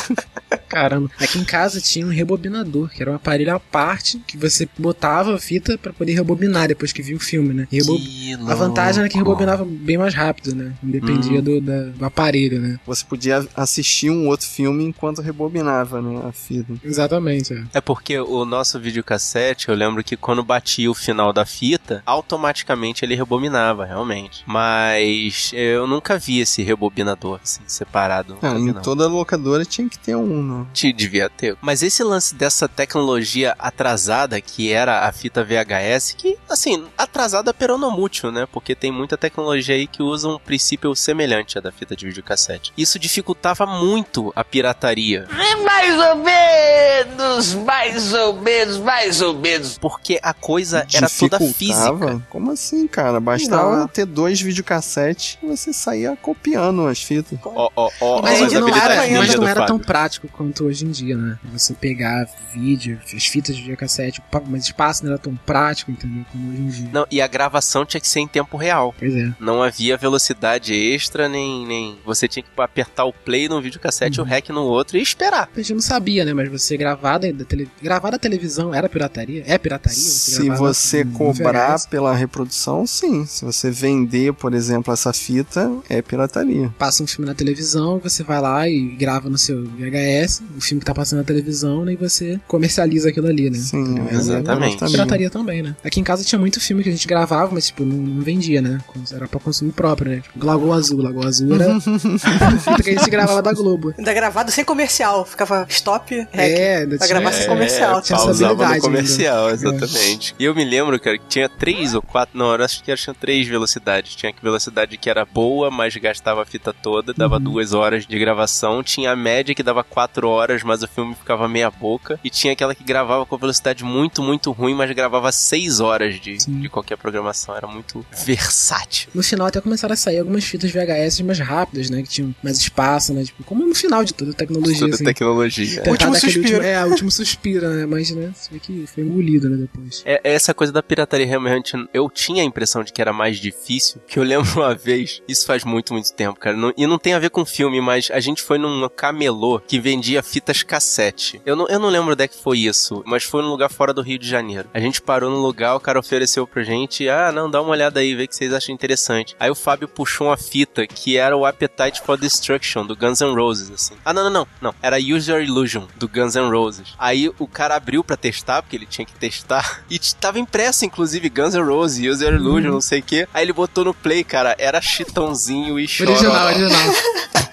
Caramba. 0.67 1.09
Aqui 1.19 1.39
em 1.39 1.45
casa 1.45 1.79
tinha 1.79 2.05
um 2.05 2.09
rebobinador, 2.09 2.89
que 2.89 3.01
era 3.01 3.11
um 3.11 3.15
aparelho 3.15 3.55
à 3.55 3.59
parte 3.59 4.21
que 4.27 4.37
você 4.37 4.67
botava 4.77 5.14
a 5.21 5.39
fita 5.39 5.77
pra 5.77 5.93
poder 5.93 6.13
rebobinar 6.13 6.67
depois 6.67 6.91
que 6.91 7.01
via 7.01 7.15
o 7.15 7.19
filme, 7.19 7.53
né? 7.53 7.67
E 7.71 7.77
rebo- 7.77 7.97
Que 7.97 8.33
A 8.47 8.55
vantagem 8.55 8.99
era 9.01 9.09
que 9.09 9.17
rebobinava 9.17 9.63
bem 9.65 9.97
mais 9.97 10.13
rápido, 10.13 10.53
né? 10.55 10.73
Não 10.81 10.91
dependia 10.91 11.41
do, 11.41 11.61
da- 11.61 11.83
do 11.89 12.05
aparelho, 12.05 12.59
né? 12.59 12.79
Você 12.85 13.05
podia 13.05 13.47
assistir 13.55 14.09
um 14.09 14.27
outro 14.27 14.47
filme 14.47 14.83
enquanto 14.83 15.21
rebobinava, 15.21 16.01
né, 16.01 16.21
a 16.27 16.31
fita. 16.31 16.73
Exatamente, 16.83 17.53
é. 17.53 17.63
É 17.75 17.81
porque 17.81 18.19
o 18.19 18.45
nosso 18.45 18.79
videocassete, 18.79 19.69
eu 19.69 19.75
lembro 19.75 20.03
que 20.03 20.15
quando 20.17 20.43
batia 20.43 20.89
o 20.89 20.93
final 20.93 21.31
da 21.31 21.45
fita, 21.45 22.01
automaticamente 22.05 23.05
ele 23.05 23.15
rebobinava, 23.15 23.85
realmente. 23.85 24.43
Mas 24.45 25.51
eu 25.53 25.87
nunca 25.87 26.17
vi 26.17 26.39
esse 26.39 26.61
rebobinador, 26.63 27.39
assim, 27.43 27.61
separado. 27.67 28.33
Nunca 28.35 28.51
Ah, 28.51 28.59
em 28.59 28.73
não. 28.73 28.81
toda 28.81 29.07
locadora 29.07 29.63
tinha 29.65 29.87
que 29.87 29.97
ter 29.99 30.15
um, 30.15 30.43
né? 30.61 30.65
Te 30.73 30.91
devia 30.91 31.29
ter. 31.29 31.55
Mas 31.61 31.81
esse 31.83 32.03
lance 32.03 32.33
dessa 32.35 32.67
tecnologia 32.67 33.55
atrasada, 33.59 34.39
que 34.41 34.71
era 34.71 35.04
a 35.05 35.11
fita 35.11 35.43
VHS, 35.43 36.15
que, 36.17 36.35
assim, 36.49 36.85
atrasada 36.97 37.53
peronomútil, 37.53 38.31
né? 38.31 38.47
Porque 38.51 38.73
tem 38.73 38.91
muita 38.91 39.15
tecnologia 39.15 39.75
aí 39.75 39.85
que 39.85 40.01
usa 40.01 40.27
um 40.27 40.39
princípio 40.39 40.95
semelhante 40.95 41.59
à 41.59 41.61
da 41.61 41.71
fita 41.71 41.95
de 41.95 42.07
videocassete. 42.07 42.73
Isso 42.75 42.97
dificultava 42.97 43.67
muito 43.67 44.33
a 44.35 44.43
pirataria. 44.43 45.27
Mais 45.63 45.99
ou 45.99 46.15
menos, 46.15 47.53
mais 47.53 48.13
ou 48.13 48.41
menos, 48.41 48.77
mais 48.77 49.21
ou 49.21 49.33
menos. 49.35 49.77
Porque 49.77 50.19
a 50.23 50.33
coisa 50.33 50.87
era 50.91 51.07
toda 51.07 51.39
física. 51.39 52.21
Como 52.29 52.51
assim, 52.51 52.87
cara? 52.87 53.19
Bastava 53.19 53.77
Não. 53.77 53.87
ter 53.87 54.05
dois 54.05 54.41
videocassetes 54.41 55.37
e 55.43 55.45
você 55.45 55.71
saía 55.71 56.17
copiando 56.19 56.87
as 56.87 57.01
fitas. 57.01 57.37
Ó, 57.43 57.69
ó, 57.75 57.89
ó, 58.01 58.21
Mas, 58.21 58.39
ó, 58.39 58.43
Mas 58.43 58.53
as 58.53 58.53
não 58.53 58.75
era, 58.75 59.07
ninja 59.07 59.37
não 59.37 59.47
era 59.47 59.65
tão 59.67 59.77
prático 59.77 60.27
quanto 60.29 60.65
hoje 60.65 60.85
em 60.85 60.91
dia, 60.91 61.15
né? 61.15 61.37
Você 61.51 61.73
pegar 61.75 62.27
vídeo, 62.53 62.99
as 63.13 63.25
fitas 63.25 63.55
de 63.55 63.61
videocassete, 63.61 64.21
mas 64.47 64.63
espaço 64.63 64.94
não 65.03 65.11
era 65.11 65.19
tão 65.19 65.35
prático, 65.35 65.91
entendeu? 65.91 66.25
Como 66.31 66.49
hoje 66.51 66.61
em 66.61 66.67
dia. 66.67 66.89
Não, 66.93 67.05
e 67.11 67.21
a 67.21 67.27
gravação 67.27 67.85
tinha 67.85 67.99
que 68.01 68.07
ser 68.07 68.19
em 68.19 68.27
tempo 68.27 68.57
real. 68.57 68.93
Pois 68.97 69.15
é. 69.15 69.33
Não 69.39 69.61
havia 69.61 69.97
velocidade 69.97 70.73
extra, 70.73 71.27
nem. 71.27 71.65
nem... 71.65 71.97
Você 72.05 72.27
tinha 72.27 72.43
que 72.43 72.49
apertar 72.61 73.05
o 73.05 73.13
play 73.13 73.47
num 73.49 73.61
videocassete, 73.61 74.19
Uhum. 74.19 74.25
o 74.25 74.29
rec 74.29 74.49
no 74.49 74.61
outro 74.63 74.97
e 74.97 75.01
esperar. 75.01 75.49
A 75.53 75.57
gente 75.59 75.73
não 75.73 75.81
sabia, 75.81 76.23
né? 76.25 76.33
Mas 76.33 76.49
você 76.49 76.77
gravar 76.77 77.17
da, 77.17 77.27
tele... 77.45 77.69
gravar 77.81 78.11
da 78.11 78.17
televisão 78.19 78.73
era 78.73 78.87
pirataria? 78.89 79.43
É 79.45 79.57
pirataria? 79.57 79.97
Se 79.97 80.43
gravar 80.45 80.57
você 80.59 81.03
no 81.03 81.11
cobrar 81.11 81.79
pela 81.89 82.13
reprodução, 82.15 82.85
sim. 82.87 83.25
Se 83.25 83.43
você 83.43 83.69
vender, 83.71 84.33
por 84.33 84.53
exemplo, 84.53 84.93
essa 84.93 85.11
fita, 85.13 85.71
é 85.89 86.01
pirataria. 86.01 86.73
Passa 86.77 87.03
um 87.03 87.07
filme 87.07 87.27
na 87.27 87.33
televisão, 87.35 87.99
você 87.99 88.23
vai 88.23 88.39
lá 88.41 88.67
e 88.69 88.95
grava 88.95 89.29
no 89.29 89.37
seu 89.37 89.63
VHS, 89.65 90.41
o 90.57 90.61
filme 90.61 90.79
que 90.79 90.85
tá 90.85 90.93
passando 90.93 91.19
na 91.19 91.25
televisão, 91.25 91.83
né? 91.85 91.93
E 91.93 91.95
você 91.95 92.39
comercializa 92.47 93.09
aquilo 93.09 93.27
ali, 93.27 93.49
né? 93.49 93.57
Sim, 93.57 93.83
Então, 93.95 94.09
exatamente. 94.19 94.84
Pirataria. 94.91 95.29
Pirataria 95.29 95.29
também, 95.29 95.61
né? 95.63 95.75
Aqui 95.83 95.99
em 95.99 96.03
casa 96.03 96.23
tinha 96.23 96.39
muito 96.39 96.59
filme 96.59 96.83
que 96.83 96.89
a 96.89 96.91
gente 96.91 97.07
gravava, 97.07 97.49
mas, 97.53 97.67
tipo, 97.67 97.83
não, 97.85 97.95
não 97.97 98.21
vendia, 98.21 98.61
né? 98.61 98.79
Era 99.13 99.27
pra 99.27 99.39
consumo 99.39 99.71
próprio, 99.71 100.11
né? 100.11 100.21
Tipo, 100.21 100.45
Lagoa 100.45 100.75
Azul. 100.77 101.01
Lagoa 101.01 101.27
Azul 101.27 101.53
era 101.55 101.75
a 101.75 101.79
fita 102.59 102.83
que 102.83 102.89
a 102.91 102.93
gente 102.97 103.09
gravava 103.09 103.41
da 103.41 103.53
Globo. 103.53 103.93
Ainda 103.97 104.13
gravado 104.13 104.51
sem 104.51 104.63
comercial. 104.65 105.25
Ficava 105.25 105.65
stop, 105.69 106.13
rec. 106.15 106.27
É, 106.33 106.77
ainda 106.77 106.97
Pra 106.97 107.07
gravar 107.07 107.31
sem 107.31 107.47
comercial. 107.47 108.01
tinha 108.01 108.17
essa 108.17 108.29
habilidade 108.31 108.75
no 108.75 108.81
comercial, 108.81 109.47
ainda. 109.47 109.53
exatamente. 109.53 110.35
E 110.39 110.45
eu 110.45 110.55
me 110.55 110.63
lembro, 110.65 110.99
cara, 110.99 111.17
que 111.17 111.25
tinha 111.27 111.49
três 111.49 111.93
ou 111.93 112.01
quatro, 112.01 112.37
não, 112.37 112.53
eu 112.53 112.63
acho 112.63 112.83
que 112.83 112.95
tinha 112.95 113.13
três 113.13 113.47
velocidades. 113.47 114.15
Tinha 114.15 114.31
que 114.33 114.41
velocidade 114.41 114.97
que 114.97 115.09
era 115.09 115.25
boa, 115.25 115.69
mas 115.71 115.95
gastava 115.95 116.41
a 116.41 116.45
fita 116.45 116.73
toda, 116.73 117.13
dava 117.13 117.35
Uhum. 117.35 117.41
duas 117.43 117.73
horas 117.73 118.05
de 118.07 118.17
gravação. 118.17 118.81
Tinha 118.83 119.11
a 119.11 119.15
média 119.15 119.53
que 119.53 119.61
dava 119.63 119.83
quatro 119.83 120.27
horas, 120.29 120.63
mas 120.63 120.81
o 120.83 120.87
filme 120.87 121.13
ficava 121.15 121.47
meia 121.47 121.69
boca. 121.69 122.19
E 122.23 122.29
tinha 122.29 122.53
aquela 122.53 122.73
que 122.73 122.83
gravava 122.83 123.25
com 123.25 123.37
velocidade 123.37 123.83
muito, 123.83 124.21
muito 124.23 124.51
ruim, 124.51 124.64
mas 124.73 124.89
gravava 124.91 125.31
seis 125.31 125.79
horas 125.79 126.19
de, 126.19 126.41
Sim. 126.41 126.59
de 126.61 126.69
qualquer 126.69 126.97
programação. 126.97 127.55
Era 127.55 127.67
muito 127.67 128.05
versátil. 128.25 129.09
No 129.13 129.23
final 129.23 129.47
até 129.47 129.61
começaram 129.61 129.93
a 129.93 129.97
sair 129.97 130.19
algumas 130.19 130.43
fitas 130.43 130.71
VHS 130.71 131.21
mais 131.21 131.39
rápidas, 131.39 131.89
né? 131.89 132.01
Que 132.01 132.09
tinham 132.09 132.35
mais 132.43 132.57
espaço, 132.57 133.13
né? 133.13 133.23
Tipo, 133.23 133.43
como 133.43 133.65
no 133.65 133.75
final 133.75 134.03
de 134.03 134.13
toda 134.13 134.31
a 134.31 134.33
tecnologia, 134.33 134.79
Toda 134.79 134.95
assim. 134.95 135.03
tecnologia. 135.03 135.81
Tentar 135.81 135.91
Último 135.91 136.15
suspiro. 136.15 136.45
Último, 136.45 136.61
é, 136.63 136.85
o 136.85 136.89
último 136.89 137.11
suspiro, 137.11 137.69
né? 137.69 137.85
Mas, 137.85 138.11
né? 138.11 138.31
Você 138.35 138.49
vê 138.53 138.59
que 138.59 138.85
foi 138.87 139.03
engolido, 139.03 139.49
né? 139.49 139.57
Depois. 139.57 140.01
É, 140.05 140.19
essa 140.23 140.53
coisa 140.53 140.71
da 140.73 140.81
pirataria 140.83 141.25
realmente, 141.25 141.73
eu 141.93 142.09
tinha 142.09 142.41
a 142.41 142.45
impressão 142.45 142.83
de 142.83 142.91
que 142.93 143.01
era 143.01 143.11
mais 143.13 143.37
difícil, 143.37 143.99
que 144.07 144.17
eu 144.19 144.23
lembro 144.23 144.49
uma 144.59 144.75
vez, 144.75 145.21
isso 145.27 145.45
faz 145.45 145.63
muito, 145.63 145.93
muito 145.93 146.13
tempo, 146.13 146.39
cara, 146.39 146.55
não- 146.55 146.73
e 146.77 146.85
não 146.87 146.97
tem 146.97 147.13
a 147.13 147.19
ver 147.19 147.29
com 147.29 147.45
filme, 147.45 147.81
mas 147.81 148.09
a 148.11 148.19
gente 148.19 148.41
foi 148.41 148.57
num 148.57 148.87
camelô 148.89 149.59
que 149.59 149.79
vendia 149.79 150.21
fitas 150.23 150.63
cassete. 150.63 151.41
Eu 151.45 151.55
não, 151.55 151.67
eu 151.67 151.79
não 151.79 151.89
lembro 151.89 152.13
onde 152.13 152.23
é 152.23 152.27
que 152.27 152.41
foi 152.41 152.59
isso, 152.59 153.03
mas 153.05 153.23
foi 153.23 153.41
num 153.41 153.49
lugar 153.49 153.69
fora 153.69 153.93
do 153.93 154.01
Rio 154.01 154.17
de 154.19 154.27
Janeiro. 154.27 154.54
A 154.73 154.79
gente 154.79 155.01
parou 155.01 155.29
no 155.29 155.37
lugar, 155.37 155.75
o 155.75 155.79
cara 155.79 155.99
ofereceu 155.99 156.45
pra 156.47 156.63
gente, 156.63 157.07
ah, 157.09 157.31
não, 157.31 157.49
dá 157.49 157.61
uma 157.61 157.71
olhada 157.71 157.99
aí, 157.99 158.15
vê 158.15 158.23
o 158.23 158.27
que 158.27 158.35
vocês 158.35 158.53
acham 158.53 158.73
interessante. 158.73 159.35
Aí 159.39 159.49
o 159.49 159.55
Fábio 159.55 159.87
puxou 159.87 160.27
uma 160.27 160.37
fita 160.37 160.85
que 160.87 161.17
era 161.17 161.35
o 161.35 161.45
Appetite 161.45 162.01
for 162.01 162.17
Destruction, 162.17 162.85
do 162.85 162.95
Guns 162.95 163.21
N' 163.21 163.35
Roses, 163.35 163.71
assim. 163.71 163.95
Ah, 164.03 164.13
não, 164.13 164.23
não, 164.25 164.31
não, 164.31 164.47
não, 164.61 164.75
era 164.81 164.97
Use 164.97 165.29
Your 165.29 165.41
Illusion, 165.41 165.85
do 165.95 166.07
Guns 166.07 166.35
N' 166.35 166.49
Roses. 166.49 166.93
Aí 166.97 167.31
o 167.39 167.47
cara 167.47 167.75
abriu 167.75 168.03
pra 168.03 168.17
testar, 168.17 168.61
porque 168.61 168.75
ele 168.75 168.85
tinha 168.85 169.05
que 169.05 169.13
testar, 169.13 169.83
e 169.89 169.99
tava 170.19 170.39
impresso, 170.39 170.85
inclusive, 170.85 171.29
Guns 171.29 171.53
N' 171.53 171.63
Roses, 171.63 172.11
Use 172.11 172.23
Your 172.23 172.33
Illusion, 172.33 172.71
não 172.71 172.81
sei 172.81 172.99
o 172.99 173.03
que. 173.03 173.27
Aí 173.33 173.43
ele 173.43 173.53
botou 173.53 173.85
no 173.85 173.93
play, 173.93 174.23
cara, 174.23 174.55
era 174.57 174.81
Chitãozinho 174.81 175.79
e 175.79 175.87
Chororó. 175.87 176.15
Original, 176.15 176.45
original. 176.47 176.95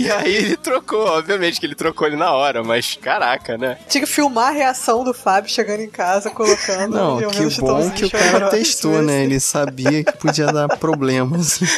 E 0.00 0.10
aí 0.10 0.34
ele 0.34 0.56
trocou, 0.56 1.06
obviamente 1.06 1.60
que 1.60 1.66
ele 1.66 1.74
trocou 1.74 2.06
ele 2.06 2.16
na 2.16 2.32
hora, 2.32 2.64
mas 2.64 2.98
caraca, 3.00 3.58
né? 3.58 3.76
Tinha 3.86 4.04
que 4.04 4.10
filmar 4.10 4.48
a 4.48 4.50
reação 4.50 5.04
do 5.04 5.12
Fábio 5.12 5.50
chegando 5.50 5.80
em 5.80 5.90
casa, 5.90 6.30
colocando. 6.30 6.94
Não, 6.94 7.20
e 7.20 7.26
que 7.26 7.60
bom 7.60 7.90
que 7.90 8.06
o 8.06 8.10
cara 8.10 8.48
testou, 8.48 9.02
né? 9.02 9.18
isso. 9.18 9.24
Ele 9.24 9.40
sabia 9.40 10.04
que 10.04 10.12
podia 10.12 10.46
dar 10.46 10.68
problemas. 10.78 11.60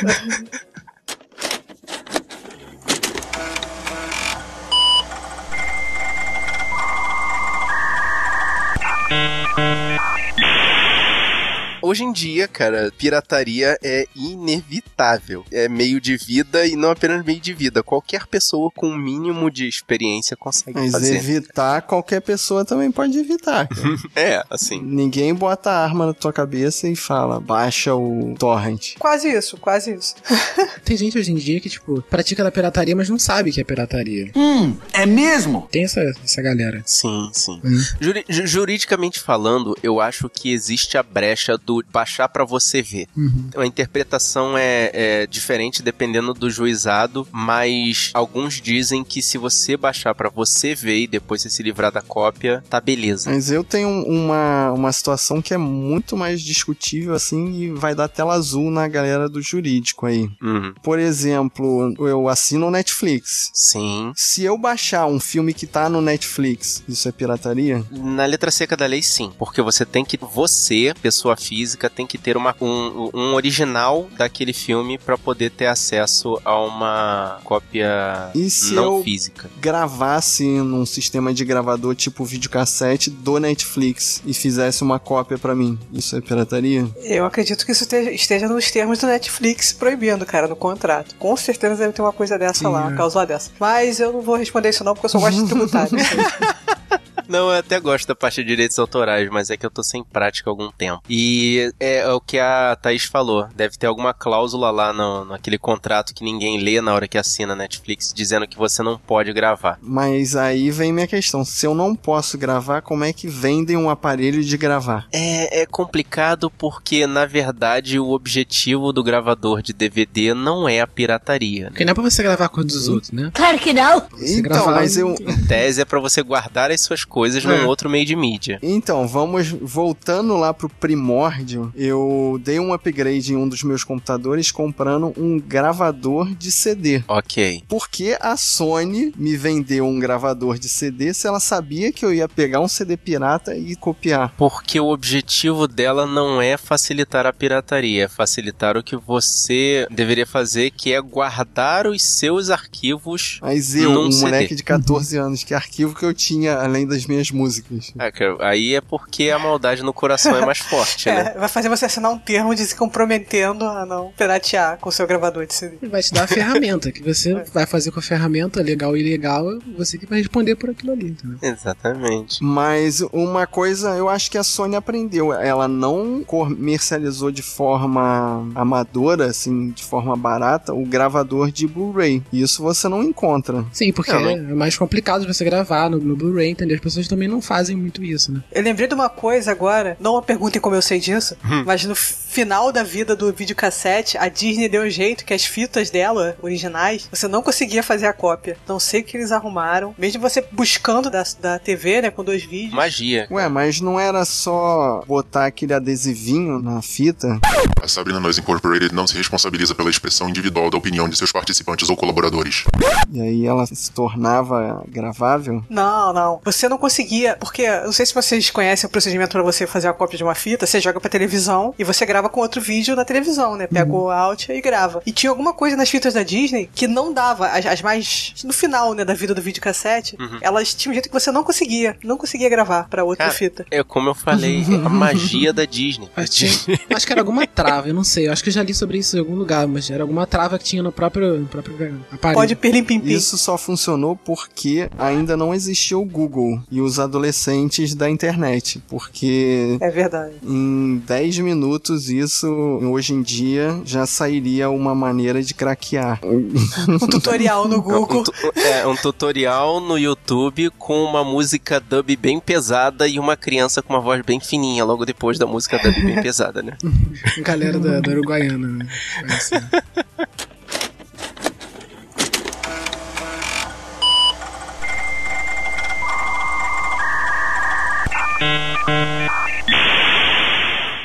hoje 11.93 12.05
em 12.05 12.13
dia, 12.13 12.49
cara, 12.49 12.93
pirataria 12.97 13.79
é 13.83 14.07
inevitável. 14.17 15.45
É 15.51 15.69
meio 15.69 16.01
de 16.01 16.17
vida 16.17 16.67
e 16.67 16.77
não 16.77 16.91
apenas 16.91 17.25
meio 17.25 17.41
de 17.41 17.53
vida. 17.53 17.83
Qualquer 17.83 18.27
pessoa 18.27 18.71
com 18.75 18.89
um 18.89 18.97
mínimo 18.97 19.51
de 19.51 19.67
experiência 19.69 20.37
consegue 20.37 20.79
Mas 20.79 20.93
fazer. 20.93 21.17
evitar, 21.17 21.83
qualquer 21.83 22.21
pessoa 22.21 22.65
também 22.65 22.91
pode 22.91 23.19
evitar. 23.19 23.69
É, 24.15 24.43
assim. 24.51 24.81
Ninguém 24.83 25.35
bota 25.35 25.71
a 25.71 25.85
arma 25.85 26.07
na 26.07 26.15
tua 26.15 26.33
cabeça 26.33 26.89
e 26.89 26.95
fala, 26.97 27.41
baixa 27.41 27.95
o 27.95 28.35
torrent. 28.39 28.95
Quase 28.99 29.29
isso, 29.29 29.57
quase 29.57 29.95
isso. 29.95 30.15
Tem 30.85 30.97
gente 30.97 31.19
hoje 31.19 31.33
em 31.33 31.37
dia 31.37 31.61
que, 31.61 31.69
tipo, 31.69 32.03
pratica 32.03 32.43
da 32.45 32.51
pirataria, 32.51 32.95
mas 32.97 33.09
não 33.09 33.19
sabe 33.19 33.51
que 33.53 33.61
é 33.61 33.65
pirataria. 33.65 34.31
Hum, 34.37 34.77
é 34.93 35.07
mesmo? 35.07 35.69
Tem 35.71 35.85
essa, 35.85 36.01
essa 36.25 36.43
galera. 36.43 36.83
Sim, 36.85 37.31
sim. 37.33 37.61
Hum. 37.65 37.83
Juri- 38.01 38.25
ju- 38.29 38.47
juridicamente 38.47 39.19
falando, 39.21 39.77
eu 39.83 40.01
acho 40.01 40.29
que 40.29 40.53
existe 40.53 40.97
a 40.99 41.03
brecha 41.03 41.57
do 41.57 41.82
baixar 41.91 42.29
pra 42.29 42.45
você 42.45 42.83
ver. 42.83 43.07
Uhum. 43.17 43.51
A 43.57 43.67
interpretação 43.67 44.57
é, 44.57 44.91
é 44.93 45.27
diferente 45.27 45.83
dependendo 45.83 46.35
do 46.35 46.51
juizado, 46.51 47.27
mas 47.31 48.11
alguns 48.15 48.61
dizem 48.61 49.05
que 49.05 49.23
se 49.23 49.39
você 49.39 49.77
baixar 49.77 50.15
pra 50.15 50.29
você 50.29 50.75
ver 50.75 51.01
e 51.01 51.07
depois 51.07 51.43
você 51.43 51.51
se 51.51 51.63
livrar 51.63 51.93
da 51.93 52.03
cópia, 52.03 52.63
tá 52.69 52.81
beleza. 52.81 53.31
Mas 53.31 53.51
eu 53.51 53.65
tenho 53.65 53.89
uma, 53.89 54.73
uma 54.73 54.93
situação 54.93 55.41
que 55.41 55.55
é 55.55 55.59
muito 55.59 56.17
mais 56.17 56.43
discutível, 56.43 57.15
assim, 57.15 57.53
e 57.55 57.71
vai 57.71 57.95
dar 57.95 58.09
tela 58.09 58.35
azul 58.35 58.71
na 58.71 58.87
galera 58.89 59.29
do 59.29 59.41
jurídico 59.41 60.07
aí. 60.07 60.29
Uhum. 60.43 60.75
Por 60.83 60.99
exemplo, 60.99 61.95
eu 62.07 62.29
assino 62.29 62.67
o 62.67 62.71
Netflix. 62.71 63.51
Sim. 63.55 64.13
Se 64.15 64.45
eu 64.45 64.57
baixar 64.59 65.07
um 65.07 65.21
filme 65.21 65.55
que 65.55 65.67
tá 65.67 65.89
no 65.89 66.01
Netflix, 66.01 66.83
isso 66.89 67.09
é 67.09 67.13
pirataria? 67.13 67.85
Na 67.91 68.25
letra 68.27 68.51
seca 68.51 68.77
da 68.77 68.87
lei, 68.87 69.03
sim. 69.03 69.33
Porque 69.39 69.63
você 69.63 69.85
tem 69.85 70.05
que. 70.05 70.19
Você, 70.19 70.95
pessoa 71.01 71.37
física, 71.37 71.72
tem 71.91 72.07
que 72.07 72.19
ter 72.19 72.37
uma, 72.37 72.55
um, 72.61 73.11
um 73.15 73.35
original 73.35 74.09
daquele 74.17 74.53
filme 74.53 74.99
pra 74.99 75.17
poder 75.19 75.51
ter 75.51 75.67
acesso 75.67 76.41
a 76.45 76.59
uma 76.61 77.39
cópia 77.45 78.31
E 78.35 78.49
se 78.51 78.75
não 78.75 78.99
eu 78.99 79.03
física. 79.05 79.51
gravasse 79.61 80.45
num 80.45 80.85
sistema 80.87 81.33
de 81.35 81.45
gravador 81.45 81.95
tipo 81.95 82.25
videocassete 82.25 83.11
do 83.11 83.39
Netflix 83.39 84.23
e 84.27 84.33
fizesse 84.35 84.83
uma 84.83 84.99
cópia 84.99 85.39
pra 85.39 85.55
mim, 85.55 85.79
isso 85.93 86.17
é 86.17 86.21
pirataria? 86.21 86.87
Eu 87.03 87.25
acredito 87.25 87.65
que 87.67 87.73
isso 87.73 87.87
te- 87.87 88.15
esteja 88.15 88.49
nos 88.49 88.71
termos 88.71 88.99
do 88.99 89.07
Netflix 89.07 89.73
proibindo, 89.73 90.25
cara, 90.27 90.47
no 90.49 90.57
contrato. 90.57 91.15
Com 91.17 91.37
certeza 91.37 91.77
deve 91.77 91.93
ter 91.93 92.03
uma 92.03 92.13
coisa 92.13 92.39
dessa 92.39 92.61
Sim, 92.61 92.67
lá, 92.67 92.81
é. 92.83 92.85
uma 92.89 92.97
cláusula 92.97 93.27
dessa. 93.27 93.51
Mas 93.59 94.01
eu 94.01 94.13
não 94.13 94.21
vou 94.21 94.37
responder 94.37 94.71
isso 94.71 94.85
não, 94.85 94.95
porque 94.95 95.07
eu 95.07 95.11
só 95.11 95.19
gosto 95.19 95.43
de 95.43 95.49
tributário. 95.49 95.93
Não, 97.33 97.51
eu 97.51 97.59
até 97.59 97.81
gosto 97.81 98.07
da 98.07 98.15
parte 98.15 98.43
de 98.43 98.49
direitos 98.49 98.79
autorais, 98.79 99.27
mas 99.31 99.49
é 99.49 99.57
que 99.57 99.65
eu 99.65 99.71
tô 99.71 99.83
sem 99.83 100.05
prática 100.05 100.51
há 100.51 100.53
algum 100.53 100.71
tempo. 100.71 101.01
E 101.09 101.73
é 101.81 102.07
o 102.13 102.21
que 102.21 102.39
a 102.39 102.77
Thaís 102.77 103.05
falou. 103.05 103.49
Deve 103.57 103.79
ter 103.79 103.87
alguma 103.87 104.13
cláusula 104.13 104.71
lá 104.71 104.93
no, 104.93 105.25
naquele 105.25 105.57
contrato 105.57 106.15
que 106.15 106.23
ninguém 106.23 106.59
lê 106.59 106.79
na 106.83 106.93
hora 106.93 107.09
que 107.09 107.17
assina 107.17 107.55
a 107.55 107.57
Netflix, 107.57 108.13
dizendo 108.15 108.47
que 108.47 108.59
você 108.59 108.83
não 108.83 108.99
pode 108.99 109.33
gravar. 109.33 109.79
Mas 109.81 110.37
aí 110.37 110.71
vem 110.71 110.93
minha 110.93 111.07
questão, 111.07 111.43
se 111.43 111.67
eu 111.67 111.75
não 111.75 111.97
posso 111.97 112.37
gravar, 112.37 112.83
como 112.83 113.03
é 113.03 113.15
que 113.15 113.27
vendem 113.27 113.79
um 113.79 113.89
aparelho 113.89 114.45
de 114.45 114.59
gravar? 114.59 115.09
É, 115.11 115.63
é 115.63 115.65
complicado 115.65 116.51
porque, 116.51 117.07
na 117.07 117.25
verdade, 117.25 117.99
o 117.99 118.11
objetivo 118.11 118.93
do 118.93 119.03
gravador 119.03 119.63
de 119.63 119.73
DVD 119.73 120.35
não 120.35 120.69
é 120.69 120.83
a 120.83 120.87
pirataria. 120.87 121.69
Porque 121.69 121.87
não 121.87 121.93
é 121.93 121.95
pra 121.95 122.03
você 122.03 122.23
gravar 122.23 122.45
a 122.45 122.49
cor 122.51 122.63
dos 122.63 122.89
outros, 122.89 123.11
né? 123.11 123.31
Claro 123.33 123.59
que 123.59 123.73
não. 123.73 124.01
Você 124.11 124.41
então, 124.41 124.43
gravar 124.43 124.73
mas 124.73 124.99
eu, 124.99 125.15
Em 125.15 125.47
tese 125.47 125.81
é 125.81 125.85
pra 125.87 125.99
você 125.99 126.23
guardar 126.23 126.71
as 126.71 126.83
suas 126.83 127.07
coisas 127.07 127.22
É. 127.27 127.47
num 127.47 127.67
outro 127.67 127.89
meio 127.89 128.05
de 128.05 128.17
mídia. 128.17 128.59
Então, 128.63 129.07
vamos 129.07 129.51
voltando 129.51 130.37
lá 130.37 130.53
pro 130.53 130.69
primórdio. 130.69 131.73
Eu 131.75 132.41
dei 132.43 132.59
um 132.59 132.73
upgrade 132.73 133.33
em 133.33 133.37
um 133.37 133.49
dos 133.49 133.63
meus 133.63 133.85
computadores 133.85 134.51
comprando 134.51 135.13
um 135.17 135.39
gravador 135.39 136.35
de 136.35 136.51
CD. 136.51 137.03
Ok. 137.09 137.63
Por 137.69 137.89
que 137.89 138.17
a 138.21 138.37
Sony 138.37 139.13
me 139.17 139.37
vendeu 139.37 139.87
um 139.87 139.99
gravador 139.99 140.59
de 140.59 140.69
CD 140.69 141.13
se 141.15 141.27
ela 141.27 141.41
sabia 141.41 141.93
que 141.93 142.05
eu 142.05 142.13
ia 142.13 142.29
pegar 142.29 142.61
um 142.61 142.69
CD 142.69 142.97
pirata 142.97 143.57
e 143.57 143.77
copiar? 143.77 144.35
Porque 144.37 144.79
o 144.81 144.89
objetivo 144.89 145.67
dela 145.67 146.07
não 146.07 146.41
é 146.41 146.57
facilitar 146.57 147.27
a 147.27 147.33
pirataria, 147.33 148.05
é 148.05 148.09
facilitar 148.09 148.77
o 148.77 148.83
que 148.83 148.97
você 148.97 149.87
deveria 149.91 150.27
fazer, 150.27 150.71
que 150.71 150.93
é 150.93 151.01
guardar 151.01 151.87
os 151.87 152.03
seus 152.03 152.51
arquivos. 152.51 153.39
Mas 153.43 153.75
eu, 153.75 153.91
um 153.91 154.11
CD. 154.11 154.25
moleque 154.25 154.55
de 154.55 154.63
14 154.63 155.17
anos, 155.17 155.45
que 155.45 155.55
arquivo 155.55 155.95
que 155.95 156.05
eu 156.05 156.15
tinha 156.15 156.57
além 156.57 156.87
das 156.87 157.02
minhas 157.07 157.31
músicas? 157.31 157.93
Ah, 157.99 158.11
cara, 158.11 158.37
aí 158.41 158.75
é 158.75 158.81
porque 158.81 159.31
a 159.31 159.39
maldade 159.39 159.83
no 159.83 159.93
coração 159.93 160.35
é 160.37 160.45
mais 160.45 160.59
forte, 160.63 161.07
né? 161.09 161.33
É, 161.35 161.39
vai 161.39 161.49
fazer 161.49 161.69
você 161.69 161.85
assinar 161.87 162.11
um 162.11 162.19
termo 162.19 162.55
de 162.55 162.65
se 162.65 162.75
comprometendo 162.75 163.65
a 163.65 163.85
não 163.87 164.13
piratear 164.17 164.79
com 164.79 164.89
o 164.89 164.93
seu 164.93 165.07
gravador 165.07 165.47
de 165.47 165.55
CD. 165.55 165.77
Ele 165.83 165.91
vai 165.91 166.03
te 166.03 166.13
dar 166.13 166.25
a 166.25 166.27
ferramenta, 166.27 166.91
que 166.93 167.03
você 167.03 167.35
vai 167.53 167.67
fazer 167.67 167.91
com 167.91 167.99
a 167.99 168.03
ferramenta, 168.03 168.63
legal 168.63 168.91
ou 168.91 168.97
ilegal, 168.97 169.45
você 169.77 169.99
que 169.99 170.07
vai 170.07 170.19
responder 170.19 170.57
por 170.57 170.71
aquilo 170.71 170.93
ali, 170.93 171.09
entendeu? 171.11 171.39
Exatamente. 171.43 172.43
Mas 172.43 173.01
uma 173.13 173.47
coisa 173.47 173.91
eu 173.97 174.09
acho 174.09 174.31
que 174.31 174.39
a 174.39 174.43
Sony 174.43 174.77
aprendeu. 174.77 175.33
Ela 175.33 175.67
não 175.69 176.23
comercializou 176.25 177.31
de 177.31 177.43
forma 177.43 178.49
amadora, 178.55 179.27
assim, 179.27 179.71
de 179.71 179.83
forma 179.85 180.17
barata, 180.17 180.73
o 180.73 180.85
gravador 180.85 181.51
de 181.51 181.67
Blu-ray. 181.67 182.23
Isso 182.33 182.63
você 182.63 182.89
não 182.89 183.03
encontra. 183.03 183.65
Sim, 183.73 183.93
porque 183.93 184.13
Não, 184.13 184.21
não- 184.21 184.31
é 184.31 184.55
mais 184.55 184.77
complicado 184.77 185.23
de 185.23 185.27
você 185.33 185.45
gravar 185.45 185.91
no, 185.91 185.99
no 185.99 186.17
Blu-ray, 186.17 186.51
entendeu? 186.51 186.77
As 186.77 186.81
pessoas 186.83 186.92
também 187.09 187.29
não 187.29 187.41
fazem 187.41 187.77
muito 187.77 188.03
isso, 188.03 188.33
né? 188.33 188.43
Eu 188.53 188.63
lembrei 188.63 188.87
de 188.87 188.95
uma 188.95 189.09
coisa 189.09 189.51
agora, 189.51 189.97
não 190.01 190.17
me 190.17 190.23
perguntem 190.23 190.61
como 190.61 190.77
eu 190.77 190.83
sei 190.83 190.99
disso, 190.99 191.37
mas 191.65 191.85
no 191.85 191.95
final 191.95 192.73
da 192.73 192.83
vida 192.83 193.15
do 193.15 193.33
videocassete, 193.33 194.17
a 194.17 194.29
Disney 194.29 194.69
deu 194.69 194.83
um 194.83 194.91
jeito 194.91 195.25
que 195.25 195.35
as 195.35 195.45
fitas 195.45 195.91
dela, 195.91 196.37
originais, 196.41 197.09
você 197.11 197.29
não 197.29 197.43
conseguia 197.43 197.83
fazer 197.83 198.07
a 198.07 198.13
cópia. 198.13 198.57
Não 198.67 198.81
sei 198.81 199.03
o 199.03 199.05
que 199.05 199.17
eles 199.17 199.31
arrumaram. 199.33 199.95
Mesmo 199.99 200.21
você 200.21 200.43
buscando 200.51 201.11
da, 201.11 201.23
da 201.41 201.59
TV, 201.59 202.03
né, 202.03 202.11
com 202.11 202.25
dois 202.25 202.43
vídeos. 202.45 202.75
Magia. 202.75 203.27
Ué, 203.31 203.49
mas 203.49 203.81
não 203.81 204.01
era 204.01 204.25
só 204.25 205.03
botar 205.07 205.47
aquele 205.47 205.75
adesivinho 205.75 206.61
na 206.61 206.81
fita? 206.81 207.39
A 207.83 207.89
Sabrina 207.89 208.21
Noise 208.21 208.41
Incorporated 208.41 208.95
não 208.95 209.07
se 209.07 209.17
responsabiliza 209.17 209.75
pela 209.75 209.91
expressão 209.91 210.29
individual 210.29 210.71
da 210.71 210.79
opinião 210.79 211.09
de 211.09 211.17
seus 211.17 211.33
participantes 211.33 211.91
ou 211.91 211.97
colaboradores. 211.97 212.65
E 213.13 213.21
aí 213.21 213.47
ela 213.47 213.67
se 213.67 213.91
tornava 213.91 214.83
gravável? 214.89 215.65
Não, 215.69 216.13
não. 216.13 216.41
Você 216.45 216.69
não 216.69 216.79
conseguia, 216.83 217.37
porque 217.39 217.63
eu 217.63 217.85
não 217.85 217.93
sei 217.93 218.05
se 218.05 218.13
vocês 218.13 218.51
conhecem 218.51 218.89
o 218.89 218.91
procedimento 218.91 219.31
pra 219.31 219.43
você 219.43 219.67
fazer 219.69 219.87
a 219.87 219.93
cópia 219.93 220.19
de 220.19 220.25
uma 220.25 220.35
fita, 220.35 220.67
você 220.67 220.81
joga 220.81 220.99
pra 221.01 221.09
televisão 221.09 221.73
e 221.79 221.85
você 221.85 222.05
grava 222.05 222.29
com 222.29 222.41
outro 222.41 222.61
vídeo 222.61 222.97
na 222.97 223.05
televisão, 223.05 223.57
né? 223.57 223.69
Pega 223.69 223.93
o 223.93 224.11
out 224.11 224.51
e 224.51 224.61
grava. 224.61 225.01
E 225.07 225.13
tinha 225.13 225.31
alguma 225.31 225.53
coisa 225.55 225.77
nas 225.77 225.89
fitas 225.89 226.15
da 226.15 226.25
Disney 226.25 226.69
que 226.75 226.89
não 226.89 227.13
dava, 227.13 227.47
as, 227.49 227.65
as 227.65 227.81
mais 227.83 228.35
no 228.45 228.53
final, 228.53 228.95
né, 228.95 229.05
da 229.05 229.15
vida 229.15 229.33
do 229.33 229.41
videocassete, 229.41 230.17
elas 230.41 230.75
tinham 230.75 230.91
um 230.91 230.95
jeito 230.95 231.09
que 231.09 231.13
você 231.15 231.31
não 231.31 231.45
conseguia, 231.45 231.97
não 232.03 232.17
conseguia 232.19 232.49
gravar 232.49 232.89
pra 232.89 233.05
outra 233.05 233.27
Cara, 233.27 233.39
fita. 233.39 233.65
É 233.71 233.83
como 233.85 234.09
eu 234.09 234.15
falei, 234.15 234.63
é 234.69 234.75
a 234.75 234.89
magia 234.89 235.53
da 235.53 235.65
Disney. 235.65 236.09
Acho, 236.17 236.31
que- 236.67 236.81
acho 236.95 237.07
que 237.07 237.13
era 237.13 237.21
alguma 237.21 237.47
trava, 237.47 237.89
eu 237.89 237.95
não 237.95 238.03
sei. 238.05 238.27
Eu 238.27 238.33
acho 238.33 238.43
que 238.43 238.49
eu 238.49 238.53
já 238.53 238.63
li 238.63 238.75
sobre 238.75 238.99
isso 238.99 239.17
em 239.17 239.21
algum 239.21 239.37
lugar, 239.37 239.67
mas 239.69 239.89
era 239.91 240.03
alguma 240.03 240.27
trava 240.27 240.59
que 240.59 240.65
tinha 240.65 240.83
no 240.83 240.91
próprio, 240.91 241.39
no 241.39 241.47
próprio 241.47 241.75
aparelho. 242.11 242.35
Pode 242.35 242.57
pirlim 242.57 242.83
pim 242.83 242.99
pim. 242.99 243.13
Isso 243.13 243.39
só 243.39 243.57
funcionou 243.57 244.17
porque 244.17 244.89
ainda 244.99 245.37
não 245.37 245.55
existia 245.55 245.97
o 245.99 246.05
Google 246.05 246.61
e 246.73 246.81
os 246.81 246.99
adolescentes 246.99 247.95
da 247.95 248.09
internet. 248.09 248.83
Porque 248.89 249.77
É 249.81 249.91
verdade. 249.91 250.33
em 250.43 251.03
10 251.07 251.39
minutos 251.41 252.09
isso, 252.09 252.49
hoje 252.49 253.13
em 253.13 253.21
dia, 253.23 253.79
já 253.85 254.07
sairia 254.07 254.71
uma 254.71 254.95
maneira 254.95 255.43
de 255.43 255.53
craquear. 255.53 256.19
Um 256.89 256.99
tutorial 257.07 257.69
no 257.69 257.77
Um, 257.77 257.83
Google. 257.83 258.23
tu- 258.25 258.33
é, 258.57 258.87
um 258.87 258.97
tutorial 258.97 259.81
no 259.81 259.99
YouTube 259.99 260.71
com 260.79 261.05
uma 261.05 261.23
música 261.23 261.79
dub 261.79 262.17
bem 262.17 262.41
pesada 262.41 263.07
e 263.07 263.19
uma 263.19 263.37
criança 263.37 263.83
com 263.83 263.93
uma 263.93 264.01
voz 264.01 264.23
bem 264.25 264.41
fininha 264.41 264.83
logo 264.85 265.05
depois 265.05 265.39
da 265.39 265.47
música 265.47 265.79
dub 265.79 265.95
bem 266.03 266.23
pesada, 266.23 266.63
né? 266.63 266.77
Galera 267.45 267.79
da, 267.79 268.01
da 268.01 268.11
Uruguaiana, 268.13 268.67
né? 268.69 268.87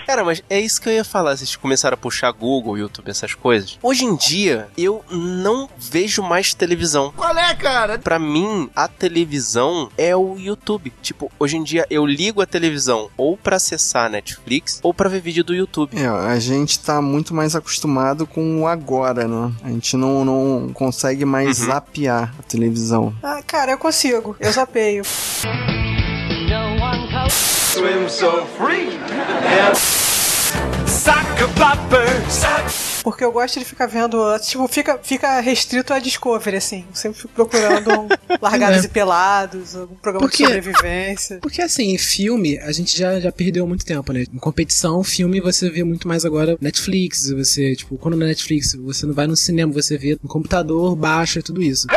Cara, 0.07 0.23
mas 0.23 0.41
é 0.49 0.57
isso 0.57 0.81
que 0.81 0.87
eu 0.87 0.93
ia 0.93 1.03
falar. 1.03 1.35
Vocês 1.35 1.57
começaram 1.57 1.95
a 1.95 1.97
puxar 1.97 2.31
Google, 2.31 2.77
YouTube, 2.77 3.09
essas 3.09 3.33
coisas. 3.35 3.77
Hoje 3.83 4.05
em 4.05 4.15
dia, 4.15 4.69
eu 4.77 5.03
não 5.11 5.69
vejo 5.77 6.23
mais 6.23 6.53
televisão. 6.53 7.11
Qual 7.13 7.37
é, 7.37 7.53
cara? 7.53 7.99
Pra 7.99 8.17
mim, 8.17 8.69
a 8.73 8.87
televisão 8.87 9.89
é 9.97 10.15
o 10.15 10.37
YouTube. 10.39 10.93
Tipo, 11.01 11.29
hoje 11.37 11.57
em 11.57 11.63
dia 11.63 11.85
eu 11.89 12.05
ligo 12.05 12.41
a 12.41 12.45
televisão 12.45 13.09
ou 13.17 13.35
pra 13.35 13.57
acessar 13.57 14.05
a 14.05 14.09
Netflix 14.09 14.79
ou 14.81 14.93
pra 14.93 15.09
ver 15.09 15.19
vídeo 15.19 15.43
do 15.43 15.53
YouTube. 15.53 15.97
É, 15.99 16.07
a 16.07 16.39
gente 16.39 16.79
tá 16.79 17.01
muito 17.01 17.35
mais 17.35 17.53
acostumado 17.53 18.25
com 18.25 18.61
o 18.61 18.67
agora, 18.67 19.27
né? 19.27 19.51
A 19.61 19.69
gente 19.69 19.97
não, 19.97 20.23
não 20.23 20.71
consegue 20.73 21.25
mais 21.25 21.57
zapear 21.57 22.33
a 22.39 22.43
televisão. 22.43 23.13
Ah, 23.21 23.41
cara, 23.45 23.73
eu 23.73 23.77
consigo. 23.77 24.37
Eu 24.39 24.53
zapeio. 24.53 25.03
Swim 27.29 28.07
so 28.09 28.45
free. 28.57 28.97
Porque 33.03 33.23
eu 33.23 33.31
gosto 33.31 33.59
de 33.59 33.65
ficar 33.65 33.85
vendo. 33.85 34.17
Tipo, 34.39 34.67
fica, 34.67 34.99
fica 35.01 35.39
restrito 35.39 35.93
a 35.93 35.99
Discovery, 35.99 36.57
assim. 36.57 36.85
Eu 36.89 36.95
sempre 36.95 37.21
fico 37.21 37.33
procurando 37.33 37.89
um 38.01 38.07
Largados 38.41 38.83
É. 38.83 38.87
e 38.87 38.89
Pelados, 38.89 39.75
algum 39.75 39.95
programa 39.95 40.27
Por 40.27 40.35
quê? 40.35 40.43
de 40.43 40.53
sobrevivência. 40.53 41.39
Porque 41.41 41.61
assim, 41.61 41.97
filme, 41.97 42.57
a 42.59 42.71
gente 42.71 42.97
já, 42.97 43.19
já 43.19 43.31
perdeu 43.31 43.65
muito 43.65 43.85
tempo, 43.85 44.11
né? 44.11 44.23
Em 44.33 44.37
competição, 44.39 45.03
filme 45.03 45.39
você 45.39 45.69
vê 45.69 45.83
muito 45.83 46.07
mais 46.07 46.25
agora 46.25 46.57
Netflix, 46.59 47.29
você, 47.31 47.75
tipo, 47.75 47.97
quando 47.97 48.17
na 48.17 48.25
Netflix, 48.25 48.75
você 48.75 49.05
não 49.05 49.13
vai 49.13 49.27
no 49.27 49.37
cinema, 49.37 49.71
você 49.71 49.97
vê 49.97 50.17
no 50.21 50.27
computador, 50.27 50.95
baixa, 50.95 51.41
tudo 51.41 51.61
isso. 51.61 51.87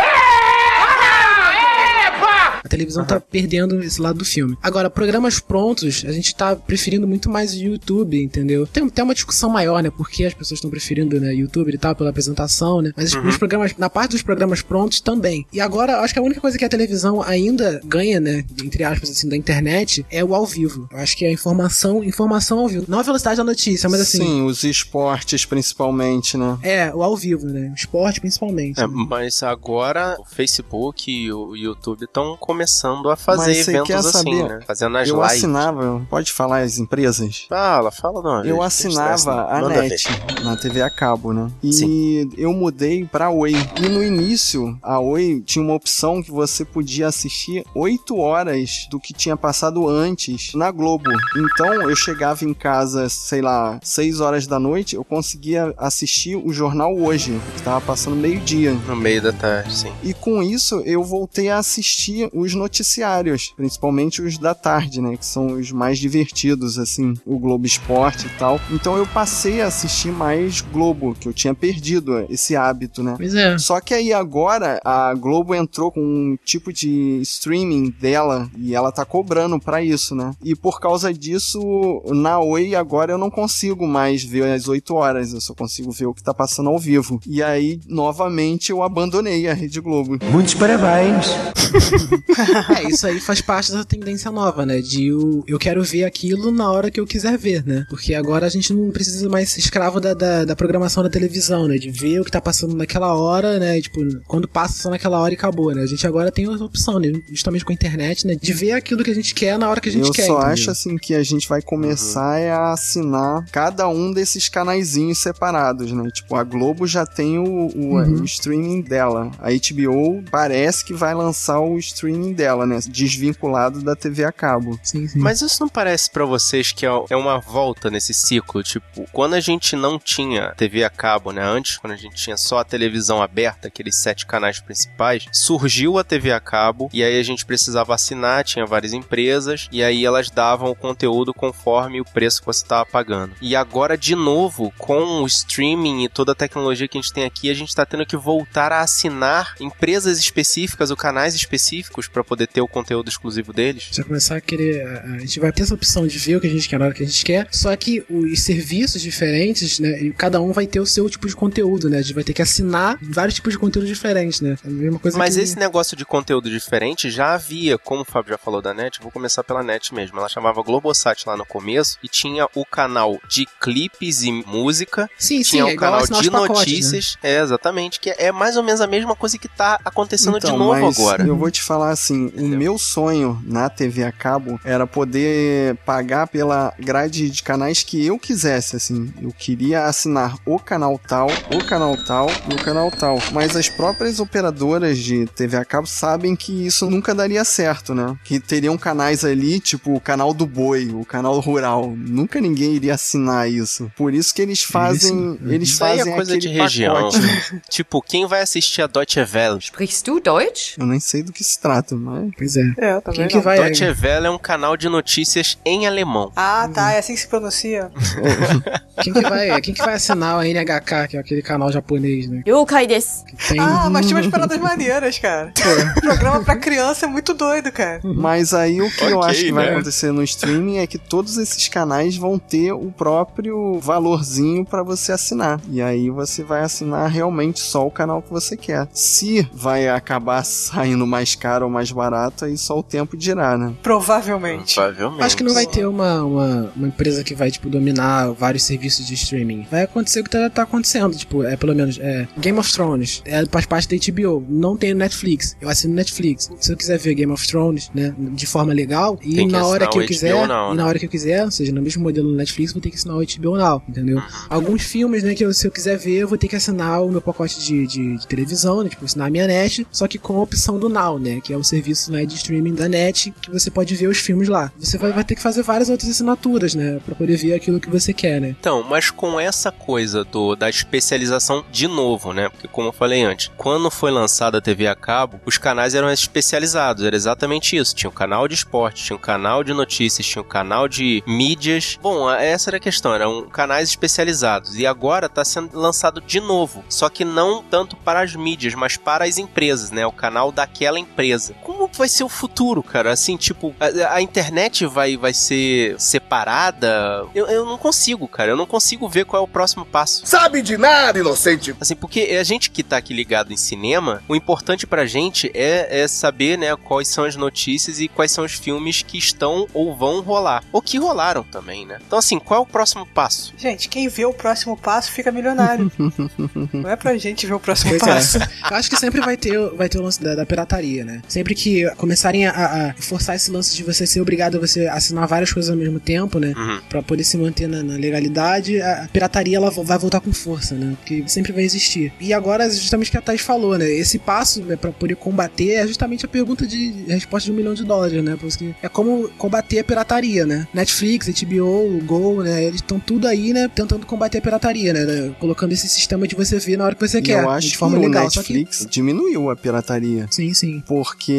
A 2.64 2.68
televisão 2.68 3.04
tá 3.04 3.20
perdendo 3.20 3.82
esse 3.82 4.00
lado 4.00 4.18
do 4.18 4.24
filme. 4.24 4.56
Agora, 4.62 4.90
programas 4.90 5.40
prontos, 5.40 6.04
a 6.06 6.12
gente 6.12 6.34
tá 6.34 6.54
preferindo 6.54 7.06
muito 7.06 7.30
mais 7.30 7.54
o 7.54 7.58
YouTube, 7.58 8.22
entendeu? 8.22 8.66
Tem 8.66 8.84
até 8.84 9.02
uma 9.02 9.14
discussão 9.14 9.50
maior, 9.50 9.82
né? 9.82 9.90
Por 9.90 10.08
que 10.08 10.24
as 10.24 10.34
pessoas 10.34 10.58
estão 10.58 10.70
preferindo 10.70 11.20
né, 11.20 11.34
YouTube 11.34 11.72
e 11.72 11.78
tal, 11.78 11.94
pela 11.94 12.10
apresentação, 12.10 12.80
né? 12.82 12.92
Mas 12.96 13.14
os 13.14 13.36
programas, 13.36 13.74
na 13.76 13.88
parte 13.88 14.12
dos 14.12 14.22
programas 14.22 14.62
prontos 14.62 15.00
também. 15.00 15.46
E 15.52 15.60
agora, 15.60 15.94
eu 15.94 16.00
acho 16.00 16.12
que 16.12 16.20
a 16.20 16.22
única 16.22 16.40
coisa 16.40 16.58
que 16.58 16.64
a 16.64 16.68
televisão 16.68 17.22
ainda 17.22 17.80
ganha, 17.84 18.20
né? 18.20 18.44
Entre 18.62 18.84
aspas, 18.84 19.10
assim, 19.10 19.28
da 19.28 19.36
internet, 19.36 20.04
é 20.10 20.22
o 20.24 20.34
ao 20.34 20.46
vivo. 20.46 20.88
Eu 20.90 20.98
acho 20.98 21.16
que 21.16 21.24
é 21.24 21.28
a 21.28 21.32
informação, 21.32 22.04
informação 22.04 22.58
ao 22.58 22.68
vivo. 22.68 22.84
Não 22.88 22.98
a 22.98 23.02
velocidade 23.02 23.36
da 23.36 23.44
notícia, 23.44 23.88
mas 23.88 24.00
assim. 24.00 24.18
Sim, 24.18 24.42
os 24.42 24.64
esportes 24.64 25.44
principalmente, 25.44 26.36
né? 26.36 26.58
É, 26.62 26.94
o 26.94 27.02
ao 27.02 27.16
vivo, 27.16 27.46
né? 27.46 27.70
O 27.70 27.74
esporte 27.74 28.20
principalmente. 28.20 28.78
É, 28.80 28.86
né? 28.86 28.92
mas 29.08 29.42
agora 29.42 30.16
o 30.18 30.24
Facebook 30.24 31.10
e 31.10 31.32
o 31.32 31.56
YouTube 31.56 32.04
estão 32.04 32.36
começando 32.50 33.08
a 33.10 33.16
fazer 33.16 33.46
Mas 33.56 33.68
eventos 33.68 33.86
quer 33.86 33.96
assim, 33.96 34.10
saber? 34.10 34.48
né? 34.48 34.60
Fazendo 34.66 34.98
as 34.98 35.08
eu 35.08 35.16
lives. 35.16 35.32
assinava, 35.36 36.06
pode 36.10 36.32
falar 36.32 36.58
as 36.62 36.78
empresas? 36.78 37.46
Fala, 37.48 37.90
fala 37.92 38.20
não. 38.22 38.44
Eu 38.44 38.60
assinava 38.60 39.46
a 39.48 39.62
NET 39.68 40.04
na 40.42 40.56
TV 40.56 40.82
a 40.82 40.90
cabo, 40.90 41.32
né? 41.32 41.48
E 41.62 41.72
Sim. 41.72 42.30
eu 42.36 42.52
mudei 42.52 43.04
pra 43.04 43.30
Oi. 43.30 43.54
E 43.80 43.88
no 43.88 44.02
início, 44.02 44.76
a 44.82 44.98
Oi 44.98 45.42
tinha 45.46 45.64
uma 45.64 45.74
opção 45.74 46.20
que 46.22 46.30
você 46.30 46.64
podia 46.64 47.06
assistir 47.06 47.64
8 47.74 48.16
horas 48.18 48.86
do 48.90 48.98
que 48.98 49.12
tinha 49.12 49.36
passado 49.36 49.88
antes 49.88 50.52
na 50.54 50.70
Globo. 50.72 51.08
Então 51.36 51.88
eu 51.88 51.94
chegava 51.94 52.44
em 52.44 52.52
casa, 52.52 53.08
sei 53.08 53.40
lá, 53.40 53.78
6 53.82 54.20
horas 54.20 54.46
da 54.46 54.58
noite, 54.58 54.96
eu 54.96 55.04
conseguia 55.04 55.72
assistir 55.78 56.34
o 56.36 56.52
jornal 56.52 56.96
hoje, 56.98 57.40
que 57.56 57.62
tava 57.62 57.80
passando 57.80 58.16
meio-dia. 58.16 58.72
No 58.88 58.96
meio 58.96 59.22
da 59.22 59.32
tarde, 59.32 59.72
sim. 59.72 59.92
E 60.02 60.12
com 60.12 60.42
isso 60.42 60.80
eu 60.84 61.04
voltei 61.04 61.48
a 61.48 61.58
assistir 61.58 62.28
os 62.40 62.54
noticiários, 62.54 63.52
principalmente 63.56 64.22
os 64.22 64.38
da 64.38 64.54
tarde, 64.54 65.00
né? 65.00 65.16
Que 65.16 65.26
são 65.26 65.52
os 65.52 65.70
mais 65.72 65.98
divertidos, 65.98 66.78
assim, 66.78 67.14
o 67.24 67.38
Globo 67.38 67.66
Esporte 67.66 68.26
e 68.26 68.30
tal. 68.38 68.60
Então 68.70 68.96
eu 68.96 69.06
passei 69.06 69.60
a 69.60 69.66
assistir 69.66 70.12
mais 70.12 70.60
Globo, 70.60 71.16
que 71.18 71.28
eu 71.28 71.32
tinha 71.32 71.54
perdido 71.54 72.26
esse 72.28 72.56
hábito, 72.56 73.02
né? 73.02 73.14
Pois 73.16 73.34
é. 73.34 73.58
Só 73.58 73.80
que 73.80 73.94
aí 73.94 74.12
agora 74.12 74.80
a 74.84 75.14
Globo 75.14 75.54
entrou 75.54 75.90
com 75.90 76.00
um 76.00 76.38
tipo 76.44 76.72
de 76.72 77.20
streaming 77.22 77.90
dela 78.00 78.50
e 78.56 78.74
ela 78.74 78.92
tá 78.92 79.04
cobrando 79.04 79.58
pra 79.58 79.82
isso, 79.82 80.14
né? 80.14 80.32
E 80.42 80.54
por 80.54 80.80
causa 80.80 81.12
disso, 81.12 81.60
na 82.06 82.40
Oi 82.40 82.74
agora 82.74 83.12
eu 83.12 83.18
não 83.18 83.30
consigo 83.30 83.86
mais 83.86 84.22
ver 84.22 84.44
às 84.44 84.68
8 84.68 84.94
horas, 84.94 85.32
eu 85.32 85.40
só 85.40 85.54
consigo 85.54 85.90
ver 85.90 86.06
o 86.06 86.14
que 86.14 86.22
tá 86.22 86.32
passando 86.32 86.70
ao 86.70 86.78
vivo. 86.78 87.20
E 87.26 87.42
aí, 87.42 87.80
novamente, 87.86 88.70
eu 88.70 88.82
abandonei 88.82 89.48
a 89.48 89.54
Rede 89.54 89.80
Globo. 89.80 90.18
Muitos 90.30 90.54
parabéns. 90.54 91.26
É, 92.80 92.88
isso 92.88 93.06
aí 93.06 93.20
faz 93.20 93.40
parte 93.40 93.72
da 93.72 93.84
tendência 93.84 94.30
nova, 94.30 94.64
né? 94.64 94.80
De 94.80 95.06
eu, 95.08 95.44
eu 95.46 95.58
quero 95.58 95.82
ver 95.82 96.04
aquilo 96.04 96.50
na 96.50 96.70
hora 96.70 96.90
que 96.90 97.00
eu 97.00 97.06
quiser 97.06 97.36
ver, 97.36 97.64
né? 97.66 97.84
Porque 97.88 98.14
agora 98.14 98.46
a 98.46 98.48
gente 98.48 98.72
não 98.72 98.90
precisa 98.90 99.28
mais 99.28 99.50
ser 99.50 99.60
escravo 99.60 100.00
da, 100.00 100.14
da, 100.14 100.44
da 100.44 100.56
programação 100.56 101.02
da 101.02 101.08
televisão, 101.10 101.66
né? 101.68 101.76
De 101.76 101.90
ver 101.90 102.20
o 102.20 102.24
que 102.24 102.30
tá 102.30 102.40
passando 102.40 102.74
naquela 102.76 103.14
hora, 103.14 103.58
né? 103.58 103.78
E, 103.78 103.82
tipo, 103.82 104.00
quando 104.26 104.48
passa 104.48 104.82
só 104.82 104.90
naquela 104.90 105.18
hora 105.20 105.32
e 105.32 105.36
acabou, 105.36 105.74
né? 105.74 105.82
A 105.82 105.86
gente 105.86 106.06
agora 106.06 106.30
tem 106.30 106.46
a 106.46 106.50
opção, 106.52 106.98
né? 106.98 107.12
Justamente 107.30 107.64
com 107.64 107.72
a 107.72 107.74
internet, 107.74 108.26
né? 108.26 108.34
De 108.40 108.52
ver 108.52 108.72
aquilo 108.72 109.02
que 109.02 109.10
a 109.10 109.14
gente 109.14 109.34
quer 109.34 109.58
na 109.58 109.68
hora 109.68 109.80
que 109.80 109.88
a 109.88 109.92
gente 109.92 110.06
eu 110.08 110.12
quer. 110.12 110.26
só 110.26 110.34
entendeu? 110.34 110.52
acho 110.52 110.70
assim 110.70 110.96
que 110.96 111.14
a 111.14 111.22
gente 111.22 111.48
vai 111.48 111.60
começar 111.62 112.38
é 112.38 112.50
a 112.50 112.72
assinar 112.72 113.44
cada 113.52 113.88
um 113.88 114.12
desses 114.12 114.48
canaizinhos 114.48 115.18
separados, 115.18 115.92
né? 115.92 116.08
Tipo, 116.12 116.36
a 116.36 116.44
Globo 116.44 116.86
já 116.86 117.04
tem 117.06 117.38
o, 117.38 117.44
o, 117.44 117.90
Uhum. 118.00 118.20
o 118.22 118.24
streaming 118.24 118.82
dela. 118.82 119.30
A 119.38 119.48
HBO 119.50 120.22
parece 120.30 120.84
que 120.84 120.94
vai 120.94 121.14
lançar 121.14 121.60
o 121.60 121.76
streaming 121.78 122.19
dela, 122.32 122.66
né? 122.66 122.78
Desvinculado 122.88 123.82
da 123.82 123.96
TV 123.96 124.24
a 124.24 124.32
cabo. 124.32 124.78
Sim, 124.82 125.08
sim. 125.08 125.18
Mas 125.18 125.40
isso 125.40 125.60
não 125.60 125.68
parece 125.68 126.10
pra 126.10 126.24
vocês 126.24 126.72
que 126.72 126.86
é 126.86 126.90
é 127.08 127.16
uma 127.16 127.38
volta 127.38 127.90
nesse 127.90 128.12
ciclo? 128.12 128.62
Tipo, 128.62 129.06
quando 129.12 129.34
a 129.34 129.40
gente 129.40 129.76
não 129.76 129.98
tinha 129.98 130.52
TV 130.56 130.84
a 130.84 130.90
cabo, 130.90 131.32
né? 131.32 131.42
Antes, 131.42 131.78
quando 131.78 131.92
a 131.92 131.96
gente 131.96 132.16
tinha 132.16 132.36
só 132.36 132.58
a 132.58 132.64
televisão 132.64 133.22
aberta, 133.22 133.68
aqueles 133.68 133.96
sete 133.96 134.26
canais 134.26 134.60
principais, 134.60 135.26
surgiu 135.32 135.98
a 135.98 136.04
TV 136.04 136.32
a 136.32 136.40
cabo 136.40 136.90
e 136.92 137.02
aí 137.02 137.18
a 137.18 137.22
gente 137.22 137.46
precisava 137.46 137.94
assinar, 137.94 138.44
tinha 138.44 138.66
várias 138.66 138.92
empresas 138.92 139.68
e 139.70 139.82
aí 139.82 140.04
elas 140.04 140.30
davam 140.30 140.70
o 140.70 140.74
conteúdo 140.74 141.32
conforme 141.32 142.00
o 142.00 142.04
preço 142.04 142.40
que 142.40 142.46
você 142.46 142.62
estava 142.62 142.84
pagando. 142.84 143.34
E 143.40 143.54
agora, 143.54 143.96
de 143.96 144.14
novo, 144.14 144.72
com 144.78 145.22
o 145.22 145.26
streaming 145.26 146.04
e 146.04 146.08
toda 146.08 146.32
a 146.32 146.34
tecnologia 146.34 146.88
que 146.88 146.98
a 146.98 147.00
gente 147.00 147.12
tem 147.12 147.24
aqui, 147.24 147.50
a 147.50 147.54
gente 147.54 147.74
tá 147.74 147.86
tendo 147.86 148.06
que 148.06 148.16
voltar 148.16 148.72
a 148.72 148.80
assinar 148.80 149.54
empresas 149.60 150.18
específicas 150.18 150.90
ou 150.90 150.96
canais 150.96 151.34
específicos 151.34 152.08
pra 152.12 152.24
poder 152.24 152.46
ter 152.46 152.60
o 152.60 152.68
conteúdo 152.68 153.08
exclusivo 153.08 153.52
deles. 153.52 153.88
Já 153.90 154.04
começar 154.04 154.36
a 154.36 154.40
querer. 154.40 154.86
A, 154.86 155.14
a 155.14 155.18
gente 155.18 155.38
vai 155.40 155.52
ter 155.52 155.62
essa 155.62 155.74
opção 155.74 156.06
de 156.06 156.18
ver 156.18 156.36
o 156.36 156.40
que 156.40 156.46
a 156.46 156.50
gente 156.50 156.68
quer 156.68 156.78
na 156.78 156.86
hora 156.86 156.94
que 156.94 157.02
a 157.02 157.06
gente 157.06 157.24
quer. 157.24 157.48
Só 157.50 157.74
que 157.76 158.04
os 158.08 158.42
serviços 158.42 159.00
diferentes, 159.02 159.78
né? 159.78 160.02
E 160.02 160.12
cada 160.12 160.40
um 160.40 160.52
vai 160.52 160.66
ter 160.66 160.80
o 160.80 160.86
seu 160.86 161.08
tipo 161.08 161.26
de 161.28 161.36
conteúdo, 161.36 161.88
né? 161.88 161.98
A 161.98 162.02
gente 162.02 162.14
vai 162.14 162.24
ter 162.24 162.32
que 162.32 162.42
assinar 162.42 162.98
vários 163.02 163.34
tipos 163.34 163.52
de 163.52 163.58
conteúdo 163.58 163.86
diferentes, 163.86 164.40
né? 164.40 164.56
É 164.64 164.68
a 164.68 164.70
mesma 164.70 164.98
coisa 164.98 165.18
Mas 165.18 165.36
que... 165.36 165.42
esse 165.42 165.58
negócio 165.58 165.96
de 165.96 166.04
conteúdo 166.04 166.50
diferente 166.50 167.10
já 167.10 167.34
havia, 167.34 167.78
como 167.78 168.02
o 168.02 168.04
Fábio 168.04 168.30
já 168.30 168.38
falou 168.38 168.60
da 168.62 168.72
NET, 168.74 169.00
vou 169.00 169.10
começar 169.10 169.42
pela 169.44 169.62
NET 169.62 169.94
mesmo. 169.94 170.18
Ela 170.18 170.28
chamava 170.28 170.62
Globosat 170.62 171.24
lá 171.26 171.36
no 171.36 171.44
começo 171.44 171.98
e 172.02 172.08
tinha 172.08 172.46
o 172.54 172.64
canal 172.64 173.18
de 173.28 173.46
clipes 173.60 174.22
e 174.22 174.30
música, 174.32 175.08
Sim, 175.18 175.42
sim, 175.42 175.50
tinha 175.50 175.62
é 175.62 175.66
o 175.66 175.70
igual 175.70 175.92
canal 175.92 176.22
de 176.22 176.30
pacotes, 176.30 176.48
né? 176.50 176.58
notícias. 176.58 177.16
É, 177.22 177.40
exatamente, 177.40 178.00
que 178.00 178.10
é 178.10 178.32
mais 178.32 178.56
ou 178.56 178.62
menos 178.62 178.80
a 178.80 178.86
mesma 178.86 179.14
coisa 179.14 179.38
que 179.38 179.48
tá 179.48 179.78
acontecendo 179.84 180.38
de 180.38 180.46
Então, 180.46 180.58
novo 180.58 180.80
mas 180.80 180.98
agora. 180.98 181.26
Eu 181.26 181.36
vou 181.36 181.50
te 181.50 181.62
falar 181.62 181.94
assim, 182.00 182.32
o 182.36 182.48
meu 182.48 182.78
sonho 182.78 183.40
na 183.44 183.68
TV 183.68 184.02
a 184.04 184.10
cabo 184.12 184.58
era 184.64 184.86
poder 184.86 185.76
pagar 185.84 186.26
pela 186.26 186.72
grade 186.78 187.28
de 187.30 187.42
canais 187.42 187.82
que 187.82 188.04
eu 188.04 188.18
quisesse, 188.18 188.76
assim. 188.76 189.12
Eu 189.20 189.32
queria 189.32 189.84
assinar 189.84 190.36
o 190.46 190.58
canal 190.58 190.98
tal, 190.98 191.28
o 191.54 191.64
canal 191.64 191.96
tal 192.06 192.28
e 192.50 192.54
o 192.54 192.62
canal 192.64 192.90
tal. 192.90 193.18
Mas 193.32 193.54
as 193.54 193.68
próprias 193.68 194.18
operadoras 194.18 194.98
de 194.98 195.26
TV 195.26 195.56
a 195.56 195.64
cabo 195.64 195.86
sabem 195.86 196.34
que 196.34 196.66
isso 196.66 196.88
nunca 196.88 197.14
daria 197.14 197.44
certo, 197.44 197.94
né? 197.94 198.16
Que 198.24 198.40
teriam 198.40 198.76
canais 198.78 199.24
ali, 199.24 199.60
tipo 199.60 199.94
o 199.94 200.00
canal 200.00 200.32
do 200.32 200.46
boi, 200.46 200.90
o 200.92 201.04
canal 201.04 201.38
rural. 201.40 201.94
Nunca 201.96 202.40
ninguém 202.40 202.74
iria 202.74 202.94
assinar 202.94 203.50
isso. 203.50 203.90
Por 203.96 204.14
isso 204.14 204.34
que 204.34 204.40
eles 204.40 204.62
fazem, 204.62 205.38
eles 205.44 205.70
Isso 205.70 205.84
aí 205.84 205.98
fazem 205.98 206.12
é 206.12 206.16
coisa 206.16 206.38
de 206.38 206.48
região. 206.48 206.94
pacote. 206.94 207.18
tipo, 207.68 208.00
quem 208.02 208.26
vai 208.26 208.40
assistir 208.40 208.82
a 208.82 208.86
Deutsche 208.86 209.20
Welle? 209.20 209.58
Sprichst 209.58 210.06
du 210.06 210.20
Deutsch? 210.20 210.76
Eu 210.78 210.86
nem 210.86 211.00
sei 211.00 211.22
do 211.22 211.32
que 211.32 211.44
se 211.44 211.58
trata, 211.58 211.89
mas 211.96 212.30
Pois 212.36 212.56
é. 212.56 212.72
É, 212.78 213.00
tá 213.00 213.12
Quem 213.12 213.22
vendo? 213.22 213.30
que 213.30 213.38
vai. 213.40 213.58
Deutsche 213.58 213.84
Welle 214.02 214.26
é 214.26 214.30
um 214.30 214.38
canal 214.38 214.76
de 214.76 214.88
notícias 214.88 215.58
em 215.64 215.86
alemão. 215.86 216.30
Ah, 216.36 216.68
tá, 216.72 216.92
é 216.92 216.98
assim 216.98 217.14
que 217.14 217.20
se 217.20 217.28
pronuncia. 217.28 217.90
Quem 219.02 219.14
que 219.14 219.22
vai, 219.22 219.60
quem 219.62 219.72
que 219.72 219.80
vai 219.82 219.94
assinar 219.94 220.38
a 220.38 220.44
NHK, 220.46 221.08
que 221.08 221.16
é 221.16 221.20
aquele 221.20 221.40
canal 221.40 221.72
japonês, 221.72 222.28
né? 222.28 222.42
Yokai 222.46 222.86
desu. 222.86 223.24
Que 223.24 223.34
tem. 223.48 223.58
Ah, 223.58 223.88
mas 223.90 224.04
tinha 224.06 224.18
umas 224.20 224.30
paradas 224.30 224.58
maneiras, 224.58 225.18
cara. 225.18 225.52
Programa 226.02 226.44
pra 226.44 226.56
criança 226.56 227.06
é 227.06 227.08
muito 227.08 227.32
doido, 227.32 227.72
cara. 227.72 228.00
Mas 228.04 228.52
aí 228.52 228.82
o 228.82 228.90
que 228.90 229.04
eu 229.04 229.18
Ok, 229.20 229.30
acho 229.30 229.40
que 229.44 229.52
vai 229.52 229.66
né? 229.66 229.72
acontecer 229.72 230.12
no 230.12 230.22
streaming 230.22 230.78
é 230.78 230.86
que 230.86 230.98
todos 230.98 231.38
esses 231.38 231.66
canais 231.68 232.14
vão 232.18 232.38
ter 232.38 232.72
o 232.72 232.92
próprio 232.92 233.78
valorzinho 233.80 234.66
pra 234.66 234.82
você 234.82 235.12
assinar. 235.12 235.58
E 235.70 235.80
aí 235.80 236.10
você 236.10 236.44
vai 236.44 236.60
assinar 236.60 237.08
realmente 237.10 237.58
só 237.60 237.86
o 237.86 237.90
canal 237.90 238.20
que 238.20 238.30
você 238.30 238.54
quer. 238.54 238.86
Se 238.92 239.48
vai 239.50 239.88
acabar 239.88 240.44
saindo 240.44 241.06
mais 241.06 241.34
caro 241.34 241.69
ou 241.70 241.74
mais 241.74 241.90
barato, 241.92 242.44
aí 242.44 242.56
só 242.56 242.78
o 242.78 242.82
tempo 242.82 243.16
dirá, 243.16 243.56
né? 243.56 243.72
Provavelmente. 243.82 244.74
Provavelmente. 244.74 245.22
Acho 245.22 245.36
que 245.36 245.42
não 245.44 245.54
vai 245.54 245.66
ter 245.66 245.86
uma, 245.86 246.22
uma, 246.24 246.72
uma 246.76 246.88
empresa 246.88 247.22
que 247.22 247.34
vai, 247.34 247.50
tipo, 247.50 247.68
dominar 247.68 248.32
vários 248.32 248.64
serviços 248.64 249.06
de 249.06 249.14
streaming. 249.14 249.66
Vai 249.70 249.82
acontecer 249.82 250.20
o 250.20 250.24
que 250.24 250.30
tá, 250.30 250.50
tá 250.50 250.62
acontecendo. 250.62 251.16
Tipo, 251.16 251.44
é 251.44 251.56
pelo 251.56 251.74
menos 251.74 251.98
é, 252.00 252.26
Game 252.38 252.58
of 252.58 252.72
Thrones. 252.72 253.22
É, 253.24 253.44
faz 253.46 253.66
parte 253.66 253.88
da 253.88 254.12
HBO. 254.12 254.44
Não 254.48 254.76
tem 254.76 254.92
no 254.92 254.98
Netflix. 254.98 255.56
Eu 255.60 255.68
assino 255.68 255.94
Netflix. 255.94 256.50
Se 256.58 256.72
eu 256.72 256.76
quiser 256.76 256.98
ver 256.98 257.14
Game 257.14 257.32
of 257.32 257.46
Thrones, 257.46 257.90
né, 257.94 258.14
de 258.18 258.46
forma 258.46 258.72
legal, 258.72 259.18
e 259.22 259.36
Tem 259.36 259.46
que 259.46 259.52
na 259.52 259.64
hora 259.66 259.86
que 259.86 259.98
o 259.98 260.02
eu 260.02 260.06
quiser, 260.06 260.46
Now, 260.48 260.72
e 260.72 260.76
na 260.76 260.82
né? 260.82 260.84
hora 260.88 260.98
que 260.98 261.06
eu 261.06 261.10
quiser, 261.10 261.44
ou 261.44 261.50
seja, 261.50 261.72
no 261.72 261.80
mesmo 261.82 262.02
modelo 262.02 262.28
do 262.30 262.36
Netflix, 262.36 262.72
vou 262.72 262.80
ter 262.82 262.90
que 262.90 262.96
assinar 262.96 263.16
o 263.16 263.20
HBO 263.24 263.56
Now, 263.56 263.82
entendeu? 263.88 264.20
Alguns 264.48 264.82
filmes, 264.82 265.22
né, 265.22 265.34
que 265.34 265.44
eu- 265.44 265.52
se 265.54 265.66
eu 265.66 265.70
quiser 265.70 265.96
ver, 265.98 266.18
eu 266.18 266.28
vou 266.28 266.38
ter 266.38 266.48
que 266.48 266.56
assinar 266.56 267.02
o 267.02 267.10
meu 267.10 267.20
pacote 267.20 267.60
de, 267.60 267.86
de, 267.86 268.16
de 268.18 268.26
televisão, 268.26 268.82
né, 268.82 268.88
tipo, 268.88 269.04
assinar 269.04 269.28
a 269.28 269.30
minha 269.30 269.46
net, 269.46 269.86
só 269.90 270.06
que 270.08 270.18
com 270.18 270.36
a 270.38 270.42
opção 270.42 270.78
do 270.78 270.88
Now, 270.88 271.18
né, 271.18 271.40
que 271.42 271.52
é 271.52 271.56
o 271.60 271.64
serviço 271.64 272.10
né, 272.10 272.24
de 272.24 272.34
streaming 272.34 272.74
da 272.74 272.88
net, 272.88 273.32
que 273.40 273.50
você 273.50 273.70
pode 273.70 273.94
ver 273.94 274.08
os 274.08 274.18
filmes 274.18 274.48
lá. 274.48 274.72
Você 274.78 274.98
vai, 274.98 275.12
vai 275.12 275.24
ter 275.24 275.34
que 275.34 275.42
fazer 275.42 275.62
várias 275.62 275.88
outras 275.88 276.10
assinaturas, 276.10 276.74
né? 276.74 277.00
Pra 277.04 277.14
poder 277.14 277.36
ver 277.36 277.54
aquilo 277.54 277.80
que 277.80 277.90
você 277.90 278.12
quer, 278.12 278.40
né? 278.40 278.56
Então, 278.58 278.82
mas 278.82 279.10
com 279.10 279.38
essa 279.38 279.70
coisa 279.70 280.24
do, 280.24 280.56
da 280.56 280.68
especialização 280.68 281.64
de 281.70 281.86
novo, 281.86 282.32
né? 282.32 282.48
Porque 282.48 282.68
como 282.68 282.88
eu 282.88 282.92
falei 282.92 283.22
antes, 283.22 283.50
quando 283.56 283.90
foi 283.90 284.10
lançada 284.10 284.58
a 284.58 284.60
TV 284.60 284.86
a 284.86 284.94
cabo, 284.94 285.40
os 285.44 285.58
canais 285.58 285.94
eram 285.94 286.10
especializados, 286.10 287.04
era 287.04 287.16
exatamente 287.16 287.76
isso. 287.76 287.94
Tinha 287.94 288.10
um 288.10 288.14
canal 288.14 288.48
de 288.48 288.54
esporte, 288.54 289.04
tinha 289.04 289.16
um 289.16 289.20
canal 289.20 289.62
de 289.62 289.72
notícias, 289.72 290.26
tinha 290.26 290.42
um 290.42 290.48
canal 290.48 290.88
de 290.88 291.22
mídias. 291.26 291.98
Bom, 292.00 292.30
essa 292.30 292.70
era 292.70 292.76
a 292.76 292.80
questão, 292.80 293.14
eram 293.14 293.48
canais 293.48 293.88
especializados. 293.88 294.76
E 294.76 294.86
agora 294.86 295.26
está 295.26 295.44
sendo 295.44 295.78
lançado 295.78 296.20
de 296.20 296.40
novo, 296.40 296.84
só 296.88 297.08
que 297.08 297.24
não 297.24 297.62
tanto 297.62 297.96
para 297.96 298.20
as 298.20 298.34
mídias, 298.34 298.74
mas 298.74 298.96
para 298.96 299.24
as 299.24 299.38
empresas, 299.38 299.90
né? 299.90 300.06
O 300.06 300.12
canal 300.12 300.50
daquela 300.52 300.98
empresa. 300.98 301.49
Como 301.62 301.88
vai 301.92 302.08
ser 302.08 302.24
o 302.24 302.28
futuro, 302.28 302.82
cara? 302.82 303.12
Assim, 303.12 303.36
tipo, 303.36 303.74
a, 303.80 304.14
a 304.14 304.22
internet 304.22 304.86
vai, 304.86 305.16
vai 305.16 305.32
ser 305.34 305.94
separada? 306.00 307.26
Eu, 307.34 307.46
eu 307.46 307.64
não 307.64 307.78
consigo, 307.78 308.26
cara. 308.28 308.50
Eu 308.50 308.56
não 308.56 308.66
consigo 308.66 309.08
ver 309.08 309.24
qual 309.24 309.42
é 309.42 309.44
o 309.44 309.48
próximo 309.48 309.84
passo. 309.84 310.26
Sabe 310.26 310.62
de 310.62 310.76
nada, 310.76 311.18
inocente! 311.18 311.74
Assim, 311.80 311.94
porque 311.96 312.20
a 312.38 312.44
gente 312.44 312.70
que 312.70 312.82
tá 312.82 312.96
aqui 312.96 313.12
ligado 313.14 313.52
em 313.52 313.56
cinema, 313.56 314.22
o 314.28 314.34
importante 314.34 314.86
pra 314.86 315.06
gente 315.06 315.50
é, 315.54 316.02
é 316.02 316.08
saber, 316.08 316.58
né, 316.58 316.74
quais 316.76 317.08
são 317.08 317.24
as 317.24 317.36
notícias 317.36 318.00
e 318.00 318.08
quais 318.08 318.30
são 318.32 318.44
os 318.44 318.52
filmes 318.52 319.02
que 319.02 319.18
estão 319.18 319.66
ou 319.72 319.94
vão 319.96 320.20
rolar. 320.20 320.62
Ou 320.72 320.80
que 320.82 320.98
rolaram 320.98 321.42
também, 321.42 321.86
né? 321.86 321.98
Então, 322.06 322.18
assim, 322.18 322.38
qual 322.38 322.60
é 322.60 322.62
o 322.62 322.66
próximo 322.66 323.06
passo? 323.06 323.52
Gente, 323.56 323.88
quem 323.88 324.08
vê 324.08 324.24
o 324.24 324.32
próximo 324.32 324.76
passo 324.76 325.10
fica 325.10 325.30
milionário. 325.32 325.90
não 326.72 326.90
é 326.90 326.96
pra 326.96 327.16
gente 327.16 327.46
ver 327.46 327.54
o 327.54 327.60
próximo 327.60 327.90
Pois 327.90 328.02
passo. 328.02 328.38
é. 328.38 328.48
Eu 328.70 328.76
acho 328.76 328.90
que 328.90 328.96
sempre 328.96 329.20
vai 329.20 329.36
ter, 329.36 329.58
vai 329.70 329.88
ter 329.88 329.98
o 329.98 330.02
lance 330.02 330.22
da, 330.22 330.34
da 330.34 330.46
pirataria, 330.46 331.04
né? 331.04 331.22
Sempre 331.28 331.39
que 331.54 331.88
começarem 331.96 332.46
a, 332.46 332.50
a 332.90 332.94
forçar 332.94 333.36
esse 333.36 333.50
lance 333.50 333.74
de 333.76 333.82
você 333.82 334.06
ser 334.06 334.20
obrigado 334.20 334.56
a 334.56 334.60
você 334.60 334.86
assinar 334.86 335.26
várias 335.26 335.52
coisas 335.52 335.70
ao 335.70 335.76
mesmo 335.76 335.98
tempo, 336.00 336.38
né? 336.38 336.52
Uhum. 336.56 336.80
Pra 336.88 337.02
poder 337.02 337.24
se 337.24 337.36
manter 337.36 337.68
na, 337.68 337.82
na 337.82 337.94
legalidade, 337.94 338.80
a 338.80 339.08
pirataria 339.12 339.56
ela 339.56 339.70
vai 339.70 339.98
voltar 339.98 340.20
com 340.20 340.32
força, 340.32 340.74
né? 340.74 340.94
Porque 340.98 341.24
sempre 341.26 341.52
vai 341.52 341.64
existir. 341.64 342.12
E 342.20 342.32
agora, 342.32 342.68
justamente 342.70 343.08
o 343.08 343.10
que 343.12 343.16
a 343.18 343.22
Thais 343.22 343.40
falou, 343.40 343.76
né? 343.78 343.88
Esse 343.90 344.18
passo 344.18 344.62
né, 344.62 344.76
pra 344.76 344.90
poder 344.92 345.16
combater 345.16 345.70
é 345.72 345.86
justamente 345.86 346.24
a 346.24 346.28
pergunta 346.28 346.66
de 346.66 347.04
a 347.08 347.14
resposta 347.14 347.46
de 347.46 347.52
um 347.52 347.56
milhão 347.56 347.74
de 347.74 347.84
dólares, 347.84 348.22
né? 348.22 348.36
Porque 348.40 348.74
é 348.82 348.88
como 348.88 349.28
combater 349.38 349.78
a 349.80 349.84
pirataria, 349.84 350.44
né? 350.46 350.66
Netflix, 350.74 351.28
HBO, 351.42 352.00
Go, 352.04 352.42
né? 352.42 352.64
Eles 352.64 352.76
estão 352.76 352.98
tudo 353.00 353.26
aí, 353.26 353.52
né? 353.52 353.68
Tentando 353.74 354.06
combater 354.06 354.38
a 354.38 354.40
pirataria, 354.40 354.92
né? 354.92 355.32
Colocando 355.38 355.72
esse 355.72 355.88
sistema 355.88 356.26
de 356.26 356.34
você 356.34 356.58
ver 356.58 356.76
na 356.76 356.84
hora 356.84 356.94
que 356.94 357.06
você 357.06 357.18
E 357.18 357.22
quer. 357.22 357.42
eu 357.42 357.50
acho 357.50 357.68
de 357.68 357.76
forma 357.76 357.98
que 357.98 358.06
legal. 358.06 358.26
o 358.26 358.30
Só 358.30 358.42
que- 358.42 358.52
Netflix 358.54 358.86
diminuiu 358.90 359.50
a 359.50 359.56
pirataria. 359.56 360.26
Sim, 360.30 360.52
sim. 360.54 360.82
Porque 360.86 361.29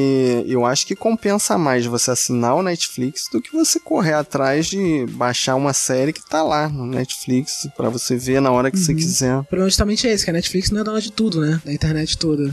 eu 0.48 0.66
acho 0.66 0.86
que 0.86 0.96
compensa 0.96 1.58
mais 1.58 1.86
você 1.86 2.12
assinar 2.12 2.56
o 2.56 2.64
Netflix 2.64 3.26
do 3.32 3.42
que 3.42 3.52
você 3.52 3.80
correr 3.80 4.14
atrás 4.14 4.68
de 4.68 5.06
baixar 5.12 5.56
uma 5.56 5.74
série 5.74 6.14
que 6.14 6.28
tá 6.28 6.42
lá 6.44 6.68
no 6.70 6.86
Netflix 6.86 7.68
pra 7.76 7.90
você 7.90 8.16
ver 8.16 8.42
na 8.42 8.52
hora 8.52 8.70
que 8.72 8.78
você 8.78 8.92
Uhum. 8.92 8.98
quiser. 8.98 9.38
O 9.38 9.44
problema 9.44 9.68
é 9.68 9.70
justamente 9.70 10.08
esse, 10.08 10.24
que 10.24 10.30
a 10.30 10.34
Netflix 10.34 10.72
não 10.72 10.82
é 10.82 10.84
dona 10.84 11.02
de 11.02 11.12
tudo, 11.12 11.42
né? 11.42 11.62
Da 11.66 11.72
internet 11.74 12.18
toda. 12.18 12.52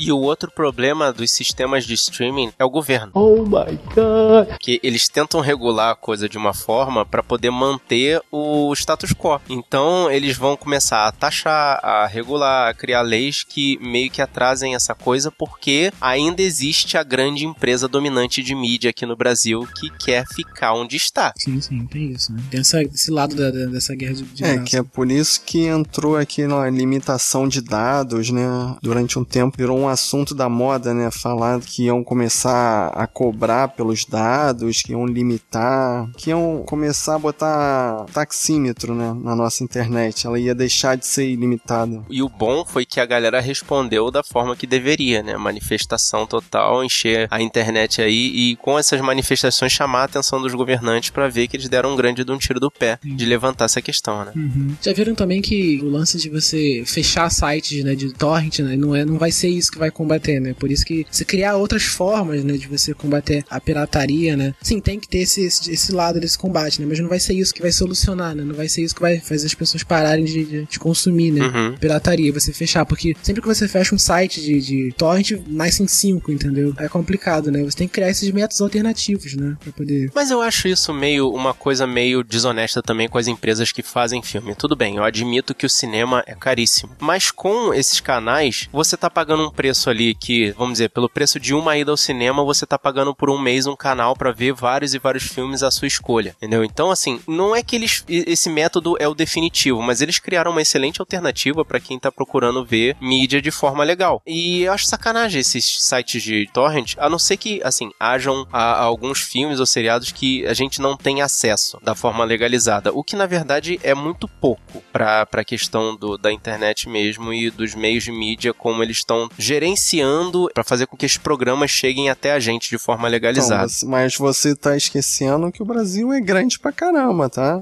E 0.00 0.10
o 0.12 0.18
outro 0.18 0.50
problema 0.50 1.12
dos 1.12 1.30
sistemas 1.30 1.84
de 1.84 1.94
streaming 1.94 2.52
é 2.58 2.64
o 2.64 2.70
governo. 2.70 3.12
Oh 3.14 3.42
my 3.42 3.78
god! 3.94 4.56
Que 4.58 4.80
eles 4.82 5.08
tentam 5.08 5.40
regular 5.40 5.90
a 5.92 5.94
coisa 5.96 6.28
de 6.28 6.38
uma 6.38 6.54
forma 6.54 7.04
para 7.04 7.22
poder 7.22 7.50
manter 7.50 8.20
o 8.32 8.72
status 8.74 9.12
quo. 9.12 9.40
Então 9.48 10.10
eles 10.10 10.36
vão 10.36 10.56
começar 10.56 11.06
a 11.06 11.12
taxar, 11.12 11.78
a 11.84 12.06
regular, 12.06 12.68
a 12.70 12.74
criar 12.74 13.02
leis 13.02 13.44
que 13.44 13.78
meio 13.82 14.10
que 14.10 14.22
atrasem 14.22 14.74
essa 14.74 14.94
coisa 14.94 15.30
porque 15.30 15.92
ainda 16.00 16.40
existe 16.42 16.96
a 16.96 17.02
grande 17.02 17.44
empresa 17.44 17.86
dominante 17.88 18.42
de 18.42 18.54
mídia 18.54 18.90
aqui 18.90 19.04
no 19.04 19.16
Brasil 19.16 19.66
que 19.78 19.90
quer 19.90 20.24
ficar 20.34 20.72
onde 20.74 20.96
está. 20.96 21.32
Sim, 21.36 21.60
sim, 21.60 21.86
tem 21.86 22.12
isso, 22.12 22.32
né? 22.32 22.42
Tem 22.50 22.60
essa, 22.60 22.82
esse 22.82 23.10
lado 23.10 23.34
da- 23.34 23.50
da- 23.50 23.66
dessa 23.66 23.94
guerra 23.94 24.14
de, 24.14 24.22
de 24.22 24.44
É, 24.44 24.58
que 24.58 24.76
é 24.76 24.82
por 24.82 25.10
isso 25.10 25.42
que 25.44 25.66
entrou 25.66 26.16
aqui 26.16 26.46
na 26.46 26.68
limitação 26.70 27.46
de 27.48 27.60
dados, 27.60 28.30
né? 28.30 28.42
Durante 28.82 29.18
um 29.18 29.24
tempo 29.24 29.56
virou 29.58 29.78
um 29.78 29.89
assunto 29.90 30.34
da 30.34 30.48
moda, 30.48 30.94
né? 30.94 31.10
Falar 31.10 31.60
que 31.60 31.84
iam 31.84 32.02
começar 32.02 32.88
a 32.88 33.06
cobrar 33.06 33.68
pelos 33.68 34.04
dados, 34.04 34.82
que 34.82 34.92
iam 34.92 35.06
limitar, 35.06 36.08
que 36.16 36.30
iam 36.30 36.62
começar 36.66 37.16
a 37.16 37.18
botar 37.18 38.06
taxímetro, 38.12 38.94
né? 38.94 39.12
Na 39.22 39.34
nossa 39.34 39.62
internet. 39.64 40.26
Ela 40.26 40.38
ia 40.38 40.54
deixar 40.54 40.96
de 40.96 41.06
ser 41.06 41.28
ilimitada. 41.28 42.02
E 42.08 42.22
o 42.22 42.28
bom 42.28 42.64
foi 42.64 42.84
que 42.84 43.00
a 43.00 43.06
galera 43.06 43.40
respondeu 43.40 44.10
da 44.10 44.22
forma 44.22 44.56
que 44.56 44.66
deveria, 44.66 45.22
né? 45.22 45.36
Manifestação 45.36 46.26
total, 46.26 46.84
encher 46.84 47.28
a 47.30 47.42
internet 47.42 48.00
aí 48.00 48.32
e 48.34 48.56
com 48.56 48.78
essas 48.78 49.00
manifestações 49.00 49.72
chamar 49.72 50.02
a 50.02 50.04
atenção 50.04 50.40
dos 50.40 50.54
governantes 50.54 51.10
pra 51.10 51.28
ver 51.28 51.48
que 51.48 51.56
eles 51.56 51.68
deram 51.68 51.92
um 51.92 51.96
grande 51.96 52.24
de 52.24 52.32
um 52.32 52.38
tiro 52.38 52.60
do 52.60 52.70
pé 52.70 52.98
de 53.02 53.24
levantar 53.24 53.64
essa 53.64 53.82
questão, 53.82 54.24
né? 54.24 54.32
Uhum. 54.34 54.74
Já 54.80 54.92
viram 54.92 55.14
também 55.14 55.40
que 55.40 55.80
o 55.82 55.88
lance 55.88 56.18
de 56.18 56.28
você 56.28 56.82
fechar 56.86 57.30
sites 57.30 57.84
né, 57.84 57.94
de 57.94 58.12
torrent 58.12 58.60
né, 58.60 58.76
não, 58.76 58.94
é, 58.94 59.04
não 59.04 59.18
vai 59.18 59.30
ser 59.30 59.48
isso 59.48 59.70
que 59.70 59.78
vai 59.80 59.90
combater, 59.90 60.40
né? 60.40 60.54
Por 60.58 60.70
isso 60.70 60.84
que 60.84 61.06
você 61.10 61.24
criar 61.24 61.56
outras 61.56 61.82
formas 61.82 62.44
né, 62.44 62.52
de 62.54 62.68
você 62.68 62.94
combater 62.94 63.44
a 63.50 63.60
pirataria, 63.60 64.36
né? 64.36 64.54
Sim, 64.62 64.80
tem 64.80 65.00
que 65.00 65.08
ter 65.08 65.18
esse, 65.18 65.42
esse, 65.42 65.72
esse 65.72 65.92
lado 65.92 66.20
desse 66.20 66.38
combate, 66.38 66.80
né? 66.80 66.86
Mas 66.88 67.00
não 67.00 67.08
vai 67.08 67.18
ser 67.18 67.34
isso 67.34 67.52
que 67.52 67.62
vai 67.62 67.72
solucionar, 67.72 68.34
né? 68.34 68.44
Não 68.44 68.54
vai 68.54 68.68
ser 68.68 68.82
isso 68.82 68.94
que 68.94 69.00
vai 69.00 69.18
fazer 69.18 69.46
as 69.46 69.54
pessoas 69.54 69.82
pararem 69.82 70.24
de, 70.24 70.44
de, 70.44 70.64
de 70.66 70.78
consumir, 70.78 71.32
né? 71.32 71.46
Uhum. 71.46 71.76
Pirataria, 71.76 72.32
você 72.32 72.52
fechar. 72.52 72.84
Porque 72.84 73.16
sempre 73.22 73.42
que 73.42 73.48
você 73.48 73.66
fecha 73.66 73.94
um 73.94 73.98
site 73.98 74.40
de, 74.40 74.60
de 74.60 74.94
torrent, 74.96 75.32
nascem 75.46 75.86
cinco, 75.86 76.30
entendeu? 76.30 76.74
É 76.78 76.88
complicado, 76.88 77.50
né? 77.50 77.62
Você 77.62 77.78
tem 77.78 77.88
que 77.88 77.94
criar 77.94 78.10
esses 78.10 78.30
métodos 78.30 78.60
alternativos, 78.60 79.34
né? 79.34 79.56
Pra 79.60 79.72
poder. 79.72 80.10
Mas 80.14 80.30
eu 80.30 80.40
acho 80.40 80.68
isso 80.68 80.92
meio 80.92 81.30
uma 81.30 81.54
coisa 81.54 81.86
meio 81.86 82.22
desonesta 82.22 82.82
também 82.82 83.08
com 83.08 83.18
as 83.18 83.26
empresas 83.26 83.72
que 83.72 83.82
fazem 83.82 84.22
filme. 84.22 84.54
Tudo 84.54 84.76
bem, 84.76 84.96
eu 84.96 85.04
admito 85.04 85.54
que 85.54 85.66
o 85.66 85.70
cinema 85.70 86.22
é 86.26 86.34
caríssimo. 86.34 86.92
Mas 87.00 87.30
com 87.30 87.72
esses 87.72 88.00
canais, 88.00 88.68
você 88.72 88.96
tá 88.96 89.08
pagando 89.08 89.46
um 89.46 89.50
preço 89.50 89.69
ali 89.90 90.14
que, 90.14 90.50
vamos 90.52 90.74
dizer, 90.74 90.88
pelo 90.90 91.08
preço 91.08 91.38
de 91.38 91.54
uma 91.54 91.76
ida 91.76 91.90
ao 91.90 91.96
cinema, 91.96 92.44
você 92.44 92.66
tá 92.66 92.78
pagando 92.78 93.14
por 93.14 93.30
um 93.30 93.38
mês 93.38 93.66
um 93.66 93.76
canal 93.76 94.14
pra 94.16 94.32
ver 94.32 94.52
vários 94.52 94.94
e 94.94 94.98
vários 94.98 95.24
filmes 95.24 95.62
à 95.62 95.70
sua 95.70 95.86
escolha. 95.88 96.34
Entendeu? 96.38 96.64
Então, 96.64 96.90
assim, 96.90 97.20
não 97.26 97.54
é 97.54 97.62
que 97.62 97.76
eles. 97.76 98.04
Esse 98.08 98.48
método 98.50 98.96
é 98.98 99.06
o 99.08 99.14
definitivo, 99.14 99.82
mas 99.82 100.00
eles 100.00 100.18
criaram 100.18 100.50
uma 100.50 100.62
excelente 100.62 101.00
alternativa 101.00 101.64
pra 101.64 101.80
quem 101.80 101.98
tá 101.98 102.10
procurando 102.10 102.64
ver 102.64 102.96
mídia 103.00 103.40
de 103.40 103.50
forma 103.50 103.84
legal. 103.84 104.22
E 104.26 104.62
eu 104.62 104.72
acho 104.72 104.86
sacanagem 104.86 105.40
esses 105.40 105.82
sites 105.82 106.22
de 106.22 106.48
torrent, 106.52 106.94
a 106.98 107.08
não 107.08 107.18
ser 107.18 107.36
que, 107.36 107.60
assim, 107.62 107.90
hajam 107.98 108.46
a- 108.52 108.80
alguns 108.82 109.20
filmes 109.20 109.60
ou 109.60 109.66
seriados 109.66 110.10
que 110.12 110.44
a 110.46 110.54
gente 110.54 110.80
não 110.80 110.96
tem 110.96 111.22
acesso 111.22 111.78
da 111.82 111.94
forma 111.94 112.24
legalizada. 112.24 112.92
O 112.92 113.02
que, 113.04 113.16
na 113.16 113.26
verdade, 113.26 113.78
é 113.82 113.94
muito 113.94 114.26
pouco 114.28 114.82
pra, 114.92 115.24
pra 115.26 115.44
questão 115.44 115.94
do, 115.96 116.16
da 116.18 116.32
internet 116.32 116.88
mesmo 116.88 117.32
e 117.32 117.50
dos 117.50 117.74
meios 117.74 118.04
de 118.04 118.12
mídia, 118.12 118.52
como 118.52 118.82
eles 118.82 118.98
estão 118.98 119.28
gerenciando 119.60 120.48
pra 120.54 120.64
fazer 120.64 120.86
com 120.86 120.96
que 120.96 121.04
esses 121.04 121.18
programas 121.18 121.70
cheguem 121.70 122.08
até 122.08 122.32
a 122.32 122.40
gente 122.40 122.70
de 122.70 122.78
forma 122.78 123.02
Então, 123.02 123.10
legalizada. 123.12 123.68
você- 123.68 123.86
mas 123.86 124.16
você 124.16 124.56
tá 124.56 124.76
esquecendo 124.76 125.52
que 125.52 125.62
o 125.62 125.66
Brasil 125.66 126.12
é 126.12 126.20
grande 126.20 126.58
pra 126.58 126.72
caramba, 126.72 127.28
tá? 127.28 127.60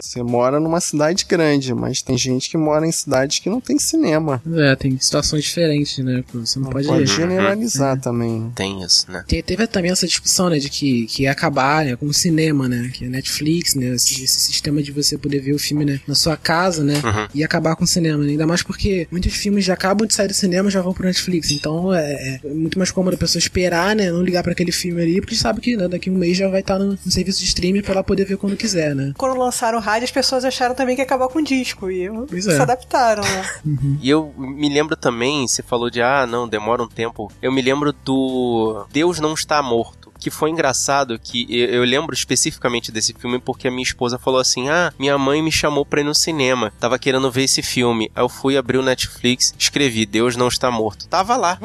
Você 0.00 0.22
mora 0.22 0.58
numa 0.60 0.80
cidade 0.80 1.24
grande, 1.28 1.74
mas 1.74 2.00
tem 2.02 2.16
gente 2.16 2.48
que 2.50 2.56
mora 2.56 2.86
em 2.86 2.92
cidades 2.92 3.38
que 3.38 3.50
não 3.50 3.60
tem 3.60 3.78
cinema. 3.78 4.42
É, 4.54 4.76
tem 4.76 4.98
situações 4.98 5.44
diferentes, 5.44 5.98
né? 6.04 6.22
Você 6.32 6.58
não, 6.58 6.70
pode. 6.70 6.86
Pode 6.86 7.06
generalizar 7.06 7.98
também. 8.00 8.40
né? 8.40 8.50
Tem 8.54 8.82
isso, 8.82 9.10
né? 9.10 9.24
Te- 9.26 9.42
Teve 9.42 9.66
também 9.66 9.90
essa 9.90 10.06
discussão, 10.06 10.48
né, 10.48 10.58
de 10.58 10.68
que, 10.70 11.06
que 11.06 11.22
ia 11.24 11.32
acabar, 11.32 11.84
né, 11.84 11.96
com 11.96 12.06
o 12.06 12.14
cinema, 12.14 12.68
né, 12.68 12.90
que 12.92 13.04
a 13.04 13.08
Netflix, 13.08 13.74
né, 13.74 13.94
esse, 13.94 14.22
esse 14.24 14.40
sistema 14.40 14.82
de 14.82 14.92
você 14.92 15.18
poder 15.18 15.40
ver 15.40 15.52
o 15.54 15.58
filme, 15.58 15.84
né, 15.84 16.00
na 16.06 16.14
sua 16.14 16.36
casa, 16.36 16.82
né, 16.84 16.94
Uhum. 17.04 17.28
ia 17.34 17.44
acabar 17.44 17.74
com 17.76 17.84
o 17.84 17.86
cinema, 17.86 18.22
né, 18.24 18.30
ainda 18.30 18.46
mais 18.46 18.62
porque 18.62 19.06
muitos 19.10 19.32
filmes 19.34 19.64
já 19.64 19.74
acabam 19.74 20.06
de 20.06 20.14
sair 20.14 20.28
do 20.28 20.34
cinema 20.34 20.68
e 20.68 20.72
já 20.72 20.80
vão 20.80 20.92
pro 20.94 21.04
Netflix, 21.06 21.50
então 21.50 21.92
é, 21.92 22.40
é 22.44 22.48
muito 22.48 22.78
mais 22.78 22.90
cômodo 22.90 23.14
a 23.16 23.18
pessoa 23.18 23.38
esperar, 23.40 23.94
né, 23.96 24.10
não 24.10 24.22
ligar 24.22 24.42
pra 24.42 24.52
aquele 24.52 24.72
filme 24.72 25.02
ali, 25.02 25.20
porque 25.20 25.34
sabe 25.34 25.60
que, 25.60 25.76
né, 25.76 25.88
daqui 25.88 26.08
a 26.08 26.12
um 26.12 26.16
mês 26.16 26.36
já 26.36 26.48
vai 26.48 26.60
estar 26.60 26.78
no, 26.78 26.98
no 27.04 27.10
serviço 27.10 27.40
de 27.40 27.46
streaming 27.46 27.82
pra 27.82 27.92
ela 27.92 28.04
poder 28.04 28.24
ver 28.24 28.36
quando 28.36 28.56
quiser, 28.56 28.94
né. 28.94 29.12
Quando 29.16 29.38
lançaram 29.38 29.78
rádio, 29.82 30.04
as 30.04 30.10
pessoas 30.10 30.44
acharam 30.44 30.74
também 30.74 30.94
que 30.94 31.02
ia 31.02 31.04
acabar 31.04 31.28
com 31.28 31.38
o 31.38 31.44
disco. 31.44 31.90
E 31.90 32.08
Pois 32.28 32.44
se 32.44 32.52
é. 32.52 32.60
adaptaram, 32.60 33.22
né? 33.22 33.50
E 34.00 34.08
eu 34.08 34.32
me 34.36 34.68
lembro 34.68 34.96
também, 34.96 35.46
você 35.46 35.62
falou 35.62 35.90
de, 35.90 36.00
ah, 36.00 36.26
não, 36.26 36.48
demora 36.48 36.82
um 36.82 36.88
tempo. 36.88 37.30
Eu 37.40 37.52
me 37.52 37.62
lembro 37.62 37.92
do 37.92 38.86
Deus 38.90 39.20
Não 39.20 39.34
Está 39.34 39.62
Morto. 39.62 40.11
Que 40.22 40.30
foi 40.30 40.50
engraçado 40.50 41.18
que 41.18 41.46
eu, 41.50 41.66
eu 41.66 41.84
lembro 41.84 42.14
especificamente 42.14 42.92
desse 42.92 43.12
filme 43.12 43.40
porque 43.40 43.66
a 43.66 43.70
minha 43.70 43.82
esposa 43.82 44.18
falou 44.18 44.38
assim: 44.40 44.68
Ah, 44.68 44.92
minha 44.98 45.18
mãe 45.18 45.42
me 45.42 45.50
chamou 45.50 45.84
pra 45.84 46.00
ir 46.00 46.04
no 46.04 46.14
cinema. 46.14 46.72
Tava 46.78 46.98
querendo 46.98 47.30
ver 47.30 47.42
esse 47.44 47.60
filme. 47.62 48.10
Aí 48.14 48.22
eu 48.22 48.28
fui 48.28 48.56
abrir 48.56 48.78
o 48.78 48.82
Netflix, 48.82 49.52
escrevi 49.58 50.06
Deus 50.06 50.36
Não 50.36 50.46
Está 50.48 50.70
Morto. 50.70 51.06
Tava 51.08 51.36
lá. 51.36 51.58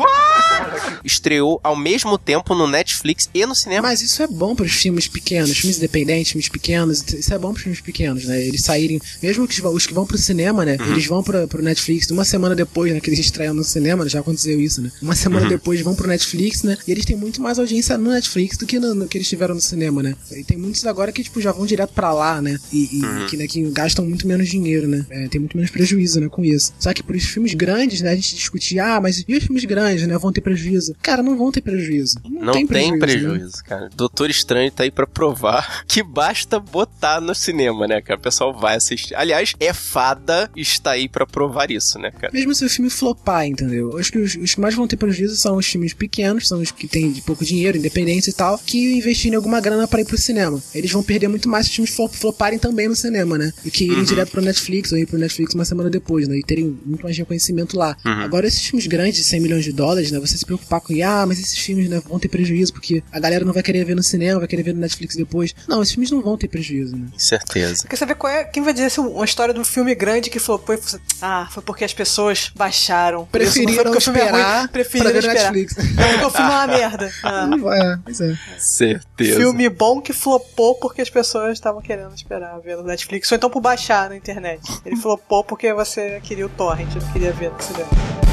Estreou 1.03 1.59
ao 1.63 1.75
mesmo 1.75 2.17
tempo 2.17 2.53
no 2.55 2.67
Netflix 2.67 3.29
e 3.33 3.45
no 3.45 3.55
cinema. 3.55 3.87
Mas 3.87 4.01
isso 4.01 4.21
é 4.23 4.27
bom 4.27 4.55
pros 4.55 4.71
filmes 4.71 5.07
pequenos, 5.07 5.55
filmes 5.57 5.77
independentes, 5.77 6.31
filmes 6.31 6.49
pequenos. 6.49 7.03
Isso 7.13 7.33
é 7.33 7.37
bom 7.37 7.51
pros 7.51 7.63
filmes 7.63 7.81
pequenos, 7.81 8.25
né? 8.25 8.41
Eles 8.45 8.61
saírem, 8.63 8.99
mesmo 9.21 9.47
que 9.47 9.61
os- 9.65 9.85
que 9.85 9.93
vão 9.93 10.05
pro 10.05 10.17
cinema, 10.17 10.65
né? 10.65 10.77
Eles 10.91 11.05
vão 11.05 11.21
pro, 11.23 11.47
pro 11.47 11.61
Netflix 11.61 12.09
uma 12.09 12.25
semana 12.25 12.55
depois, 12.55 12.91
né? 12.93 12.99
Que 12.99 13.09
eles 13.09 13.19
estreiam 13.19 13.53
no 13.53 13.63
cinema, 13.63 14.07
já 14.09 14.19
aconteceu 14.19 14.59
isso, 14.59 14.81
né? 14.81 14.91
Uma 15.01 15.15
semana 15.15 15.47
depois 15.47 15.79
vão 15.81 15.95
pro 15.95 16.07
Netflix, 16.07 16.63
né? 16.63 16.77
E 16.87 16.91
eles 16.91 17.05
têm 17.05 17.15
muito 17.15 17.41
mais 17.41 17.59
audiência 17.59 17.97
no 17.97 18.09
Netflix 18.11 18.46
do 18.55 18.65
que 18.65 18.79
no, 18.79 18.93
no 18.93 19.07
que 19.07 19.17
eles 19.17 19.27
tiveram 19.27 19.55
no 19.55 19.61
cinema, 19.61 20.03
né? 20.03 20.15
E 20.31 20.43
tem 20.43 20.57
muitos 20.57 20.85
agora 20.85 21.11
que, 21.11 21.23
tipo, 21.23 21.41
já 21.41 21.51
vão 21.51 21.65
direto 21.65 21.93
pra 21.93 22.13
lá, 22.13 22.41
né? 22.41 22.57
E, 22.71 22.99
e 22.99 23.25
que, 23.29 23.35
né, 23.37 23.47
que 23.47 23.61
gastam 23.71 24.05
muito 24.05 24.27
menos 24.27 24.47
dinheiro, 24.47 24.87
né? 24.87 25.05
É, 25.09 25.27
tem 25.27 25.39
muito 25.41 25.57
menos 25.57 25.71
prejuízo, 25.71 26.19
né? 26.19 26.29
Com 26.29 26.43
isso. 26.43 26.73
Só 26.79 26.93
que 26.93 27.03
pros 27.03 27.25
filmes 27.25 27.53
grandes, 27.53 28.01
né? 28.01 28.11
A 28.11 28.15
gente 28.15 28.35
discutia, 28.35 28.95
ah, 28.95 29.01
mas 29.01 29.23
e 29.27 29.35
os 29.35 29.43
filmes 29.43 29.65
grandes, 29.65 30.07
né? 30.07 30.17
Vão 30.17 30.31
ter 30.31 30.41
prejuízo? 30.41 30.95
Cara, 31.01 31.23
não 31.23 31.37
vão 31.37 31.51
ter 31.51 31.61
prejuízo. 31.61 32.19
Não, 32.23 32.53
Não 32.53 32.67
tem 32.67 32.91
né? 32.91 32.97
prejuízo, 32.97 33.63
cara. 33.63 33.89
Doutor 33.95 34.29
Estranho 34.29 34.71
tá 34.71 34.83
aí 34.83 34.91
pra 34.91 35.07
provar 35.07 35.83
que 35.87 36.03
basta 36.03 36.59
botar 36.59 37.19
no 37.19 37.33
cinema, 37.33 37.87
né, 37.87 38.01
cara? 38.01 38.19
O 38.19 38.23
pessoal 38.23 38.53
vai 38.53 38.75
assistir. 38.75 39.15
Aliás, 39.15 39.53
é 39.59 39.73
fada 39.73 40.49
está 40.55 40.91
aí 40.91 41.09
pra 41.09 41.25
provar 41.25 41.71
isso, 41.71 41.97
né, 41.99 42.11
cara? 42.11 42.31
Mesmo 42.33 42.53
se 42.53 42.65
o 42.65 42.69
filme 42.69 42.89
flopar, 42.89 43.45
entendeu? 43.47 43.91
Eu 43.91 43.97
Acho 43.97 44.11
que 44.11 44.19
os, 44.19 44.35
os 44.35 44.53
que 44.53 44.61
mais 44.61 44.75
vão 44.75 44.87
ter 44.87 44.97
prejuízo 44.97 45.35
são 45.35 45.57
os 45.57 45.65
filmes 45.65 45.93
pequenos, 45.93 46.47
são 46.47 46.61
os 46.61 46.71
que 46.71 46.87
têm 46.87 47.11
pouco 47.25 47.43
dinheiro, 47.43 47.77
independência 47.77 48.29
tal, 48.37 48.57
que 48.59 48.95
investirem 48.97 49.35
alguma 49.35 49.59
grana 49.59 49.87
pra 49.87 49.99
ir 50.01 50.05
pro 50.05 50.17
cinema. 50.17 50.61
Eles 50.73 50.91
vão 50.91 51.01
perder 51.03 51.27
muito 51.27 51.49
mais 51.49 51.65
se 51.65 51.69
os 51.71 51.75
filmes 51.75 51.93
flop- 51.95 52.13
floparem 52.13 52.59
também 52.59 52.87
no 52.87 52.95
cinema, 52.95 53.37
né? 53.37 53.51
Do 53.63 53.71
que 53.71 53.85
irem 53.85 54.03
direto 54.03 54.31
pro 54.31 54.41
Netflix 54.41 54.91
ou 54.91 54.97
ir 54.97 55.05
pro 55.07 55.17
Netflix 55.17 55.53
uma 55.55 55.65
semana 55.65 55.89
depois, 55.89 56.27
né? 56.27 56.37
E 56.37 56.43
terem 56.43 56.77
muito 56.85 57.01
mais 57.03 57.17
reconhecimento 57.17 57.77
lá. 57.77 57.97
Agora, 58.03 58.47
esses 58.47 58.61
filmes 58.63 58.85
grandes 58.87 59.17
de 59.17 59.23
100 59.23 59.39
milhões 59.39 59.63
de 59.63 59.71
dólares, 59.73 60.11
né? 60.11 60.19
Você 60.19 60.37
se 60.37 60.45
preocupar 60.45 60.79
com, 60.81 60.93
ah, 61.03 61.25
mas 61.25 61.39
esses 61.39 61.57
filmes 61.57 61.89
né, 61.89 62.01
vão 62.07 62.19
ter 62.19 62.27
prejuízo 62.29 62.71
porque 62.73 63.03
a 63.11 63.19
galera 63.19 63.43
não 63.43 63.53
vai 63.53 63.63
querer 63.63 63.83
ver 63.85 63.95
no 63.95 64.03
cinema, 64.03 64.39
vai 64.39 64.47
querer 64.47 64.63
ver 64.63 64.73
no 64.73 64.81
Netflix 64.81 65.15
depois. 65.15 65.53
Não, 65.67 65.81
esses 65.81 65.93
filmes 65.93 66.11
não 66.11 66.21
vão 66.21 66.37
ter 66.37 66.47
prejuízo, 66.47 66.95
né? 66.95 67.07
Com 67.11 67.19
certeza. 67.19 67.87
Quer 67.87 67.95
saber 67.95 68.15
qual 68.15 68.31
é, 68.31 68.43
quem 68.43 68.61
vai 68.63 68.73
dizer 68.73 68.91
se 68.91 68.99
uma 68.99 69.25
história 69.25 69.53
de 69.53 69.59
um 69.59 69.65
filme 69.65 69.95
grande 69.95 70.29
que 70.29 70.39
flopou 70.39 70.75
e 70.75 70.77
falou 70.77 70.95
assim, 70.95 71.17
ah, 71.21 71.47
foi 71.51 71.63
porque 71.63 71.83
as 71.83 71.93
pessoas 71.93 72.51
baixaram. 72.55 73.19
Não 73.19 73.25
foi 73.27 73.39
Preferiram 73.39 73.99
filme 74.01 74.19
é 74.19 74.23
esperar 74.25 74.59
ruim, 74.59 74.67
preferiram 74.67 75.11
pra 75.11 75.21
ver 75.21 75.27
no 75.27 75.33
esperar. 75.33 75.53
Netflix. 75.53 75.77
É 75.97 76.11
porque 76.11 76.25
o 76.25 76.29
filme 76.29 76.51
é 76.51 76.53
uma 76.55 76.67
merda. 76.67 77.11
Ah, 77.23 77.49
É, 77.75 77.97
pois 78.03 78.21
é. 78.21 78.26
Certeza. 78.57 79.39
filme 79.39 79.69
bom 79.69 80.01
que 80.01 80.13
flopou 80.13 80.75
porque 80.75 81.01
as 81.01 81.09
pessoas 81.09 81.53
estavam 81.53 81.81
querendo 81.81 82.13
esperar 82.13 82.59
ver 82.59 82.77
no 82.77 82.83
Netflix, 82.83 83.31
ou 83.31 83.35
então 83.35 83.49
por 83.49 83.61
baixar 83.61 84.09
na 84.09 84.15
internet. 84.15 84.61
Ele 84.85 84.95
flopou 84.95 85.43
porque 85.43 85.73
você 85.73 86.19
queria 86.21 86.45
o 86.45 86.49
torrent, 86.49 86.93
não 86.95 87.13
queria 87.13 87.31
ver 87.31 87.51
no 87.51 87.61
cinema. 87.61 88.26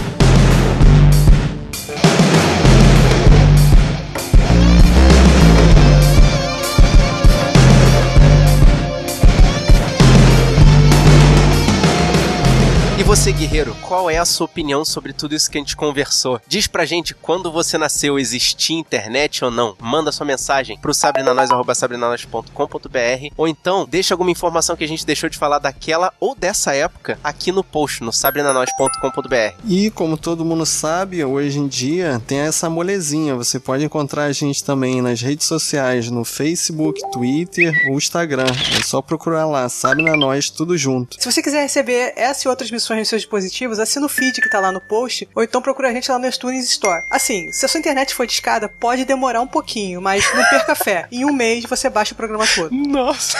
Você, 13.14 13.30
guerreiro, 13.30 13.76
qual 13.80 14.10
é 14.10 14.18
a 14.18 14.24
sua 14.24 14.46
opinião 14.46 14.84
sobre 14.84 15.12
tudo 15.12 15.36
isso 15.36 15.48
que 15.48 15.56
a 15.56 15.60
gente 15.60 15.76
conversou? 15.76 16.40
Diz 16.48 16.66
pra 16.66 16.84
gente 16.84 17.14
quando 17.14 17.48
você 17.52 17.78
nasceu, 17.78 18.18
existia 18.18 18.76
internet 18.76 19.44
ou 19.44 19.52
não? 19.52 19.76
Manda 19.80 20.10
sua 20.10 20.26
mensagem 20.26 20.76
pro 20.76 20.92
sabrenanois.com.br 20.92 22.50
ou 23.36 23.46
então 23.46 23.86
deixa 23.88 24.14
alguma 24.14 24.32
informação 24.32 24.74
que 24.74 24.82
a 24.82 24.88
gente 24.88 25.06
deixou 25.06 25.30
de 25.30 25.38
falar 25.38 25.60
daquela 25.60 26.12
ou 26.18 26.34
dessa 26.34 26.74
época 26.74 27.16
aqui 27.22 27.52
no 27.52 27.62
post, 27.62 28.02
no 28.02 28.12
sabrenanois.com.br. 28.12 29.62
E 29.64 29.92
como 29.92 30.16
todo 30.16 30.44
mundo 30.44 30.66
sabe, 30.66 31.24
hoje 31.24 31.60
em 31.60 31.68
dia 31.68 32.20
tem 32.26 32.40
essa 32.40 32.68
molezinha. 32.68 33.36
Você 33.36 33.60
pode 33.60 33.84
encontrar 33.84 34.24
a 34.24 34.32
gente 34.32 34.64
também 34.64 35.00
nas 35.00 35.22
redes 35.22 35.46
sociais, 35.46 36.10
no 36.10 36.24
Facebook, 36.24 37.00
Twitter 37.12 37.72
ou 37.90 37.96
Instagram. 37.96 38.50
É 38.76 38.82
só 38.82 39.00
procurar 39.00 39.46
lá, 39.46 39.68
sabe 39.68 40.02
na 40.02 40.16
nós, 40.16 40.50
tudo 40.50 40.76
junto. 40.76 41.14
Se 41.22 41.30
você 41.30 41.40
quiser 41.40 41.62
receber 41.62 42.12
essa 42.16 42.48
e 42.48 42.50
outras 42.50 42.72
missões 42.72 43.03
seus 43.04 43.22
dispositivos, 43.22 43.78
assina 43.78 44.06
o 44.06 44.08
feed 44.08 44.40
que 44.40 44.48
tá 44.48 44.60
lá 44.60 44.72
no 44.72 44.80
post, 44.80 45.28
ou 45.34 45.42
então 45.42 45.62
procura 45.62 45.88
a 45.88 45.92
gente 45.92 46.10
lá 46.10 46.18
no 46.18 46.26
iTunes 46.26 46.68
Store. 46.68 47.04
Assim, 47.10 47.50
se 47.52 47.64
a 47.64 47.68
sua 47.68 47.78
internet 47.78 48.14
for 48.14 48.26
discada, 48.26 48.68
pode 48.68 49.04
demorar 49.04 49.40
um 49.40 49.46
pouquinho, 49.46 50.00
mas 50.00 50.24
não 50.34 50.44
perca 50.44 50.74
fé. 50.74 51.06
Em 51.10 51.24
um 51.24 51.32
mês 51.32 51.64
você 51.64 51.88
baixa 51.88 52.14
o 52.14 52.16
programa 52.16 52.44
todo. 52.54 52.74
Nossa! 52.74 53.38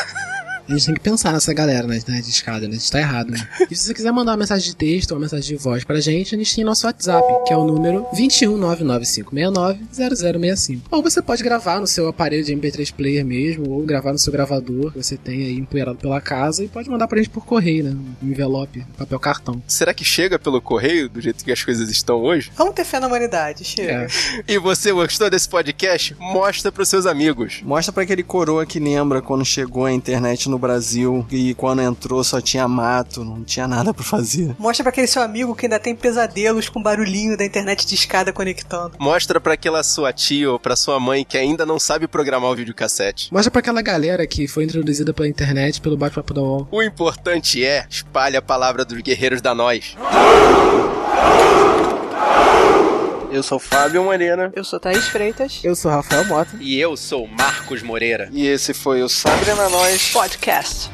A 0.68 0.72
gente 0.72 0.86
tem 0.86 0.94
que 0.94 1.00
pensar 1.00 1.32
nessa 1.32 1.52
galera 1.52 1.86
né, 1.86 2.00
na 2.08 2.20
discada, 2.20 2.66
né? 2.66 2.76
A 2.76 2.78
gente 2.78 2.90
tá 2.90 2.98
errado, 2.98 3.30
né? 3.30 3.48
E 3.70 3.76
se 3.76 3.84
você 3.84 3.94
quiser 3.94 4.12
mandar 4.12 4.32
uma 4.32 4.38
mensagem 4.38 4.66
de 4.66 4.76
texto 4.76 5.10
ou 5.10 5.18
uma 5.18 5.22
mensagem 5.22 5.56
de 5.56 5.62
voz 5.62 5.84
pra 5.84 6.00
gente, 6.00 6.34
a 6.34 6.38
gente 6.38 6.54
tem 6.54 6.64
nosso 6.64 6.86
WhatsApp, 6.86 7.26
que 7.46 7.52
é 7.52 7.56
o 7.56 7.64
número 7.64 8.06
21995690065. 8.14 10.80
Ou 10.90 11.02
você 11.02 11.20
pode 11.20 11.42
gravar 11.42 11.80
no 11.80 11.86
seu 11.86 12.08
aparelho 12.08 12.44
de 12.44 12.54
MP3 12.54 12.92
player 12.92 13.24
mesmo, 13.24 13.70
ou 13.70 13.82
gravar 13.82 14.12
no 14.12 14.18
seu 14.18 14.32
gravador 14.32 14.92
que 14.92 15.02
você 15.02 15.16
tem 15.16 15.44
aí 15.44 15.58
empoeirado 15.58 15.98
pela 15.98 16.20
casa 16.20 16.64
e 16.64 16.68
pode 16.68 16.88
mandar 16.88 17.08
pra 17.08 17.18
gente 17.18 17.30
por 17.30 17.44
correio, 17.44 17.84
né? 17.84 17.96
Um 18.22 18.28
envelope, 18.28 18.84
papel 18.96 19.20
cartão. 19.20 19.62
Será 19.66 19.92
que 19.92 20.04
chega 20.04 20.38
pelo 20.38 20.60
correio 20.60 21.08
do 21.08 21.20
jeito 21.20 21.44
que 21.44 21.52
as 21.52 21.62
coisas 21.62 21.90
estão 21.90 22.22
hoje? 22.22 22.50
Vamos 22.56 22.74
ter 22.74 22.84
fé 22.84 23.00
na 23.00 23.06
humanidade, 23.06 23.64
chega. 23.64 23.92
É. 23.92 24.06
E 24.54 24.58
você 24.58 24.92
gostou 24.92 25.30
desse 25.30 25.48
podcast? 25.48 26.14
Mostra 26.18 26.70
pros 26.70 26.88
seus 26.88 27.06
amigos. 27.06 27.60
Mostra 27.62 27.92
pra 27.92 28.02
aquele 28.02 28.22
coroa 28.22 28.66
que 28.66 28.78
lembra 28.78 29.22
quando 29.22 29.44
chegou 29.44 29.84
a 29.84 29.92
internet 29.92 30.48
no 30.48 30.53
Brasil 30.58 31.26
e 31.30 31.54
quando 31.54 31.82
entrou 31.82 32.22
só 32.24 32.40
tinha 32.40 32.66
mato, 32.68 33.24
não 33.24 33.42
tinha 33.44 33.66
nada 33.66 33.92
pra 33.92 34.04
fazer. 34.04 34.54
Mostra 34.58 34.84
pra 34.84 34.90
aquele 34.90 35.06
seu 35.06 35.22
amigo 35.22 35.54
que 35.54 35.66
ainda 35.66 35.78
tem 35.78 35.94
pesadelos 35.94 36.68
com 36.68 36.82
barulhinho 36.82 37.36
da 37.36 37.44
internet 37.44 37.86
de 37.86 37.94
escada 37.94 38.32
conectando. 38.32 38.92
Mostra 38.98 39.40
pra 39.40 39.54
aquela 39.54 39.82
sua 39.82 40.12
tia 40.12 40.50
ou 40.50 40.58
pra 40.58 40.76
sua 40.76 40.98
mãe 40.98 41.24
que 41.24 41.38
ainda 41.38 41.64
não 41.64 41.78
sabe 41.78 42.06
programar 42.06 42.50
o 42.50 42.56
videocassete. 42.56 43.32
Mostra 43.32 43.50
pra 43.50 43.60
aquela 43.60 43.82
galera 43.82 44.26
que 44.26 44.46
foi 44.46 44.64
introduzida 44.64 45.12
pela 45.12 45.28
internet, 45.28 45.80
pelo 45.80 45.96
bate-papo 45.96 46.34
da 46.34 46.42
UOL. 46.42 46.68
O 46.70 46.82
importante 46.82 47.64
é 47.64 47.86
espalhe 47.88 48.36
a 48.36 48.42
palavra 48.42 48.84
dos 48.84 49.00
guerreiros 49.00 49.40
da 49.40 49.54
nós. 49.54 49.96
Eu 53.34 53.42
sou 53.42 53.58
Fábio 53.58 54.04
Moreira 54.04 54.52
Eu 54.54 54.62
sou 54.62 54.78
Thaís 54.78 55.08
Freitas. 55.08 55.60
Eu 55.64 55.74
sou 55.74 55.90
Rafael 55.90 56.24
Mota. 56.26 56.56
e 56.60 56.78
eu 56.80 56.96
sou 56.96 57.26
Marcos 57.26 57.82
Moreira. 57.82 58.28
E 58.32 58.46
esse 58.46 58.72
foi 58.72 59.02
o 59.02 59.08
Sabre 59.08 59.52
na 59.54 59.68
Nós. 59.68 60.12
Podcast. 60.12 60.88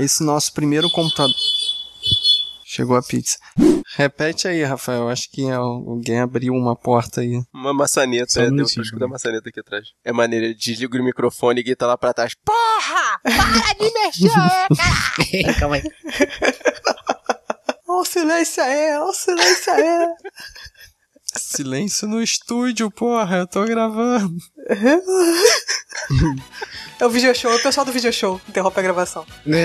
Esse 0.00 0.24
nosso 0.24 0.52
primeiro 0.54 0.90
computador. 0.90 1.34
Chegou 2.64 2.96
a 2.96 3.02
pizza. 3.02 3.36
Repete 3.96 4.48
aí, 4.48 4.62
Rafael. 4.62 5.08
Acho 5.08 5.28
que 5.30 5.50
alguém 5.50 6.20
abriu 6.20 6.54
uma 6.54 6.74
porta 6.76 7.20
aí. 7.20 7.42
Uma 7.52 7.74
maçaneta, 7.74 8.30
Só 8.30 8.40
um 8.40 8.44
é, 8.44 8.50
deu 8.50 8.66
pra 8.72 8.82
escutar 8.82 9.04
a 9.04 9.08
maçaneta 9.08 9.48
aqui 9.48 9.60
atrás. 9.60 9.88
É 10.04 10.12
maneira, 10.12 10.54
desliga 10.54 10.96
o 10.96 11.04
microfone 11.04 11.60
e 11.60 11.64
grita 11.64 11.86
lá 11.86 11.98
pra 11.98 12.14
trás. 12.14 12.32
Porra! 12.44 13.20
Para 13.22 13.74
de 13.74 13.92
mexer! 13.92 15.58
Calma 15.58 15.76
aí. 15.76 15.82
Ó 17.88 18.00
o 18.00 18.04
silêncio 18.04 18.62
aí, 18.62 18.96
ó 18.98 19.06
o 19.06 19.12
silêncio 19.12 19.72
aí. 19.72 20.06
Silêncio 21.38 22.08
no 22.08 22.22
estúdio, 22.22 22.90
porra. 22.90 23.38
Eu 23.38 23.46
tô 23.46 23.64
gravando. 23.64 24.36
É 27.00 27.06
o 27.06 27.08
video 27.08 27.34
show, 27.34 27.50
é 27.50 27.56
o 27.56 27.62
pessoal 27.62 27.86
do 27.86 27.92
video 27.92 28.12
show. 28.12 28.38
Interrompe 28.46 28.78
a 28.78 28.82
gravação. 28.82 29.24
Né? 29.46 29.64